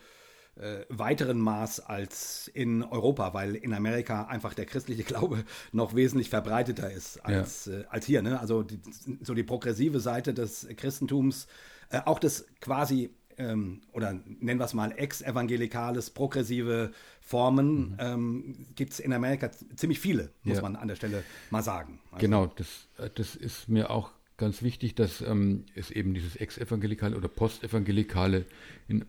[0.60, 6.30] äh, weiteren Maß als in Europa, weil in Amerika einfach der christliche Glaube noch wesentlich
[6.30, 7.80] verbreiteter ist als, ja.
[7.80, 8.22] äh, als hier.
[8.22, 8.40] Ne?
[8.40, 8.80] Also die,
[9.22, 11.48] so die progressive Seite des Christentums,
[11.90, 16.92] äh, auch das quasi ähm, oder nennen wir es mal ex-evangelikales, progressive
[17.22, 17.96] Formen, mhm.
[18.00, 20.62] ähm, gibt es in Amerika ziemlich viele, muss ja.
[20.62, 22.00] man an der Stelle mal sagen.
[22.12, 26.36] Also, genau, das, äh, das ist mir auch ganz wichtig, dass ähm, es eben dieses
[26.36, 28.46] ex-evangelikale oder post-evangelikale
[28.88, 29.06] in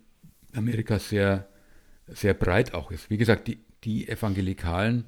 [0.55, 1.49] Amerika sehr,
[2.07, 3.11] sehr breit auch ist.
[3.11, 5.07] Wie gesagt, die, die Evangelikalen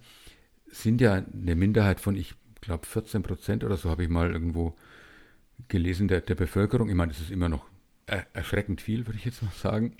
[0.67, 4.77] sind ja eine Minderheit von, ich glaube, 14 Prozent oder so habe ich mal irgendwo
[5.69, 6.89] gelesen der, der Bevölkerung.
[6.89, 7.67] Ich meine, das ist immer noch
[8.07, 9.97] er, erschreckend viel, würde ich jetzt mal sagen.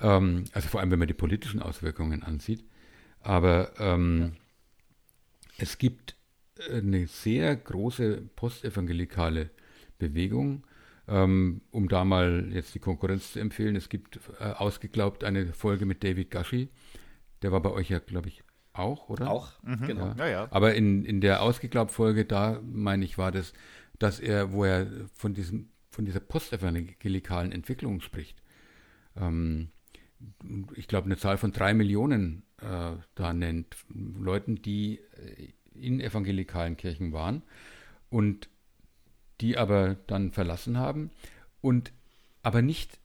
[0.00, 2.64] Ähm, also vor allem, wenn man die politischen Auswirkungen ansieht.
[3.20, 4.30] Aber ähm, ja.
[5.58, 6.16] es gibt
[6.70, 9.50] eine sehr große postevangelikale
[9.98, 10.64] Bewegung,
[11.06, 16.02] um da mal jetzt die Konkurrenz zu empfehlen, es gibt äh, ausgeglaubt eine Folge mit
[16.02, 16.68] David Gashi.
[17.42, 19.30] Der war bei euch ja, glaube ich, auch, oder?
[19.30, 19.86] Auch, mhm.
[19.86, 20.06] genau.
[20.06, 20.14] Ja.
[20.16, 20.48] Ja, ja.
[20.50, 23.52] Aber in, in der Ausgeglaubt-Folge, da meine ich, war das,
[23.98, 28.42] dass er, wo er von diesem, von dieser postevangelikalen Entwicklung spricht.
[29.16, 29.68] Ähm,
[30.74, 36.76] ich glaube, eine Zahl von drei Millionen äh, da nennt, Leuten, die äh, in evangelikalen
[36.76, 37.42] Kirchen waren
[38.10, 38.48] und
[39.44, 41.10] die aber dann verlassen haben
[41.60, 41.92] und
[42.42, 42.98] aber nicht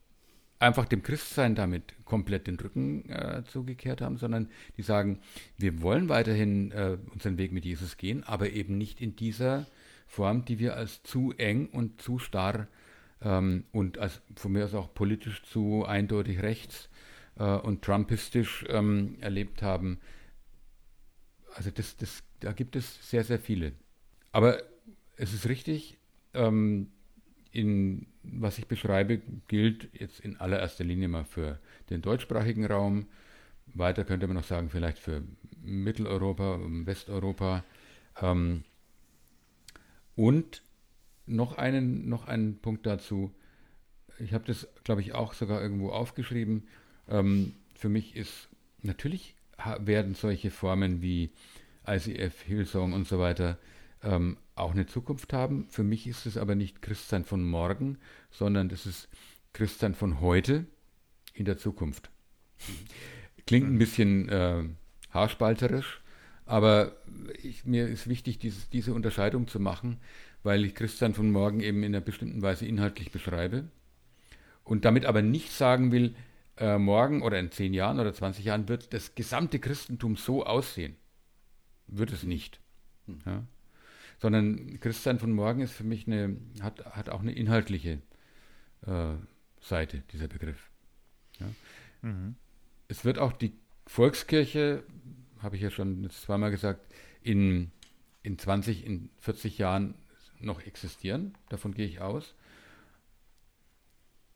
[0.58, 4.48] einfach dem Christsein damit komplett den Rücken äh, zugekehrt haben, sondern
[4.78, 5.20] die sagen,
[5.58, 9.66] wir wollen weiterhin äh, unseren Weg mit Jesus gehen, aber eben nicht in dieser
[10.06, 12.68] Form, die wir als zu eng und zu starr
[13.20, 16.88] ähm, und als von mir aus auch politisch zu eindeutig rechts
[17.38, 20.00] äh, und trumpistisch ähm, erlebt haben.
[21.54, 23.72] Also das, das, da gibt es sehr, sehr viele.
[24.32, 24.62] Aber
[25.16, 25.99] es ist richtig,
[26.34, 26.90] ähm,
[27.52, 31.58] in, was ich beschreibe, gilt jetzt in allererster Linie mal für
[31.90, 33.06] den deutschsprachigen Raum.
[33.72, 35.22] weiter könnte man noch sagen, vielleicht für
[35.62, 37.64] Mitteleuropa, Westeuropa.
[38.20, 38.64] Ähm,
[40.16, 40.62] und
[41.26, 43.32] noch einen, noch einen Punkt dazu.
[44.18, 46.64] Ich habe das, glaube ich, auch sogar irgendwo aufgeschrieben.
[47.08, 48.48] Ähm, für mich ist
[48.82, 49.34] natürlich
[49.78, 51.30] werden solche Formen wie
[51.86, 53.58] ICF, Hillsong und so weiter
[54.02, 55.66] ähm, auch eine Zukunft haben.
[55.70, 57.98] Für mich ist es aber nicht Christsein von morgen,
[58.30, 59.08] sondern das ist
[59.52, 60.66] Christsein von heute
[61.34, 62.10] in der Zukunft.
[63.46, 64.64] Klingt ein bisschen äh,
[65.10, 66.00] haarspalterisch,
[66.46, 66.96] aber
[67.42, 69.98] ich, mir ist wichtig, dieses, diese Unterscheidung zu machen,
[70.42, 73.68] weil ich Christian von morgen eben in einer bestimmten Weise inhaltlich beschreibe
[74.64, 76.14] und damit aber nicht sagen will,
[76.56, 80.96] äh, morgen oder in zehn Jahren oder 20 Jahren wird das gesamte Christentum so aussehen.
[81.86, 82.60] Wird es nicht.
[83.24, 83.44] Ja?
[84.20, 88.02] Sondern Christian von morgen ist für mich eine, hat, hat auch eine inhaltliche
[88.86, 89.14] äh,
[89.60, 90.70] Seite, dieser Begriff.
[91.38, 91.46] Ja?
[92.02, 92.36] Mhm.
[92.88, 93.52] Es wird auch die
[93.86, 94.84] Volkskirche,
[95.40, 96.80] habe ich ja schon jetzt zweimal gesagt,
[97.22, 97.70] in,
[98.22, 99.94] in 20, in 40 Jahren
[100.38, 101.34] noch existieren.
[101.48, 102.34] Davon gehe ich aus.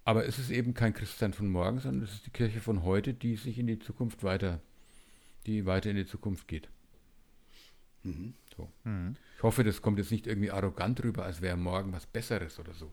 [0.05, 3.15] Aber es ist eben kein Christsein von morgen, sondern es ist die Kirche von heute,
[3.15, 4.61] die sich in die Zukunft weiter,
[5.47, 6.69] die weiter in die Zukunft geht.
[8.03, 8.35] Mhm.
[8.57, 8.69] So.
[8.85, 9.17] Mhm.
[9.37, 12.73] Ich hoffe, das kommt jetzt nicht irgendwie arrogant rüber, als wäre morgen was Besseres oder
[12.75, 12.91] so.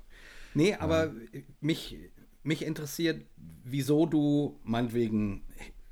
[0.54, 1.42] Nee, aber ja.
[1.62, 1.98] mich,
[2.44, 3.26] mich interessiert,
[3.64, 5.44] wieso du meinetwegen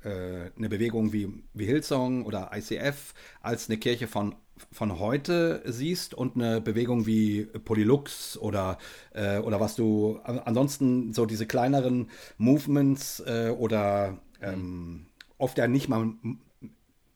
[0.02, 4.34] äh, eine Bewegung wie, wie Hillsong oder ICF als eine Kirche von
[4.72, 8.78] von heute siehst und eine Bewegung wie Polylux oder,
[9.14, 15.06] äh, oder was du ansonsten so diese kleineren Movements äh, oder ähm,
[15.38, 16.12] oft ja nicht mal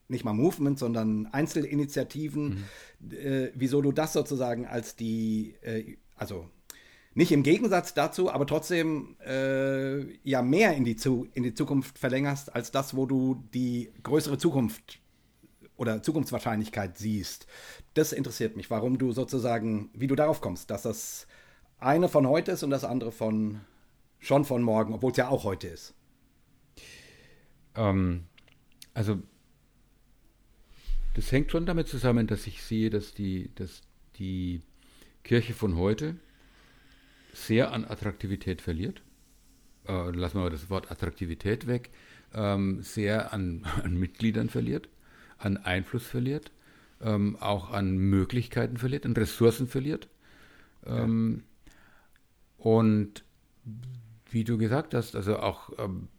[0.07, 2.65] nicht mal Movements, sondern Einzelinitiativen,
[2.99, 3.11] mhm.
[3.11, 6.49] äh, wieso du das sozusagen als die, äh, also
[7.13, 11.97] nicht im Gegensatz dazu, aber trotzdem äh, ja mehr in die, zu, in die Zukunft
[11.97, 14.99] verlängerst, als das, wo du die größere Zukunft
[15.77, 17.47] oder Zukunftswahrscheinlichkeit siehst.
[17.93, 21.27] Das interessiert mich, warum du sozusagen, wie du darauf kommst, dass das
[21.79, 23.61] eine von heute ist und das andere von
[24.19, 25.93] schon von morgen, obwohl es ja auch heute ist.
[27.75, 28.25] Ähm,
[28.93, 29.19] also
[31.15, 33.81] das hängt schon damit zusammen, dass ich sehe, dass die, dass
[34.17, 34.61] die
[35.23, 36.15] Kirche von heute
[37.33, 39.01] sehr an Attraktivität verliert.
[39.87, 41.89] Äh, lassen wir mal das Wort Attraktivität weg.
[42.33, 44.89] Ähm, sehr an, an, Mitgliedern verliert,
[45.37, 46.51] an Einfluss verliert,
[47.01, 50.09] ähm, auch an Möglichkeiten verliert, an Ressourcen verliert.
[50.85, 51.73] Ähm, ja.
[52.57, 53.23] Und
[54.29, 56.09] wie du gesagt hast, also auch, ähm,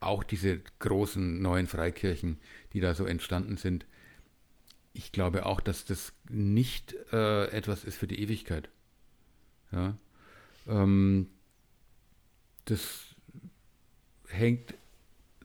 [0.00, 2.38] auch diese großen neuen Freikirchen,
[2.72, 3.84] die da so entstanden sind,
[4.96, 8.70] ich glaube auch, dass das nicht äh, etwas ist für die Ewigkeit.
[9.70, 9.96] Ja.
[10.66, 11.28] Ähm,
[12.64, 13.14] das
[14.28, 14.74] hängt,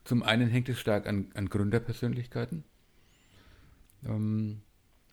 [0.04, 2.64] zum einen hängt es stark an, an Gründerpersönlichkeiten.
[4.06, 4.62] Ähm,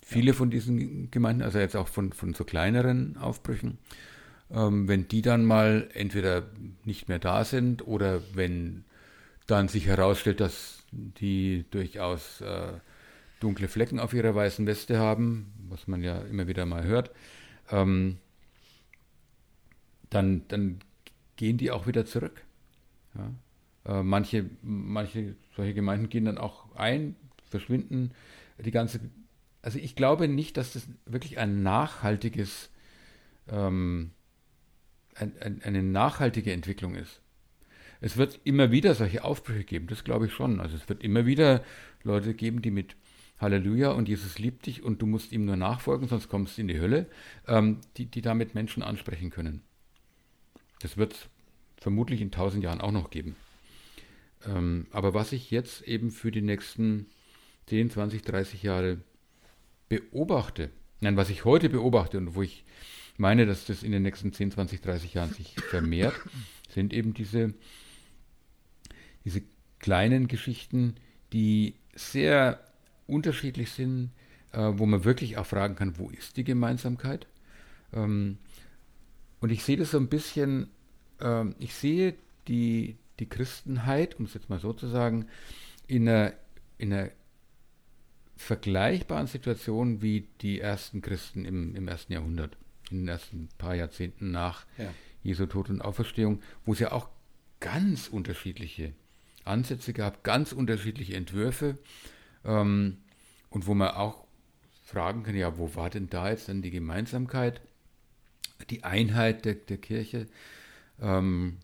[0.02, 0.32] viele ja.
[0.32, 3.78] von diesen Gemeinden, also jetzt auch von, von so kleineren Aufbrüchen,
[4.51, 6.48] ähm, wenn die dann mal entweder
[6.85, 8.85] nicht mehr da sind oder wenn
[9.47, 12.73] dann sich herausstellt, dass die durchaus äh,
[13.40, 17.10] dunkle Flecken auf ihrer weißen Weste haben, was man ja immer wieder mal hört,
[17.70, 18.19] ähm,
[20.10, 20.81] dann, dann
[21.36, 22.44] gehen die auch wieder zurück.
[23.15, 23.31] Ja?
[23.89, 27.16] Äh, manche, manche solche Gemeinden gehen dann auch ein,
[27.48, 28.12] verschwinden.
[28.59, 29.01] Die ganze,
[29.62, 32.70] also ich glaube nicht, dass das wirklich ein nachhaltiges,
[33.48, 34.10] ähm,
[35.15, 37.20] ein, ein, eine nachhaltige Entwicklung ist.
[38.01, 40.60] Es wird immer wieder solche Aufbrüche geben, das glaube ich schon.
[40.60, 41.65] Also es wird immer wieder
[42.05, 42.94] Leute geben, die mit
[43.40, 46.69] Halleluja und Jesus liebt dich und du musst ihm nur nachfolgen, sonst kommst du in
[46.69, 47.06] die Hölle,
[47.47, 49.62] ähm, die, die damit Menschen ansprechen können.
[50.81, 51.28] Das wird es
[51.77, 53.36] vermutlich in tausend Jahren auch noch geben.
[54.47, 57.06] Ähm, aber was ich jetzt eben für die nächsten
[57.66, 58.98] 10, 20, 30 Jahre
[59.89, 60.70] beobachte,
[61.01, 62.65] nein, was ich heute beobachte und wo ich
[63.16, 66.15] meine, dass das in den nächsten 10, 20, 30 Jahren sich vermehrt,
[66.69, 67.55] sind eben diese,
[69.24, 69.43] diese
[69.78, 70.94] kleinen Geschichten,
[71.32, 72.60] die sehr
[73.09, 74.10] unterschiedlich sind,
[74.52, 77.26] äh, wo man wirklich auch fragen kann, wo ist die Gemeinsamkeit?
[77.93, 78.39] Ähm,
[79.40, 80.68] und ich sehe das so ein bisschen,
[81.20, 82.14] äh, ich sehe
[82.47, 85.26] die, die Christenheit, um es jetzt mal so zu sagen,
[85.86, 86.32] in einer,
[86.76, 87.10] in einer
[88.36, 92.56] vergleichbaren Situation wie die ersten Christen im, im ersten Jahrhundert,
[92.90, 94.93] in den ersten paar Jahrzehnten nach ja.
[95.22, 97.09] Jesu Tod und Auferstehung, wo es ja auch
[97.60, 98.93] ganz unterschiedliche
[99.44, 101.78] Ansätze gab, ganz unterschiedliche Entwürfe
[102.44, 102.98] ähm,
[103.51, 104.24] und wo man auch
[104.85, 107.60] fragen kann, ja, wo war denn da jetzt dann die Gemeinsamkeit?
[108.70, 110.27] die Einheit der, der Kirche.
[111.01, 111.59] Ähm,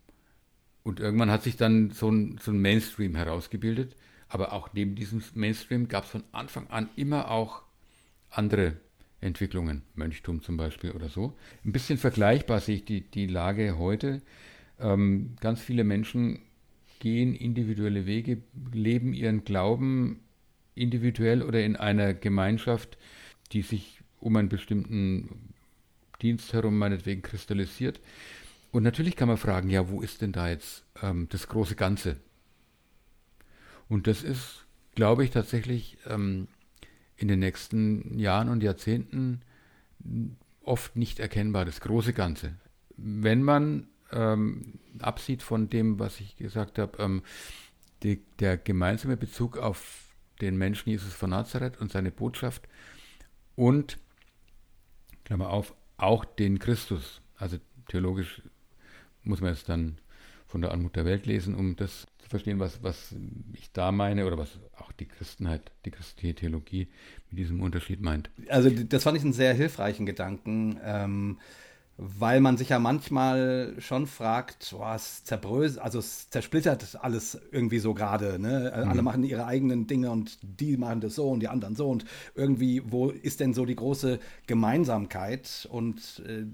[0.83, 3.97] und irgendwann hat sich dann so ein, so ein Mainstream herausgebildet.
[4.29, 7.63] Aber auch neben diesem Mainstream gab es von Anfang an immer auch
[8.31, 8.77] andere
[9.21, 11.37] Entwicklungen, Mönchtum zum Beispiel oder so.
[11.65, 14.23] Ein bisschen vergleichbar sehe ich die, die Lage heute.
[14.79, 16.41] Ähm, ganz viele Menschen
[16.99, 18.43] gehen individuelle Wege,
[18.73, 20.21] leben ihren Glauben
[20.75, 22.99] individuell oder in einer Gemeinschaft,
[23.53, 25.55] die sich um einen bestimmten
[26.23, 28.01] Dienst herum meinetwegen kristallisiert.
[28.73, 32.17] Und natürlich kann man fragen, ja, wo ist denn da jetzt ähm, das große Ganze?
[33.89, 36.49] Und das ist, glaube ich, tatsächlich ähm,
[37.17, 39.43] in den nächsten Jahren und Jahrzehnten
[40.63, 42.55] oft nicht erkennbar, das große Ganze.
[42.97, 47.23] Wenn man ähm, absieht von dem, was ich gesagt habe, ähm,
[48.39, 50.04] der gemeinsame Bezug auf
[50.41, 52.69] den Menschen Jesus von Nazareth und seine Botschaft
[53.57, 53.99] und,
[55.25, 57.21] Klammer auf, auch den Christus.
[57.37, 57.59] Also
[57.89, 58.43] theologisch
[59.23, 59.99] muss man es dann
[60.47, 63.15] von der Anmut der Welt lesen, um das zu verstehen, was, was
[63.55, 66.89] ich da meine oder was auch die Christenheit, die christliche Theologie
[67.31, 68.31] mit diesem Unterschied meint.
[68.49, 70.79] Also das fand ich einen sehr hilfreichen Gedanken.
[70.83, 71.39] Ähm,
[71.97, 77.79] weil man sich ja manchmal schon fragt, boah, es zerbröselt, also es zersplittert alles irgendwie
[77.79, 78.39] so gerade.
[78.41, 78.73] Ne?
[78.75, 78.89] Mhm.
[78.89, 82.05] Alle machen ihre eigenen Dinge und die machen das so und die anderen so und
[82.35, 85.69] irgendwie, wo ist denn so die große Gemeinsamkeit?
[85.71, 86.45] Und äh,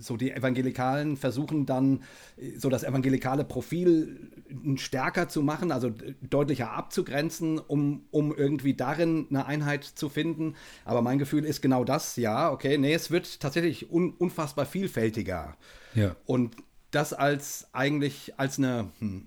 [0.00, 2.02] so die Evangelikalen versuchen dann
[2.36, 4.30] äh, so das evangelikale Profil
[4.76, 5.92] stärker zu machen, also
[6.22, 10.54] deutlicher abzugrenzen, um, um irgendwie darin eine Einheit zu finden.
[10.84, 15.56] Aber mein Gefühl ist genau das, ja, okay, nee, es wird tatsächlich un, unfassbar vielfältiger.
[15.94, 16.16] Ja.
[16.26, 16.56] Und
[16.90, 19.26] das als eigentlich als eine hm,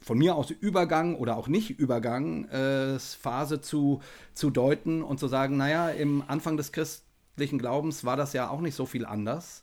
[0.00, 4.00] von mir aus Übergang oder auch nicht Übergang äh, Phase zu,
[4.34, 8.60] zu deuten und zu sagen, naja, im Anfang des christlichen Glaubens war das ja auch
[8.60, 9.62] nicht so viel anders.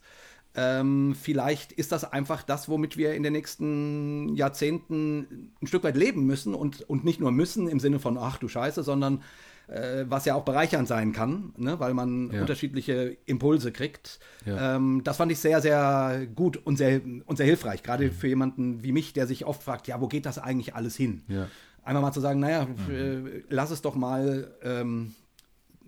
[0.54, 5.96] Ähm, vielleicht ist das einfach das, womit wir in den nächsten Jahrzehnten ein Stück weit
[5.96, 9.22] leben müssen und, und nicht nur müssen im Sinne von, ach du Scheiße, sondern
[9.70, 11.78] äh, was ja auch bereichernd sein kann, ne?
[11.78, 12.40] weil man ja.
[12.40, 14.18] unterschiedliche Impulse kriegt.
[14.44, 14.76] Ja.
[14.76, 18.12] Ähm, das fand ich sehr, sehr gut und sehr, und sehr hilfreich, gerade mhm.
[18.12, 21.22] für jemanden wie mich, der sich oft fragt, ja, wo geht das eigentlich alles hin?
[21.28, 21.48] Ja.
[21.82, 22.94] Einmal mal zu sagen, naja, mhm.
[23.26, 25.14] äh, lass es doch mal, ähm,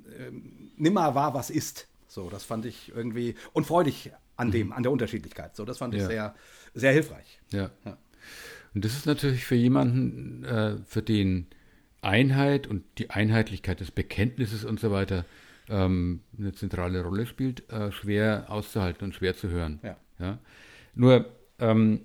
[0.06, 0.30] äh,
[0.76, 1.88] nimm mal wahr, was ist.
[2.06, 4.72] So, das fand ich irgendwie und freudig an dem, mhm.
[4.74, 5.56] an der Unterschiedlichkeit.
[5.56, 6.34] So, das fand ich sehr,
[6.74, 7.40] sehr hilfreich.
[7.50, 7.70] Ja.
[7.84, 7.96] ja.
[8.74, 11.46] Und das ist natürlich für jemanden, äh, für den
[12.02, 15.24] Einheit und die Einheitlichkeit des Bekenntnisses und so weiter
[15.68, 19.78] ähm, eine zentrale Rolle spielt, äh, schwer auszuhalten und schwer zu hören.
[19.82, 19.96] Ja.
[20.18, 20.38] ja?
[20.94, 21.26] Nur,
[21.58, 22.02] ähm,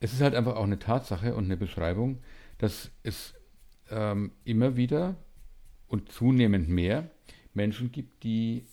[0.00, 2.18] es ist halt einfach auch eine Tatsache und eine Beschreibung,
[2.58, 3.34] dass es
[3.90, 5.16] ähm, immer wieder
[5.86, 7.08] und zunehmend mehr
[7.54, 8.64] Menschen gibt, die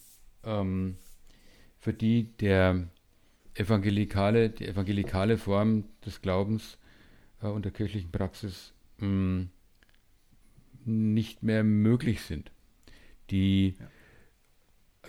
[0.44, 0.98] ähm,
[1.78, 2.88] für die der
[3.54, 6.78] evangelikale, die evangelikale Form des Glaubens
[7.42, 9.50] äh, und der kirchlichen Praxis mh, mm,
[10.86, 12.52] nicht mehr möglich sind.
[13.30, 13.88] Die ja.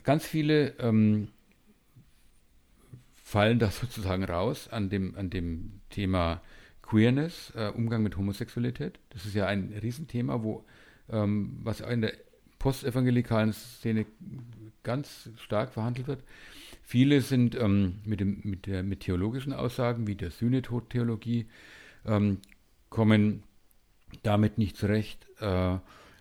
[0.02, 1.28] ganz viele ähm,
[3.14, 6.42] fallen da sozusagen raus an dem, an dem Thema
[6.82, 8.98] Queerness, äh, Umgang mit Homosexualität.
[9.10, 10.64] Das ist ja ein Riesenthema, wo
[11.08, 12.14] ähm, was in der
[12.58, 14.06] postevangelikalen Szene
[14.82, 16.24] ganz stark verhandelt wird.
[16.82, 21.46] Viele sind ähm, mit, dem, mit, der, mit theologischen Aussagen wie der Sühnetod-Theologie
[22.04, 22.38] ähm,
[22.88, 23.44] kommen
[24.22, 25.26] damit nicht zurecht.
[25.40, 25.78] Äh,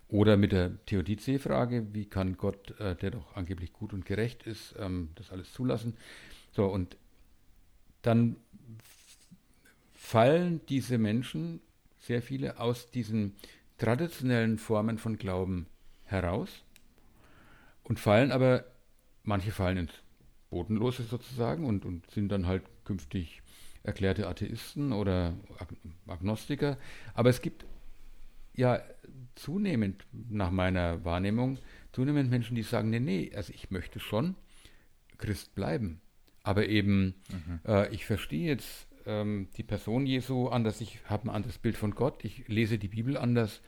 [0.10, 4.76] oder mit der Theodizee-Frage, wie kann Gott, äh, der doch angeblich gut und gerecht ist,
[4.80, 5.96] ähm, das alles zulassen?
[6.52, 6.98] So, und
[8.02, 8.38] dann
[9.94, 11.62] fallen diese Menschen,
[12.00, 13.36] sehr viele, aus diesen
[13.78, 15.68] traditionellen Formen von Glauben
[16.06, 16.64] heraus
[17.84, 18.66] und fallen aber,
[19.24, 19.94] manche fallen ins
[20.50, 23.44] Bodenlose sozusagen und, und sind dann halt künftig
[23.84, 25.36] erklärte Atheisten oder
[26.08, 26.78] Agnostiker.
[27.14, 27.66] Aber es gibt
[28.60, 28.82] ja
[29.36, 31.58] zunehmend, nach meiner Wahrnehmung,
[31.94, 34.36] zunehmend Menschen, die sagen, nee, nee, also ich möchte schon
[35.18, 36.02] Christ bleiben.
[36.44, 37.60] Aber eben, mhm.
[37.66, 41.96] äh, ich verstehe jetzt ähm, die Person Jesu anders, ich habe ein anderes Bild von
[41.96, 43.62] Gott, ich lese die Bibel anders.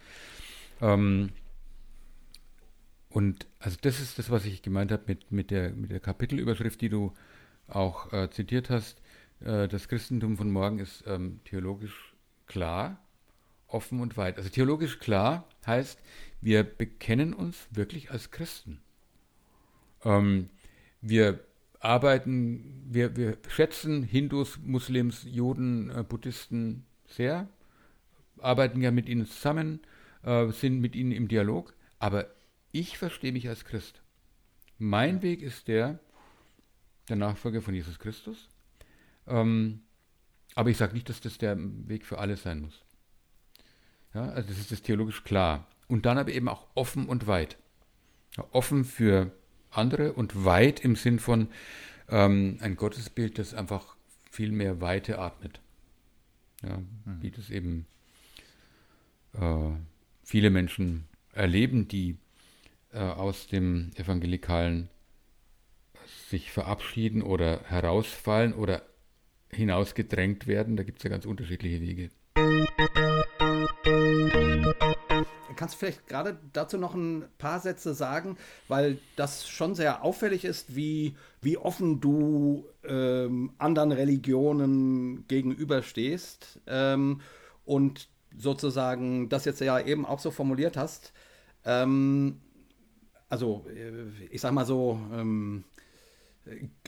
[0.81, 1.29] Ähm,
[3.09, 6.81] und also das ist das, was ich gemeint habe mit, mit, der, mit der Kapitelüberschrift,
[6.81, 7.13] die du
[7.67, 9.01] auch äh, zitiert hast.
[9.39, 12.13] Äh, das Christentum von morgen ist ähm, theologisch
[12.47, 12.99] klar,
[13.73, 14.37] offen und weit.
[14.37, 15.99] Also theologisch klar heißt,
[16.41, 18.81] wir bekennen uns wirklich als Christen.
[20.03, 20.49] Ähm,
[21.01, 21.39] wir
[21.79, 27.49] arbeiten, wir, wir schätzen Hindus, Muslims, Juden, äh, Buddhisten sehr,
[28.39, 29.81] arbeiten ja mit ihnen zusammen,
[30.23, 32.27] äh, sind mit ihnen im Dialog, aber
[32.71, 34.01] ich verstehe mich als Christ.
[34.77, 35.99] Mein Weg ist der,
[37.09, 38.49] der Nachfolger von Jesus Christus.
[39.27, 39.81] Ähm,
[40.55, 42.83] aber ich sage nicht, dass das der Weg für alle sein muss.
[44.13, 45.67] Ja, also das ist das theologisch klar.
[45.87, 47.57] Und dann aber eben auch offen und weit.
[48.37, 49.31] Ja, offen für
[49.69, 51.47] andere und weit im Sinn von
[52.09, 53.95] ähm, ein Gottesbild, das einfach
[54.29, 55.59] viel mehr Weite atmet.
[56.63, 57.21] Ja, mhm.
[57.21, 57.85] Wie das eben
[59.33, 59.71] äh,
[60.23, 62.17] viele Menschen erleben, die
[62.91, 64.89] äh, aus dem evangelikalen
[66.29, 68.83] sich verabschieden oder herausfallen oder
[69.49, 70.77] hinausgedrängt werden.
[70.77, 72.09] Da gibt es ja ganz unterschiedliche Wege.
[75.61, 78.35] Kannst du vielleicht gerade dazu noch ein paar Sätze sagen,
[78.67, 87.21] weil das schon sehr auffällig ist, wie, wie offen du ähm, anderen Religionen gegenüberstehst ähm,
[87.63, 91.13] und sozusagen das jetzt ja eben auch so formuliert hast.
[91.63, 92.41] Ähm,
[93.29, 95.63] also, äh, ich sag mal so, ähm,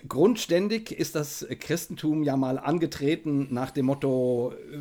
[0.08, 4.78] Grundständig ist das Christentum ja mal angetreten nach dem Motto, äh,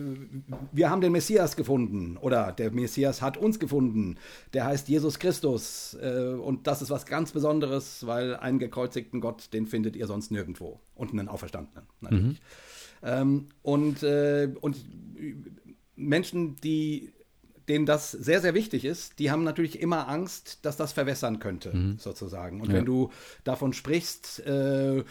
[0.73, 4.17] wir haben den Messias gefunden oder der Messias hat uns gefunden,
[4.55, 9.53] der heißt Jesus Christus äh, und das ist was ganz Besonderes, weil einen gekreuzigten Gott,
[9.53, 12.41] den findet ihr sonst nirgendwo und einen Auferstandenen natürlich.
[12.41, 12.47] Mhm.
[13.03, 14.77] Ähm, und, äh, und
[15.97, 17.13] Menschen, die
[17.73, 21.75] denen das sehr, sehr wichtig ist, die haben natürlich immer Angst, dass das verwässern könnte,
[21.75, 21.97] mhm.
[21.99, 22.61] sozusagen.
[22.61, 22.75] Und ja.
[22.75, 23.11] wenn du
[23.45, 25.03] davon sprichst, äh,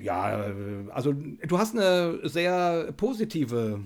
[0.00, 0.52] ja,
[0.90, 3.80] also du hast eine sehr positive,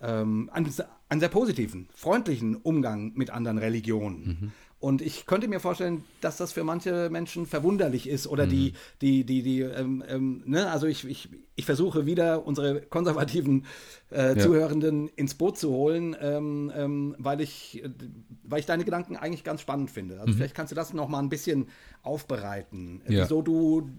[0.00, 0.72] ähm, einen,
[1.08, 4.38] einen, sehr positiven, freundlichen Umgang mit anderen Religionen.
[4.40, 4.52] Mhm.
[4.80, 8.50] Und ich könnte mir vorstellen, dass das für manche Menschen verwunderlich ist oder mhm.
[8.50, 13.66] die, die, die, die, ähm, ähm, ne, also ich, ich, ich versuche wieder unsere konservativen
[14.10, 14.38] äh, ja.
[14.38, 17.82] Zuhörenden ins Boot zu holen, ähm, ähm weil ich,
[18.42, 20.18] weil ich deine Gedanken eigentlich ganz spannend finde.
[20.18, 20.36] Also mhm.
[20.38, 21.68] vielleicht kannst du das noch mal ein bisschen
[22.02, 23.24] aufbereiten, ja.
[23.24, 23.90] wieso du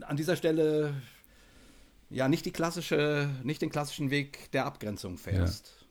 [0.00, 0.92] an dieser Stelle
[2.10, 5.72] ja nicht die klassische, nicht den klassischen Weg der Abgrenzung fährst.
[5.78, 5.83] Ja.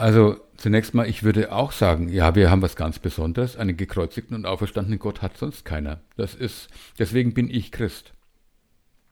[0.00, 3.58] Also zunächst mal, ich würde auch sagen, ja, wir haben was ganz Besonderes.
[3.58, 6.00] Einen gekreuzigten und auferstandenen Gott hat sonst keiner.
[6.16, 8.14] Das ist, deswegen bin ich Christ,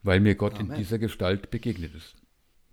[0.01, 0.71] weil mir Gott Amen.
[0.71, 2.15] in dieser Gestalt begegnet ist.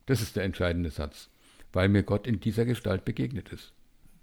[0.06, 1.28] Das ist der entscheidende Satz,
[1.74, 3.74] weil mir Gott in dieser Gestalt begegnet ist.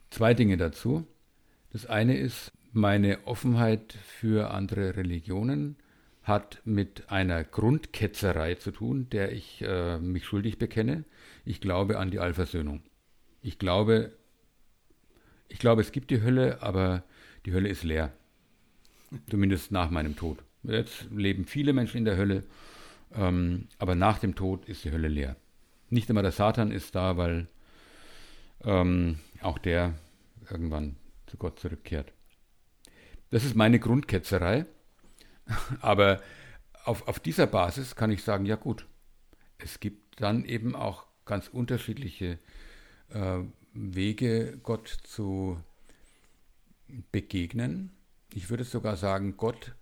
[0.09, 1.05] Zwei Dinge dazu.
[1.71, 5.75] Das eine ist, meine Offenheit für andere Religionen
[6.23, 11.03] hat mit einer Grundketzerei zu tun, der ich äh, mich schuldig bekenne.
[11.45, 12.81] Ich glaube an die Allversöhnung
[13.43, 14.13] ich glaube,
[15.49, 17.03] ich glaube, es gibt die Hölle, aber
[17.45, 18.11] die Hölle ist leer.
[19.29, 20.43] Zumindest nach meinem Tod.
[20.63, 22.43] Jetzt leben viele Menschen in der Hölle,
[23.13, 25.35] ähm, aber nach dem Tod ist die Hölle leer.
[25.89, 27.47] Nicht immer der Satan ist da, weil
[28.63, 29.93] ähm, auch der
[30.49, 30.95] irgendwann
[31.27, 32.11] zu Gott zurückkehrt.
[33.29, 34.65] Das ist meine Grundketzerei,
[35.81, 36.21] aber
[36.85, 38.87] auf, auf dieser Basis kann ich sagen, ja gut,
[39.57, 42.39] es gibt dann eben auch ganz unterschiedliche
[43.73, 45.61] Wege, Gott zu
[47.11, 47.91] begegnen.
[48.33, 49.75] Ich würde sogar sagen, Gott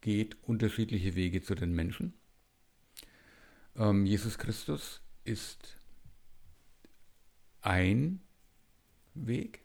[0.00, 2.14] geht unterschiedliche Wege zu den Menschen.
[3.76, 5.76] Ähm, Jesus Christus ist
[7.62, 8.20] ein
[9.14, 9.60] Weg.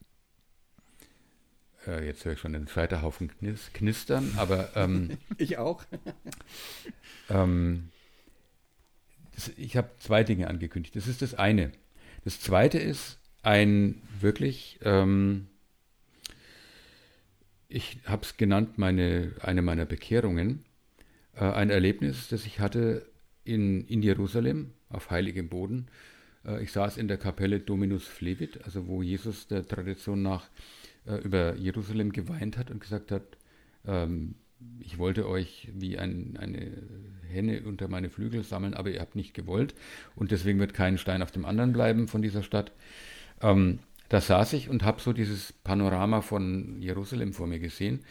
[1.87, 5.83] Äh, jetzt höre ich schon den Scheiterhaufen knis knistern, aber ähm, ich auch.
[7.29, 7.89] ähm,
[9.33, 10.95] das, ich habe zwei Dinge angekündigt.
[10.95, 11.71] Das ist das eine.
[12.25, 15.47] Das zweite ist ein wirklich, ähm,
[17.69, 20.65] ich habe es genannt, meine, eine meiner Bekehrungen,
[21.35, 23.07] äh, ein Erlebnis, das ich hatte
[23.43, 25.87] in, in Jerusalem auf heiligem Boden.
[26.43, 30.49] Äh, ich saß in der Kapelle Dominus Flevit, also wo Jesus der Tradition nach
[31.05, 33.37] äh, über Jerusalem geweint hat und gesagt hat,
[33.85, 34.33] ähm,
[34.79, 36.71] ich wollte euch wie ein, eine
[37.27, 39.75] Henne unter meine Flügel sammeln, aber ihr habt nicht gewollt
[40.15, 42.71] und deswegen wird kein Stein auf dem anderen bleiben von dieser Stadt.
[43.41, 43.79] Ähm,
[44.09, 48.01] da saß ich und habe so dieses Panorama von Jerusalem vor mir gesehen.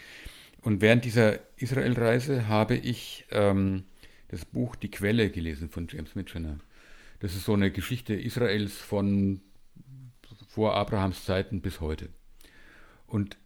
[0.61, 3.85] Und während dieser Israelreise habe ich ähm,
[4.29, 6.59] das Buch Die Quelle gelesen von James Mitchener.
[7.21, 9.41] Das ist so eine Geschichte Israels von
[10.49, 12.09] vor Abrahams Zeiten bis heute.
[13.07, 13.37] Und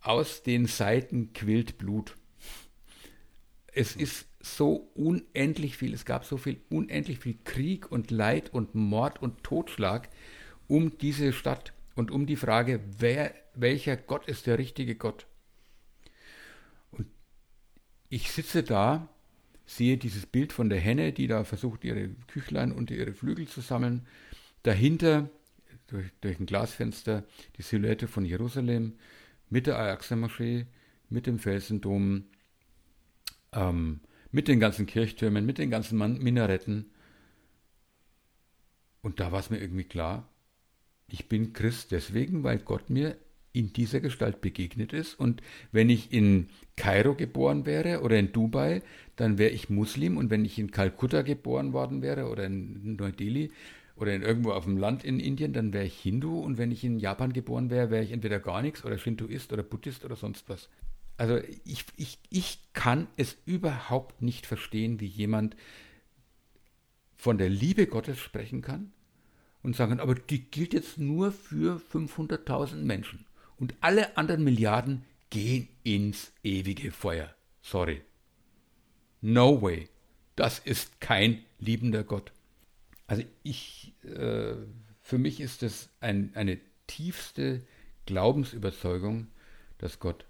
[0.00, 2.16] aus den Seiten quillt Blut.
[3.72, 8.74] Es ist so unendlich viel, es gab so viel, unendlich viel Krieg und Leid und
[8.74, 10.08] Mord und Totschlag
[10.66, 15.26] um diese Stadt und um die Frage, wer, welcher Gott ist der richtige Gott.
[16.92, 17.06] Und
[18.08, 19.08] ich sitze da,
[19.66, 23.60] sehe dieses Bild von der Henne, die da versucht, ihre Küchlein unter ihre Flügel zu
[23.60, 24.06] sammeln.
[24.62, 25.28] Dahinter,
[25.88, 27.24] durch, durch ein Glasfenster,
[27.56, 28.94] die Silhouette von Jerusalem,
[29.50, 30.66] mit der Al-Aqsa-Moschee,
[31.08, 32.24] mit dem Felsendom,
[33.52, 34.00] ähm,
[34.30, 36.86] mit den ganzen Kirchtürmen, mit den ganzen Minaretten.
[39.02, 40.28] Und da war es mir irgendwie klar,
[41.12, 43.16] Ich bin Christ deswegen, weil Gott mir
[43.52, 45.18] in dieser Gestalt begegnet ist.
[45.18, 48.82] Und wenn ich in Kairo geboren wäre oder in Dubai,
[49.16, 50.16] dann wäre ich Muslim.
[50.16, 53.50] Und wenn ich in Kalkutta geboren worden wäre oder in Neu-Delhi
[54.00, 56.40] oder in irgendwo auf dem Land in Indien, dann wäre ich Hindu.
[56.40, 59.62] Und wenn ich in Japan geboren wäre, wäre ich entweder gar nichts oder Shintoist oder
[59.62, 60.68] Buddhist oder sonst was.
[61.16, 65.54] Also ich, ich, ich kann es überhaupt nicht verstehen, wie jemand
[67.16, 68.92] von der Liebe Gottes sprechen kann
[69.62, 73.26] und sagen, aber die gilt jetzt nur für 500.000 Menschen.
[73.58, 77.34] Und alle anderen Milliarden gehen ins ewige Feuer.
[77.60, 78.00] Sorry.
[79.20, 79.88] No way.
[80.36, 82.32] Das ist kein liebender Gott.
[83.10, 84.54] Also ich, äh,
[85.00, 87.60] für mich ist es ein, eine tiefste
[88.06, 89.26] Glaubensüberzeugung,
[89.78, 90.26] dass Gott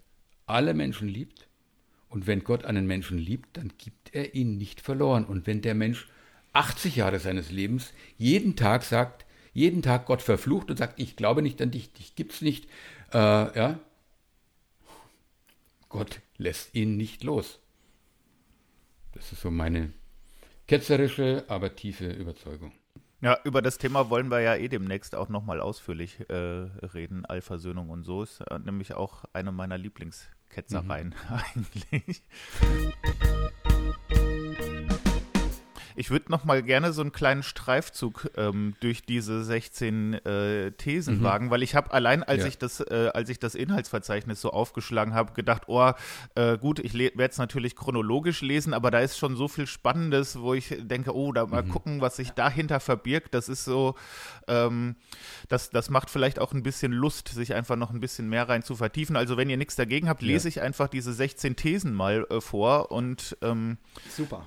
[0.46, 1.46] alle Menschen liebt.
[2.08, 5.26] Und wenn Gott einen Menschen liebt, dann gibt er ihn nicht verloren.
[5.26, 6.08] Und wenn der Mensch
[6.54, 11.42] 80 Jahre seines Lebens jeden Tag sagt, jeden Tag Gott verflucht und sagt, ich glaube
[11.42, 12.64] nicht an dich, dich gibt's nicht,
[13.12, 13.78] äh, ja,
[15.90, 17.58] Gott lässt ihn nicht los.
[19.12, 19.92] Das ist so meine
[20.70, 22.70] ketzerische, aber tiefe Überzeugung.
[23.20, 27.26] Ja, über das Thema wollen wir ja eh demnächst auch nochmal ausführlich äh, reden.
[27.26, 31.40] Allversöhnung und so ist äh, nämlich auch eine meiner Lieblingsketzereien mhm.
[31.74, 32.22] eigentlich.
[36.00, 41.18] Ich würde noch mal gerne so einen kleinen Streifzug ähm, durch diese 16 äh, Thesen
[41.18, 41.22] mhm.
[41.24, 42.48] wagen, weil ich habe allein, als ja.
[42.48, 45.92] ich das, äh, als ich das Inhaltsverzeichnis so aufgeschlagen habe, gedacht, oh,
[46.36, 50.40] äh, gut, ich werde es natürlich chronologisch lesen, aber da ist schon so viel Spannendes,
[50.40, 51.68] wo ich denke, oh, da mal mhm.
[51.68, 53.34] gucken, was sich dahinter verbirgt.
[53.34, 53.94] Das ist so,
[54.48, 54.96] ähm,
[55.50, 58.62] das, das macht vielleicht auch ein bisschen Lust, sich einfach noch ein bisschen mehr rein
[58.62, 59.16] zu vertiefen.
[59.16, 60.48] Also wenn ihr nichts dagegen habt, lese ja.
[60.48, 63.76] ich einfach diese 16 Thesen mal äh, vor und ähm,
[64.08, 64.46] super.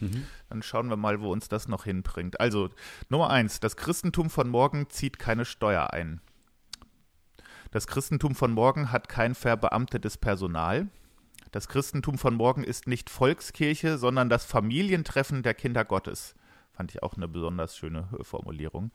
[0.00, 0.26] Mhm.
[0.48, 2.40] Dann schauen wir mal, wo uns das noch hinbringt.
[2.40, 2.70] Also,
[3.08, 6.20] Nummer eins: Das Christentum von morgen zieht keine Steuer ein.
[7.70, 10.88] Das Christentum von morgen hat kein verbeamtetes Personal.
[11.52, 16.34] Das Christentum von morgen ist nicht Volkskirche, sondern das Familientreffen der Kinder Gottes.
[16.72, 18.92] Fand ich auch eine besonders schöne Formulierung.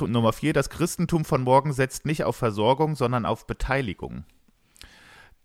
[0.00, 4.24] Nummer vier: Das Christentum von morgen setzt nicht auf Versorgung, sondern auf Beteiligung.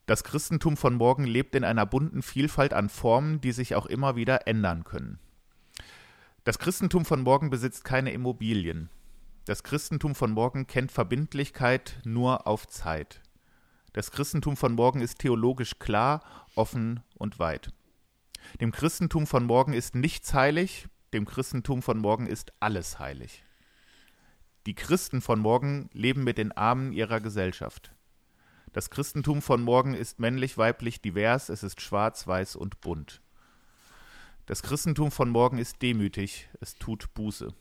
[0.06, 4.16] Das Christentum von morgen lebt in einer bunten Vielfalt an Formen, die sich auch immer
[4.18, 5.20] wieder ändern können.
[6.44, 8.90] Das Christentum von morgen besitzt keine Immobilien.
[9.46, 13.22] Das Christentum von morgen kennt Verbindlichkeit nur auf Zeit.
[13.94, 16.22] Das Christentum von morgen ist theologisch klar,
[16.56, 17.72] offen und weit.
[18.60, 23.46] Dem Christentum von morgen ist nichts heilig, dem Christentum von morgen ist alles heilig.
[24.66, 27.94] Die Christen von morgen leben mit den Armen ihrer Gesellschaft.
[28.74, 33.22] Das Christentum von morgen ist männlich-weiblich divers, es ist schwarz, weiß und bunt.
[34.48, 37.54] Das Christentum von morgen ist demütig, es tut Buße.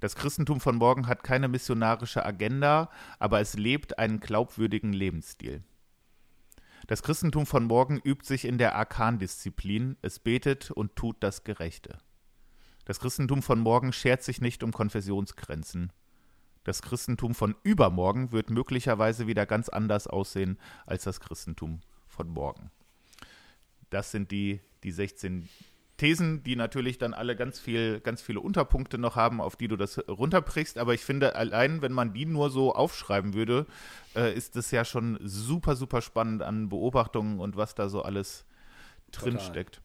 [0.00, 5.62] Das Christentum von morgen hat keine missionarische Agenda, aber es lebt einen glaubwürdigen Lebensstil.
[6.86, 11.98] Das Christentum von morgen übt sich in der Arkandisziplin, es betet und tut das Gerechte.
[12.86, 15.92] Das Christentum von morgen schert sich nicht um Konfessionsgrenzen.
[16.64, 22.70] Das Christentum von übermorgen wird möglicherweise wieder ganz anders aussehen als das Christentum von morgen.
[23.90, 25.48] Das sind die, die 16
[25.96, 29.76] Thesen, die natürlich dann alle ganz viel, ganz viele Unterpunkte noch haben, auf die du
[29.76, 30.76] das runterbrichst.
[30.78, 33.66] Aber ich finde, allein wenn man die nur so aufschreiben würde,
[34.16, 38.44] äh, ist das ja schon super, super spannend an Beobachtungen und was da so alles
[39.12, 39.83] drinsteckt.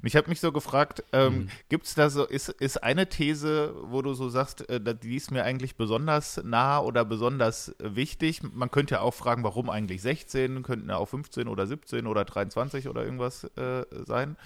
[0.00, 1.48] Und ich habe mich so gefragt, ähm, mhm.
[1.68, 5.30] gibt es da so, ist, ist eine These, wo du so sagst, äh, die ist
[5.30, 8.42] mir eigentlich besonders nah oder besonders wichtig?
[8.42, 12.24] Man könnte ja auch fragen, warum eigentlich 16, könnten ja auch 15 oder 17 oder
[12.24, 14.36] 23 oder irgendwas äh, sein.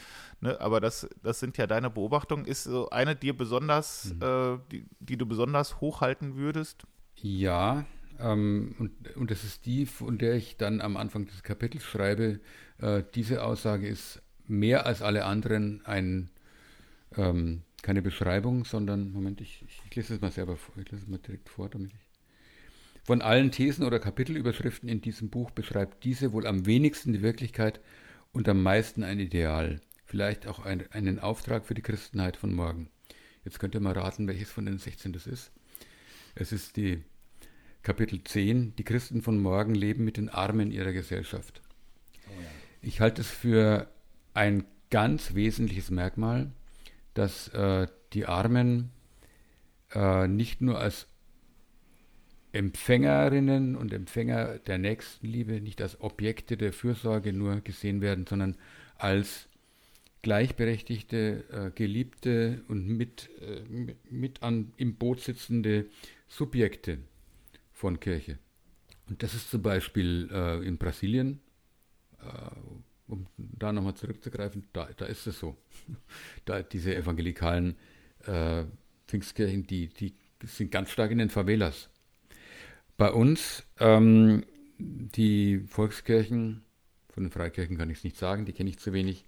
[0.41, 0.61] Ne?
[0.61, 2.45] Aber das, das sind ja deine Beobachtungen.
[2.45, 4.23] Ist so eine dir besonders, mhm.
[4.23, 6.85] äh, die, die du besonders hochhalten würdest?
[7.17, 7.85] Ja,
[8.19, 12.41] ähm, und, und das ist die, von der ich dann am Anfang des Kapitels schreibe.
[12.79, 16.31] Äh, diese Aussage ist mehr als alle anderen ein,
[17.17, 21.09] ähm, keine Beschreibung, sondern, Moment, ich, ich, lese es mal selber vor, ich lese es
[21.09, 22.01] mal direkt vor, damit ich.
[23.05, 27.81] Von allen Thesen oder Kapitelüberschriften in diesem Buch beschreibt diese wohl am wenigsten die Wirklichkeit
[28.33, 32.91] und am meisten ein Ideal, vielleicht auch ein, einen Auftrag für die Christenheit von morgen.
[33.45, 35.51] Jetzt könnt ihr mal raten, welches von den 16 das ist.
[36.35, 37.03] Es ist die
[37.83, 41.63] Kapitel 10, die Christen von morgen leben mit den Armen ihrer Gesellschaft.
[42.29, 42.49] Oh ja.
[42.83, 43.89] Ich halte es für
[44.35, 46.51] ein ganz wesentliches Merkmal,
[47.15, 48.91] dass äh, die Armen
[49.95, 51.07] äh, nicht nur als
[52.53, 58.57] Empfängerinnen und Empfänger der Nächstenliebe, nicht als Objekte der Fürsorge nur gesehen werden, sondern
[58.97, 59.49] als
[60.23, 63.63] gleichberechtigte, äh, geliebte und mit, äh,
[64.11, 65.87] mit an, im Boot sitzende
[66.29, 66.99] Subjekte
[67.73, 68.39] von Kirche.
[69.09, 71.41] Und das ist zum Beispiel äh, in Brasilien,
[72.21, 72.27] äh,
[73.11, 75.57] um da nochmal zurückzugreifen, da, da ist es so.
[76.45, 77.77] da diese evangelikalen
[78.27, 78.65] äh,
[79.07, 80.15] Pfingstkirchen, die, die
[80.45, 81.91] sind ganz stark in den Favelas.
[82.97, 84.45] Bei uns, ähm,
[84.79, 86.63] die Volkskirchen,
[87.13, 89.25] von den Freikirchen kann ich es nicht sagen, die kenne ich zu wenig,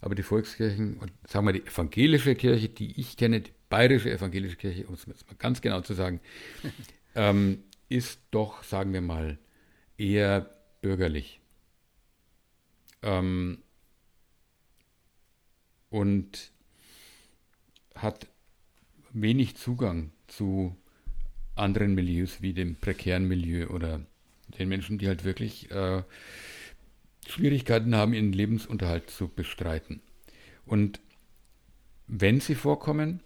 [0.00, 4.56] aber die Volkskirchen, und sagen wir die evangelische Kirche, die ich kenne, die bayerische evangelische
[4.56, 6.20] Kirche, um es jetzt mal ganz genau zu sagen,
[7.14, 9.38] ähm, ist doch, sagen wir mal,
[9.98, 10.50] eher
[10.80, 11.40] bürgerlich.
[13.06, 13.58] Ähm,
[15.90, 16.52] und
[17.94, 18.26] hat
[19.12, 20.76] wenig Zugang zu
[21.54, 24.04] anderen Milieus wie dem prekären Milieu oder
[24.58, 26.02] den Menschen, die halt wirklich äh,
[27.26, 30.02] Schwierigkeiten haben, ihren Lebensunterhalt zu bestreiten.
[30.66, 31.00] Und
[32.06, 33.20] wenn sie vorkommen,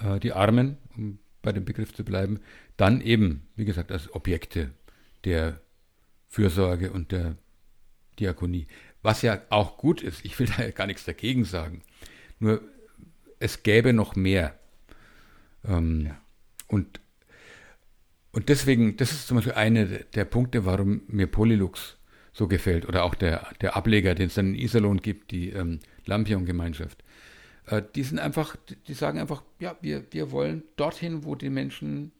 [0.00, 2.40] äh, die Armen, um bei dem Begriff zu bleiben,
[2.76, 4.72] dann eben, wie gesagt, als Objekte
[5.24, 5.60] der
[6.28, 7.36] Fürsorge und der
[8.18, 8.66] Diakonie.
[9.02, 11.82] Was ja auch gut ist, ich will da ja gar nichts dagegen sagen.
[12.38, 12.60] Nur
[13.38, 14.58] es gäbe noch mehr.
[15.64, 16.20] Ähm, ja.
[16.68, 17.00] Und,
[18.32, 21.96] und deswegen, das ist zum Beispiel einer der Punkte, warum mir Polylux
[22.32, 22.86] so gefällt.
[22.88, 27.02] Oder auch der, der Ableger, den es dann in Iserlohn gibt, die ähm, Lampion-Gemeinschaft.
[27.66, 28.56] Äh, die sind einfach,
[28.88, 32.12] die sagen einfach, ja, wir, wir wollen dorthin, wo die Menschen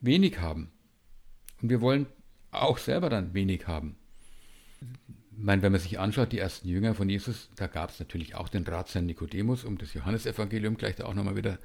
[0.00, 0.70] wenig haben.
[1.60, 2.06] Und wir wollen
[2.52, 3.96] auch selber dann wenig haben.
[4.80, 8.34] Ich meine, wenn man sich anschaut, die ersten Jünger von Jesus, da gab es natürlich
[8.34, 11.58] auch den Ratsherrn Nikodemus, um das Johannesevangelium gleich da auch nochmal wieder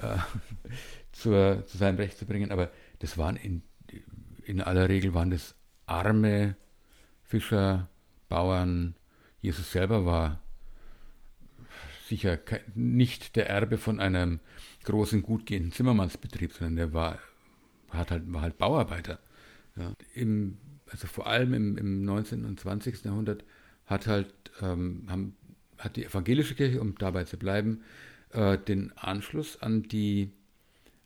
[0.00, 0.16] äh,
[1.12, 2.52] zur, zu seinem Recht zu bringen.
[2.52, 2.70] Aber
[3.00, 3.62] das waren in,
[4.44, 5.54] in aller Regel waren das
[5.86, 6.56] arme
[7.24, 7.88] Fischer,
[8.28, 8.94] Bauern.
[9.40, 10.40] Jesus selber war
[12.06, 12.38] sicher
[12.74, 14.40] nicht der Erbe von einem
[14.84, 17.18] großen, gut gehenden Zimmermannsbetrieb, sondern der war,
[17.90, 19.18] hat halt, war halt Bauarbeiter.
[19.78, 19.94] Ja.
[20.14, 20.58] Im,
[20.90, 22.44] also vor allem im, im 19.
[22.44, 23.04] und 20.
[23.04, 23.44] Jahrhundert
[23.86, 25.36] hat halt ähm, haben,
[25.78, 27.82] hat die evangelische Kirche, um dabei zu bleiben,
[28.30, 30.32] äh, den Anschluss an die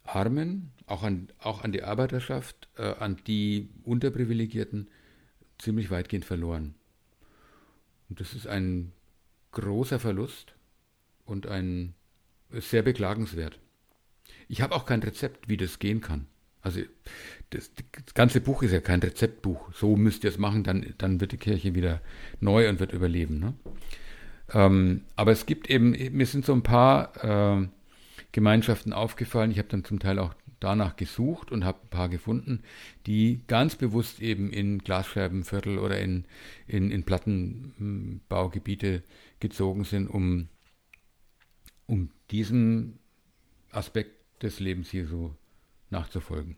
[0.05, 4.89] Armen, auch an, auch an die Arbeiterschaft, äh, an die Unterprivilegierten
[5.59, 6.75] ziemlich weitgehend verloren.
[8.09, 8.93] Und das ist ein
[9.53, 10.55] großer Verlust
[11.25, 11.95] und ein
[12.51, 13.59] sehr beklagenswert.
[14.49, 16.27] Ich habe auch kein Rezept, wie das gehen kann.
[16.61, 16.81] Also
[17.53, 19.73] das, das, ganze Buch ist ja kein Rezeptbuch.
[19.75, 22.01] So müsst ihr es machen, dann, dann wird die Kirche wieder
[22.41, 23.39] neu und wird überleben.
[23.39, 23.55] Ne?
[24.53, 27.67] Ähm, aber es gibt eben, mir sind so ein paar äh,
[28.33, 29.51] Gemeinschaften aufgefallen.
[29.51, 32.63] Ich habe dann zum Teil auch danach gesucht und habe ein paar gefunden,
[33.07, 36.25] die ganz bewusst eben in Glasscherbenviertel oder in,
[36.67, 39.03] in, in Plattenbaugebiete
[39.41, 40.49] gezogen sind, um,
[41.87, 42.99] um diesem
[43.71, 45.35] Aspekt des Lebens hier so
[45.91, 46.57] nachzufolgen.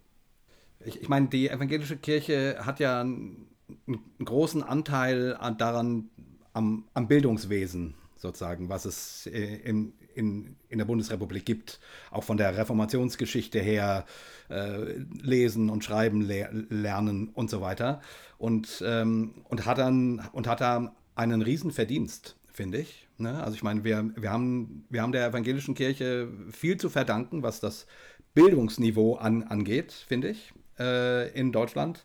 [0.85, 3.47] Ich, ich meine, die evangelische Kirche hat ja einen,
[3.87, 6.11] einen großen Anteil an, daran
[6.53, 11.81] am, am, Bildungswesen sozusagen, was es äh, in, in, in der Bundesrepublik gibt,
[12.11, 14.05] auch von der Reformationsgeschichte her,
[14.51, 18.01] äh, lesen und schreiben le lernen und so weiter.
[18.39, 23.09] Und, ähm, und, hat dann, und hat da einen riesen Verdienst, finde ich.
[23.19, 23.43] Ne?
[23.43, 27.61] Also ich meine, wir, wir, haben, wir haben der evangelischen Kirche viel zu verdanken, was
[27.61, 27.87] das
[28.35, 32.05] Bildungsniveau an, angeht, finde ich, äh, in Deutschland.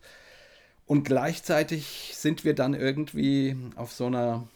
[0.86, 4.48] Und gleichzeitig sind wir dann irgendwie auf so einer,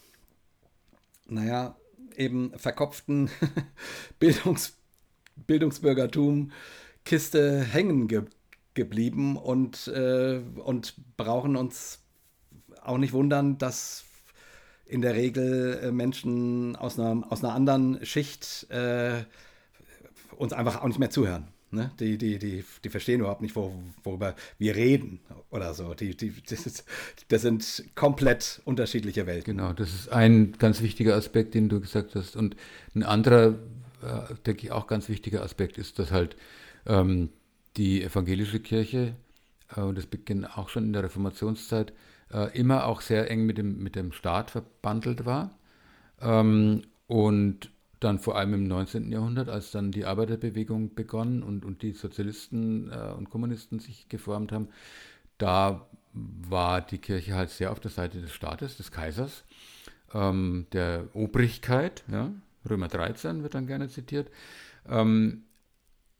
[1.27, 1.75] naja,
[2.15, 3.29] eben verkopften
[4.19, 4.77] Bildungs
[5.47, 6.51] Bildungsbürgertum
[7.05, 8.23] Kiste hängen ge
[8.75, 11.99] geblieben und, äh, und brauchen uns
[12.81, 14.03] auch nicht wundern, dass
[14.87, 19.25] in der Regel äh, Menschen aus einer, aus einer anderen Schicht äh,
[20.35, 21.52] uns einfach auch nicht mehr zuhören.
[21.73, 21.91] Ne?
[21.99, 23.73] Die, die, die, die verstehen überhaupt nicht, wo,
[24.03, 25.19] worüber wir reden
[25.49, 25.93] oder so.
[25.93, 26.85] Die, die, das, ist,
[27.29, 29.57] das sind komplett unterschiedliche Welten.
[29.57, 32.35] Genau, das ist ein ganz wichtiger Aspekt, den du gesagt hast.
[32.35, 32.55] Und
[32.95, 33.55] ein anderer,
[34.01, 36.35] äh, denke ich, auch ganz wichtiger Aspekt ist, dass halt
[36.85, 37.29] ähm,
[37.77, 39.15] die evangelische Kirche,
[39.75, 41.93] äh, und das beginnt auch schon in der Reformationszeit,
[42.31, 45.57] äh, immer auch sehr eng mit dem, mit dem Staat verbandelt war.
[46.21, 47.72] Ähm, und
[48.03, 49.11] dann vor allem im 19.
[49.11, 54.51] Jahrhundert, als dann die Arbeiterbewegung begonnen und, und die Sozialisten äh, und Kommunisten sich geformt
[54.51, 54.69] haben,
[55.37, 59.43] da war die Kirche halt sehr auf der Seite des Staates, des Kaisers,
[60.13, 62.31] ähm, der Obrigkeit, ja,
[62.69, 64.29] Römer 13 wird dann gerne zitiert,
[64.87, 65.43] ähm,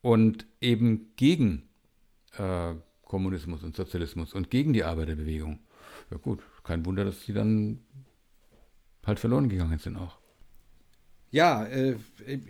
[0.02, 1.68] und eben gegen
[2.36, 2.74] äh,
[3.04, 5.60] Kommunismus und Sozialismus und gegen die Arbeiterbewegung.
[6.10, 7.80] Ja gut, kein Wunder, dass sie dann
[9.06, 10.18] halt verloren gegangen sind auch.
[11.34, 11.96] Ja, äh,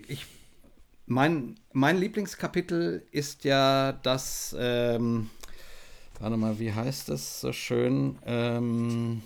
[0.09, 0.27] ich,
[1.07, 5.31] mein, mein Lieblingskapitel ist ja das, ähm,
[6.21, 8.19] warte mal, wie heißt das so schön?
[8.27, 9.23] Ähm,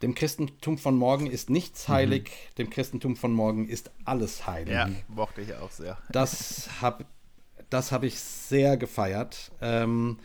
[0.00, 1.92] dem Christentum von morgen ist nichts mhm.
[1.92, 2.54] heilig, mhm.
[2.56, 4.72] dem Christentum von morgen ist alles heilig.
[4.72, 5.98] Ja, mochte ich auch sehr.
[6.08, 7.04] Das habe
[7.68, 9.52] das hab ich sehr gefeiert.
[9.60, 10.18] Ähm,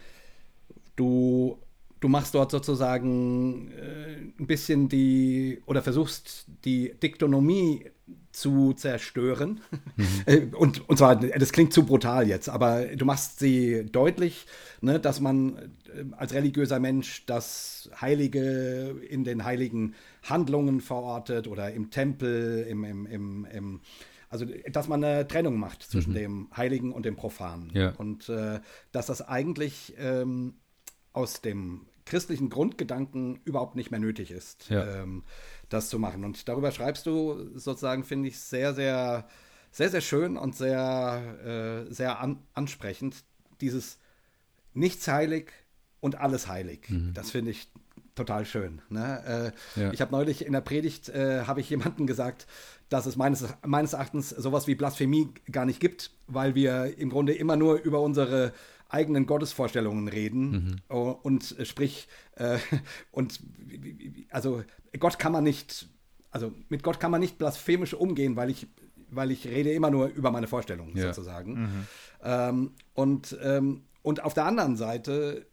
[0.96, 1.60] du,
[2.04, 7.86] du machst dort sozusagen äh, ein bisschen die, oder versuchst die Diktonomie
[8.34, 9.62] zu zerstören.
[9.96, 10.04] Mhm.
[10.26, 14.46] Äh, und, und zwar, das klingt zu brutal jetzt, aber du machst sie deutlich,
[14.82, 21.72] ne, dass man äh, als religiöser Mensch das Heilige in den heiligen Handlungen verortet oder
[21.72, 23.82] im Tempel, im, im, im, im
[24.30, 26.16] also dass man eine Trennung macht zwischen mhm.
[26.16, 27.72] dem Heiligen und dem Profanen.
[27.74, 27.94] Ja.
[27.98, 28.60] Und äh,
[28.92, 30.56] dass das eigentlich ähm,
[31.14, 34.70] aus dem christlichen Grundgedanken überhaupt nicht mehr nötig ist.
[34.70, 35.02] Ja.
[35.02, 35.24] Ähm,
[35.70, 36.24] das zu machen.
[36.24, 39.28] Und darüber schreibst du sozusagen, finde ich, sehr, sehr,
[39.72, 43.24] sehr, sehr schön und sehr, äh, sehr an, ansprechend.
[43.62, 43.98] Dieses
[44.76, 45.52] Nichts heilig
[46.00, 46.90] und alles heilig.
[46.90, 47.14] Mhm.
[47.14, 47.68] Das finde ich
[48.16, 48.82] total schön.
[48.90, 49.54] Ne?
[49.76, 49.92] Äh, ja.
[49.92, 52.48] Ich habe neulich in der Predigt, äh, habe ich jemandem gesagt,
[52.90, 57.34] dass es meines, meines Erachtens sowas wie Blasphemie gar nicht gibt, weil wir im Grunde
[57.34, 58.54] immer nur über unsere
[58.94, 60.96] eigenen Gottesvorstellungen reden mhm.
[61.24, 62.60] und äh, sprich äh,
[63.12, 63.40] und
[64.30, 64.64] also
[65.00, 65.90] Gott kann man nicht
[66.32, 68.68] also mit Gott kann man nicht blasphemisch umgehen, weil ich
[69.10, 71.08] weil ich rede immer nur über meine Vorstellungen ja.
[71.08, 71.88] sozusagen mhm.
[72.24, 75.48] ähm, und ähm, und auf der anderen Seite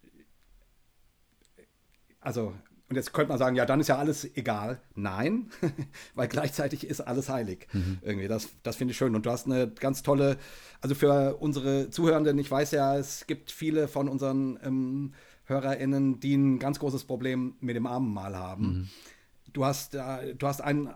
[2.21, 2.55] also
[2.91, 4.81] und jetzt könnte man sagen, ja, dann ist ja alles egal.
[4.97, 5.49] Nein,
[6.17, 7.69] weil gleichzeitig ist alles heilig.
[7.73, 7.99] Mhm.
[8.03, 9.15] Irgendwie, das, das finde ich schön.
[9.15, 10.39] Und du hast eine ganz tolle,
[10.81, 15.13] also für unsere Zuhörenden, ich weiß ja, es gibt viele von unseren ähm,
[15.45, 18.67] HörerInnen, die ein ganz großes Problem mit dem Abendmahl haben.
[18.67, 18.89] Mhm.
[19.53, 20.93] Du hast, äh, du hast ein,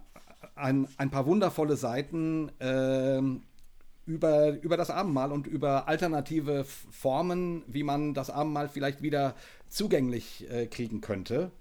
[0.57, 3.23] ein, ein paar wundervolle Seiten äh,
[4.05, 9.37] über, über das Abendmahl und über alternative Formen, wie man das Abendmahl vielleicht wieder
[9.69, 11.53] zugänglich äh, kriegen könnte.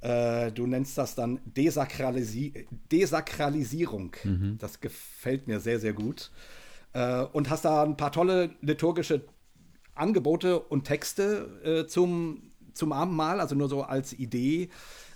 [0.00, 4.14] Äh, du nennst das dann Desakralisi Desakralisierung.
[4.24, 4.58] Mhm.
[4.58, 6.30] Das gefällt mir sehr, sehr gut.
[6.92, 9.24] Äh, und hast da ein paar tolle liturgische
[9.94, 14.68] Angebote und Texte äh, zum, zum Abendmahl, also nur so als Idee.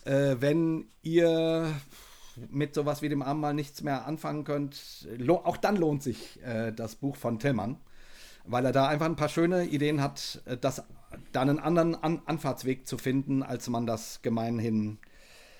[0.04, 1.72] Äh, wenn ihr
[2.48, 6.96] mit sowas wie dem Abendmahl nichts mehr anfangen könnt, auch dann lohnt sich äh, das
[6.96, 7.76] Buch von Tillmann,
[8.46, 10.82] weil er da einfach ein paar schöne Ideen hat, das
[11.32, 14.98] da einen anderen An Anfahrtsweg zu finden, als man das gemeinhin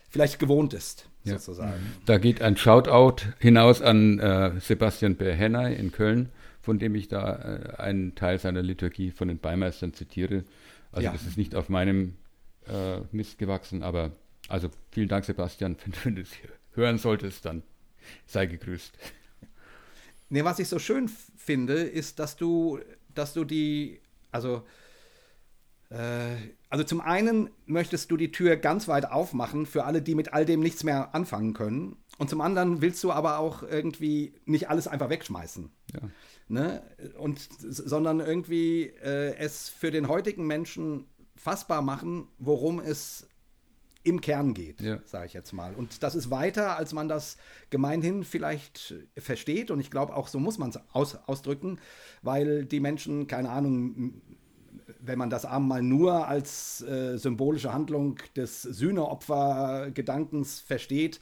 [0.09, 1.39] vielleicht gewohnt ist, ja.
[1.39, 1.81] sozusagen.
[2.07, 7.37] Da geht ein Shoutout hinaus an äh, Sebastian Berhennay in Köln, von dem ich da
[7.37, 10.45] äh, einen Teil seiner Liturgie von den Beimeistern zitiere.
[10.93, 11.13] Also ja.
[11.13, 12.17] das ist nicht auf meinem
[12.67, 14.11] äh, Mist gewachsen, aber
[14.49, 16.31] also vielen Dank, Sebastian, wenn, du es
[16.75, 17.63] hören solltest, dann
[18.27, 18.99] sei gegrüßt.
[20.29, 22.79] Nee, was ich so schön finde, ist, dass du,
[23.15, 24.01] dass du die,
[24.31, 24.65] also
[25.91, 30.47] also zum einen möchtest du die Tür ganz weit aufmachen für alle, die mit all
[30.47, 31.97] dem nichts mehr anfangen können.
[32.19, 35.71] Und zum anderen willst du aber auch irgendwie nicht alles einfach wegschmeißen.
[35.95, 36.01] Ja.
[36.49, 36.83] Ne?
[37.19, 43.27] Und, sondern irgendwie äh, es für den heutigen Menschen fassbar machen, worum es
[44.03, 44.99] im Kern geht, ja.
[45.05, 45.75] sage ich jetzt mal.
[45.75, 47.37] Und das ist weiter, als man das
[47.69, 49.71] gemeinhin vielleicht versteht.
[49.71, 51.79] Und ich glaube, auch so muss man es aus, ausdrücken,
[52.23, 54.23] weil die Menschen, keine Ahnung,
[55.03, 61.21] wenn man das Abendmahl nur als äh, symbolische Handlung des Sühneopfer-Gedankens versteht,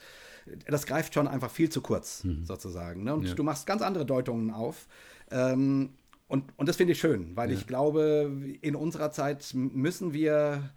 [0.67, 2.45] das greift schon einfach viel zu kurz, mhm.
[2.45, 3.05] sozusagen.
[3.05, 3.15] Ne?
[3.15, 3.35] Und ja.
[3.35, 4.87] du machst ganz andere Deutungen auf.
[5.31, 5.91] Ähm,
[6.27, 7.57] und, und das finde ich schön, weil ja.
[7.57, 8.31] ich glaube,
[8.61, 10.71] in unserer Zeit müssen wir,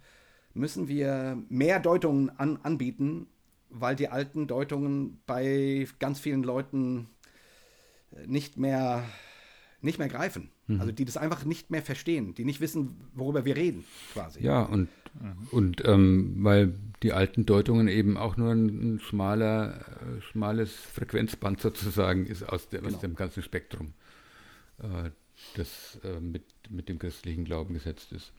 [0.54, 3.26] müssen wir mehr Deutungen an, anbieten,
[3.68, 7.08] weil die alten Deutungen bei ganz vielen Leuten
[8.26, 9.04] nicht mehr,
[9.80, 10.50] nicht mehr greifen.
[10.66, 10.80] Mhm.
[10.80, 14.42] Also die das einfach nicht mehr verstehen, die nicht wissen, worüber wir reden, quasi.
[14.42, 14.88] Ja, und,
[15.20, 15.48] mhm.
[15.50, 22.26] und ähm, weil die alten Deutungen eben auch nur ein, schmaler, äh, schmales Frequenzband sozusagen
[22.26, 22.94] ist aus, de, genau.
[22.94, 23.92] aus dem ganzen Spektrum,
[24.78, 25.10] äh,
[25.56, 28.32] das äh, mit, mit dem christlichen Glauben gesetzt ist.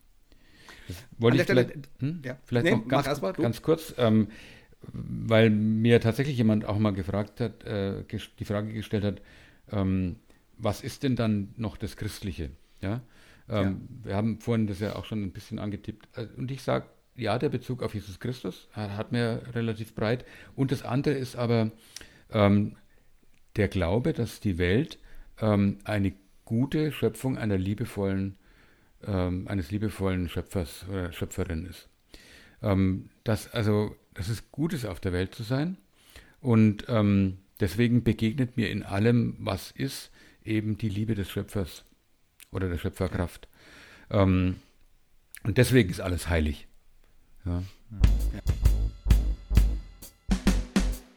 [0.88, 2.22] Das wollte ich vielleicht, hm?
[2.24, 2.38] ja.
[2.46, 4.30] vielleicht nee, noch ganz, mal, ganz kurz, ähm,
[4.92, 8.04] weil mir tatsächlich jemand auch mal gefragt hat, äh,
[8.40, 9.22] die Frage gestellt hat,
[9.72, 10.18] ähm,
[10.58, 12.52] was ist denn dann noch das Christliche?
[12.82, 13.02] Ja?
[13.50, 14.06] Ähm, ja.
[14.08, 16.08] Wir haben vorhin das ja auch schon ein bisschen angetippt.
[16.18, 16.86] Äh, und ich sage,
[17.16, 20.26] ja, der Bezug auf Jesus Christus hat mir relativ breit.
[20.56, 21.72] Und das andere ist aber
[22.32, 22.76] ähm,
[23.56, 24.98] der Glaube, dass die Welt
[25.40, 26.14] ähm, eine
[26.44, 28.36] gute Schöpfung einer liebevollen,
[29.06, 31.88] ähm, eines liebevollen Schöpfers oder Schöpferin ist.
[32.64, 35.78] Ähm, dass also dass es gut ist, auf der Welt zu sein.
[36.40, 40.12] Und ähm, deswegen begegnet mir in allem, was ist,
[40.46, 41.86] eben die Liebe des Schöpfers
[42.52, 43.48] oder der Schöpferkraft.
[44.10, 44.58] Ähm,
[45.44, 46.68] und deswegen ist alles heilig.
[47.46, 47.64] Ja.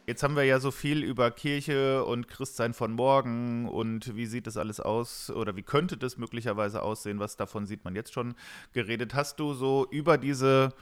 [0.05, 4.47] Jetzt haben wir ja so viel über Kirche und Christsein von morgen und wie sieht
[4.47, 8.35] das alles aus oder wie könnte das möglicherweise aussehen, was davon sieht man jetzt schon
[8.71, 9.15] geredet.
[9.15, 10.73] Hast du so über diese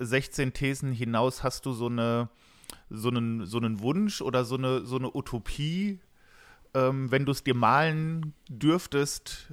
[0.00, 2.30] 16 Thesen hinaus, hast du so, eine,
[2.90, 6.00] so, einen, so einen Wunsch oder so eine, so eine Utopie,
[6.78, 9.52] ähm, wenn du es dir malen dürftest,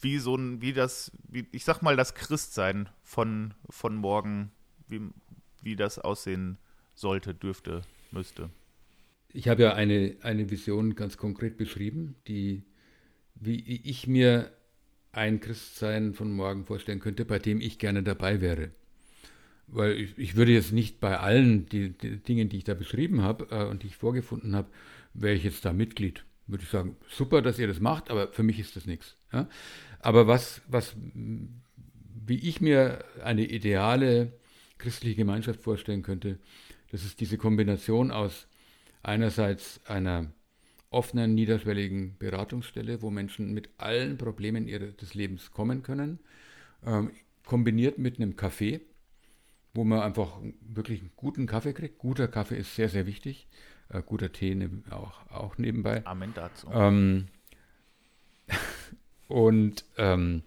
[0.00, 4.50] wie so ein, wie das, wie, ich sag mal, das Christsein von, von morgen,
[4.86, 5.00] wie,
[5.62, 6.58] wie das aussehen
[6.94, 8.50] sollte, dürfte, müsste.
[9.32, 12.62] Ich habe ja eine, eine Vision ganz konkret beschrieben, die,
[13.34, 14.52] wie ich mir
[15.12, 18.70] ein Christsein von morgen vorstellen könnte, bei dem ich gerne dabei wäre.
[19.66, 23.22] Weil ich, ich würde jetzt nicht bei allen die, die Dingen, die ich da beschrieben
[23.22, 24.70] habe äh, und die ich vorgefunden habe,
[25.14, 26.24] wäre ich jetzt da Mitglied.
[26.46, 29.16] Würde ich sagen, super, dass ihr das macht, aber für mich ist das nichts.
[29.32, 29.48] Ja?
[30.00, 34.32] Aber was, was, wie ich mir eine ideale
[34.78, 36.38] christliche Gemeinschaft vorstellen könnte,
[36.90, 38.46] das ist diese Kombination aus
[39.02, 40.32] einerseits einer
[40.90, 46.18] offenen, niederschwelligen Beratungsstelle, wo Menschen mit allen Problemen ihres, Lebens kommen können,
[46.84, 47.10] ähm,
[47.44, 48.80] kombiniert mit einem Café,
[49.74, 51.98] wo man einfach wirklich einen guten Kaffee kriegt.
[51.98, 53.48] Guter Kaffee ist sehr, sehr wichtig.
[53.90, 56.04] Äh, guter Tee ne, auch, auch nebenbei.
[56.06, 56.68] Amen dazu.
[56.72, 57.28] Ähm,
[59.28, 60.42] und, ähm,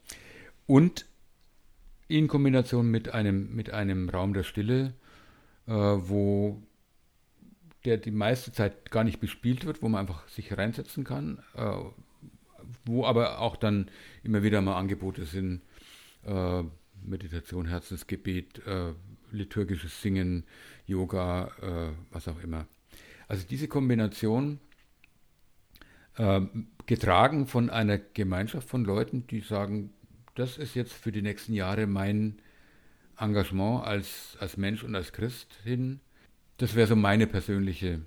[0.67, 1.05] und
[2.07, 4.93] in Kombination mit einem, mit einem Raum der Stille,
[5.67, 6.61] äh, wo
[7.85, 11.77] der die meiste Zeit gar nicht bespielt wird, wo man einfach sich reinsetzen kann, äh,
[12.85, 13.89] wo aber auch dann
[14.23, 15.61] immer wieder mal Angebote sind,
[16.25, 16.63] äh,
[17.03, 18.93] Meditation, Herzensgebet, äh,
[19.31, 20.45] liturgisches Singen,
[20.85, 22.67] Yoga, äh, was auch immer.
[23.31, 24.59] Also diese Kombination,
[26.17, 26.41] äh,
[26.85, 29.93] getragen von einer Gemeinschaft von Leuten, die sagen,
[30.35, 32.41] das ist jetzt für die nächsten Jahre mein
[33.17, 36.01] Engagement als, als Mensch und als Christ hin.
[36.57, 38.01] Das wäre so meine persönliche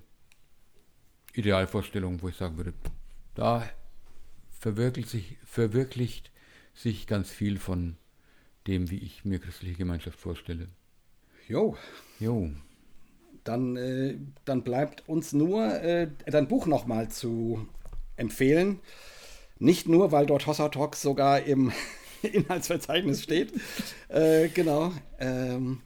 [1.33, 2.75] Idealvorstellung, wo ich sagen würde,
[3.33, 3.67] da
[4.59, 6.29] verwirklicht sich, verwirklicht
[6.75, 7.97] sich ganz viel von
[8.67, 10.67] dem, wie ich mir christliche Gemeinschaft vorstelle.
[11.47, 11.75] Jo.
[12.19, 12.51] Jo.
[13.45, 17.65] Dann, äh, dann bleibt uns nur äh, dein Buch nochmal zu
[18.17, 18.79] empfehlen.
[19.59, 21.71] Nicht nur, weil dort Hossa Talks sogar im
[22.23, 23.53] Inhaltsverzeichnis steht.
[24.09, 24.91] Äh, genau.
[25.19, 25.81] Ähm,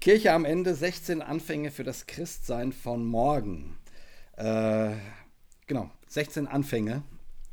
[0.00, 3.76] Kirche am Ende, 16 Anfänge für das Christsein von morgen.
[4.36, 4.92] Äh,
[5.66, 7.02] genau, 16 Anfänge.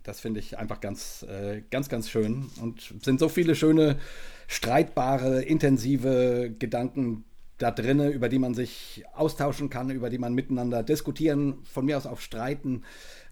[0.03, 2.49] Das finde ich einfach ganz, äh, ganz, ganz schön.
[2.61, 3.99] Und sind so viele schöne,
[4.47, 7.25] streitbare, intensive Gedanken
[7.61, 11.97] da drinne, über die man sich austauschen kann, über die man miteinander diskutieren, von mir
[11.97, 12.83] aus auch streiten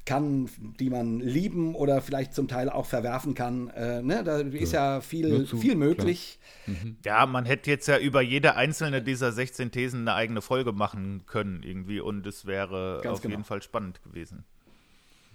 [0.05, 0.49] kann,
[0.79, 3.69] die man lieben oder vielleicht zum Teil auch verwerfen kann.
[3.69, 4.23] Äh, ne?
[4.23, 6.39] Da ist ja, ja viel, zu, viel möglich.
[6.65, 6.97] Mhm.
[7.05, 11.25] Ja, man hätte jetzt ja über jede einzelne dieser 16 Thesen eine eigene Folge machen
[11.27, 13.33] können irgendwie und es wäre Ganz auf genau.
[13.33, 14.45] jeden Fall spannend gewesen.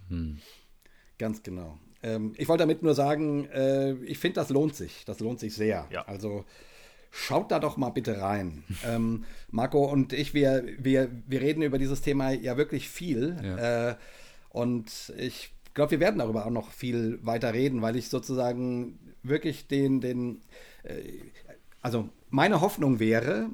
[0.09, 0.39] Hm.
[1.19, 1.79] Ganz genau.
[2.03, 5.05] Ähm, ich wollte damit nur sagen, äh, ich finde, das lohnt sich.
[5.05, 5.87] Das lohnt sich sehr.
[5.91, 6.03] Ja.
[6.07, 6.45] Also
[7.15, 8.65] schaut da doch mal bitte rein.
[8.85, 13.36] ähm, Marco und ich, wir, wir, wir reden über dieses Thema ja wirklich viel.
[13.43, 13.91] Ja.
[13.91, 13.97] Äh,
[14.51, 19.69] und ich glaube, wir werden darüber auch noch viel weiter reden, weil ich sozusagen wirklich
[19.69, 20.41] den, den
[20.82, 21.03] äh,
[21.81, 23.49] also meine Hoffnung wäre,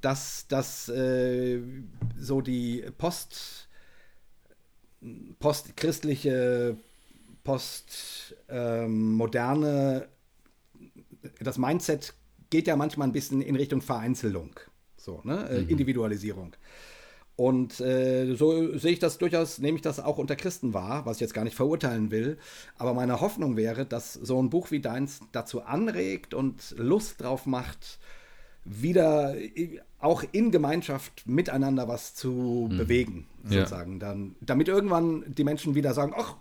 [0.00, 1.60] dass das äh,
[2.18, 3.68] so die Post,
[5.38, 6.78] postchristliche,
[7.42, 10.08] postmoderne,
[11.22, 12.14] ähm, das Mindset
[12.50, 14.50] geht ja manchmal ein bisschen in Richtung Vereinzelung,
[14.96, 15.48] so, ne?
[15.48, 15.68] Äh, mhm.
[15.68, 16.54] Individualisierung.
[17.36, 21.16] Und äh, so sehe ich das durchaus, nehme ich das auch unter Christen wahr, was
[21.16, 22.38] ich jetzt gar nicht verurteilen will.
[22.78, 27.46] Aber meine Hoffnung wäre, dass so ein Buch wie deins dazu anregt und Lust drauf
[27.46, 27.98] macht,
[28.64, 32.78] wieder äh, auch in Gemeinschaft miteinander was zu mhm.
[32.78, 33.94] bewegen, sozusagen.
[33.94, 33.98] Ja.
[33.98, 36.36] Dann, damit irgendwann die Menschen wieder sagen, ach,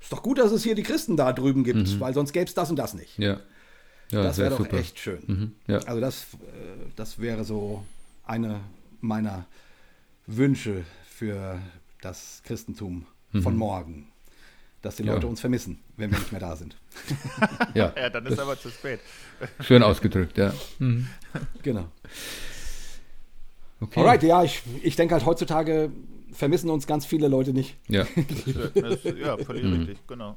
[0.00, 2.00] ist doch gut, dass es hier die Christen da drüben gibt, mhm.
[2.00, 3.16] weil sonst gäbe es das und das nicht.
[3.18, 3.38] Ja.
[4.12, 4.78] Ja das wäre doch super.
[4.78, 5.22] echt schön.
[5.26, 5.52] Mhm.
[5.66, 5.78] Ja.
[5.78, 7.84] Also das, äh, das wäre so
[8.24, 8.60] eine
[9.00, 9.46] meiner
[10.26, 11.58] Wünsche für
[12.00, 13.42] das Christentum mhm.
[13.42, 14.08] von morgen.
[14.80, 15.28] Dass die Leute ja.
[15.28, 16.76] uns vermissen, wenn wir nicht mehr da sind.
[17.74, 18.98] ja, ja, dann ist aber zu spät.
[19.60, 20.52] Schön ausgedrückt, ja.
[20.80, 21.06] Mhm.
[21.62, 21.86] Genau.
[23.80, 24.00] Okay.
[24.00, 25.90] Alright, ja, ich, ich denke halt heutzutage
[26.32, 27.76] vermissen uns ganz viele Leute nicht.
[27.88, 28.06] Ja,
[28.74, 29.72] das, das, ja völlig mhm.
[29.74, 30.36] richtig, genau.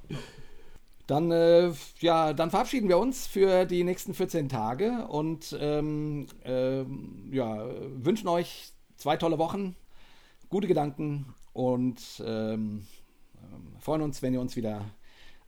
[1.08, 6.84] Dann, äh, ja, dann verabschieden wir uns für die nächsten 14 Tage und ähm, äh,
[7.32, 9.76] ja, wünschen euch zwei tolle Wochen,
[10.50, 12.88] gute Gedanken und ähm,
[13.80, 14.84] freuen uns, wenn ihr uns wieder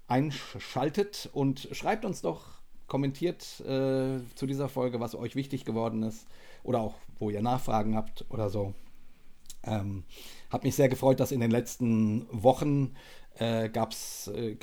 [0.07, 2.57] einschaltet und schreibt uns doch,
[2.87, 6.27] kommentiert äh, zu dieser Folge, was euch wichtig geworden ist
[6.63, 8.73] oder auch, wo ihr Nachfragen habt oder so.
[9.63, 10.03] Ähm,
[10.49, 12.95] hat mich sehr gefreut, dass in den letzten Wochen
[13.39, 14.55] äh, gab es äh,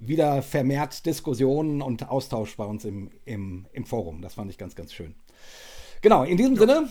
[0.00, 4.22] wieder vermehrt Diskussionen und Austausch bei uns im, im, im Forum.
[4.22, 5.14] Das fand ich ganz, ganz schön.
[6.00, 6.60] Genau, in diesem ja.
[6.60, 6.88] Sinne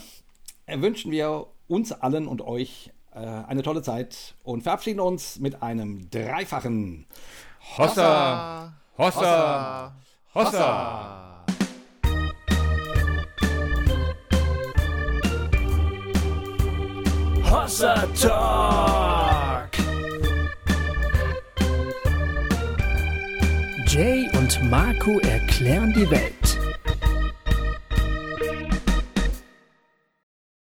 [0.82, 6.08] wünschen wir uns allen und euch äh, eine tolle Zeit und verabschieden uns mit einem
[6.10, 7.06] dreifachen
[7.76, 8.72] Hossa!
[8.96, 9.94] Hossa!
[10.34, 10.34] Hossa!
[10.34, 11.44] Hossa.
[17.50, 19.11] Hossa Talk!
[23.92, 26.41] Jay und Marco erklären die Welt.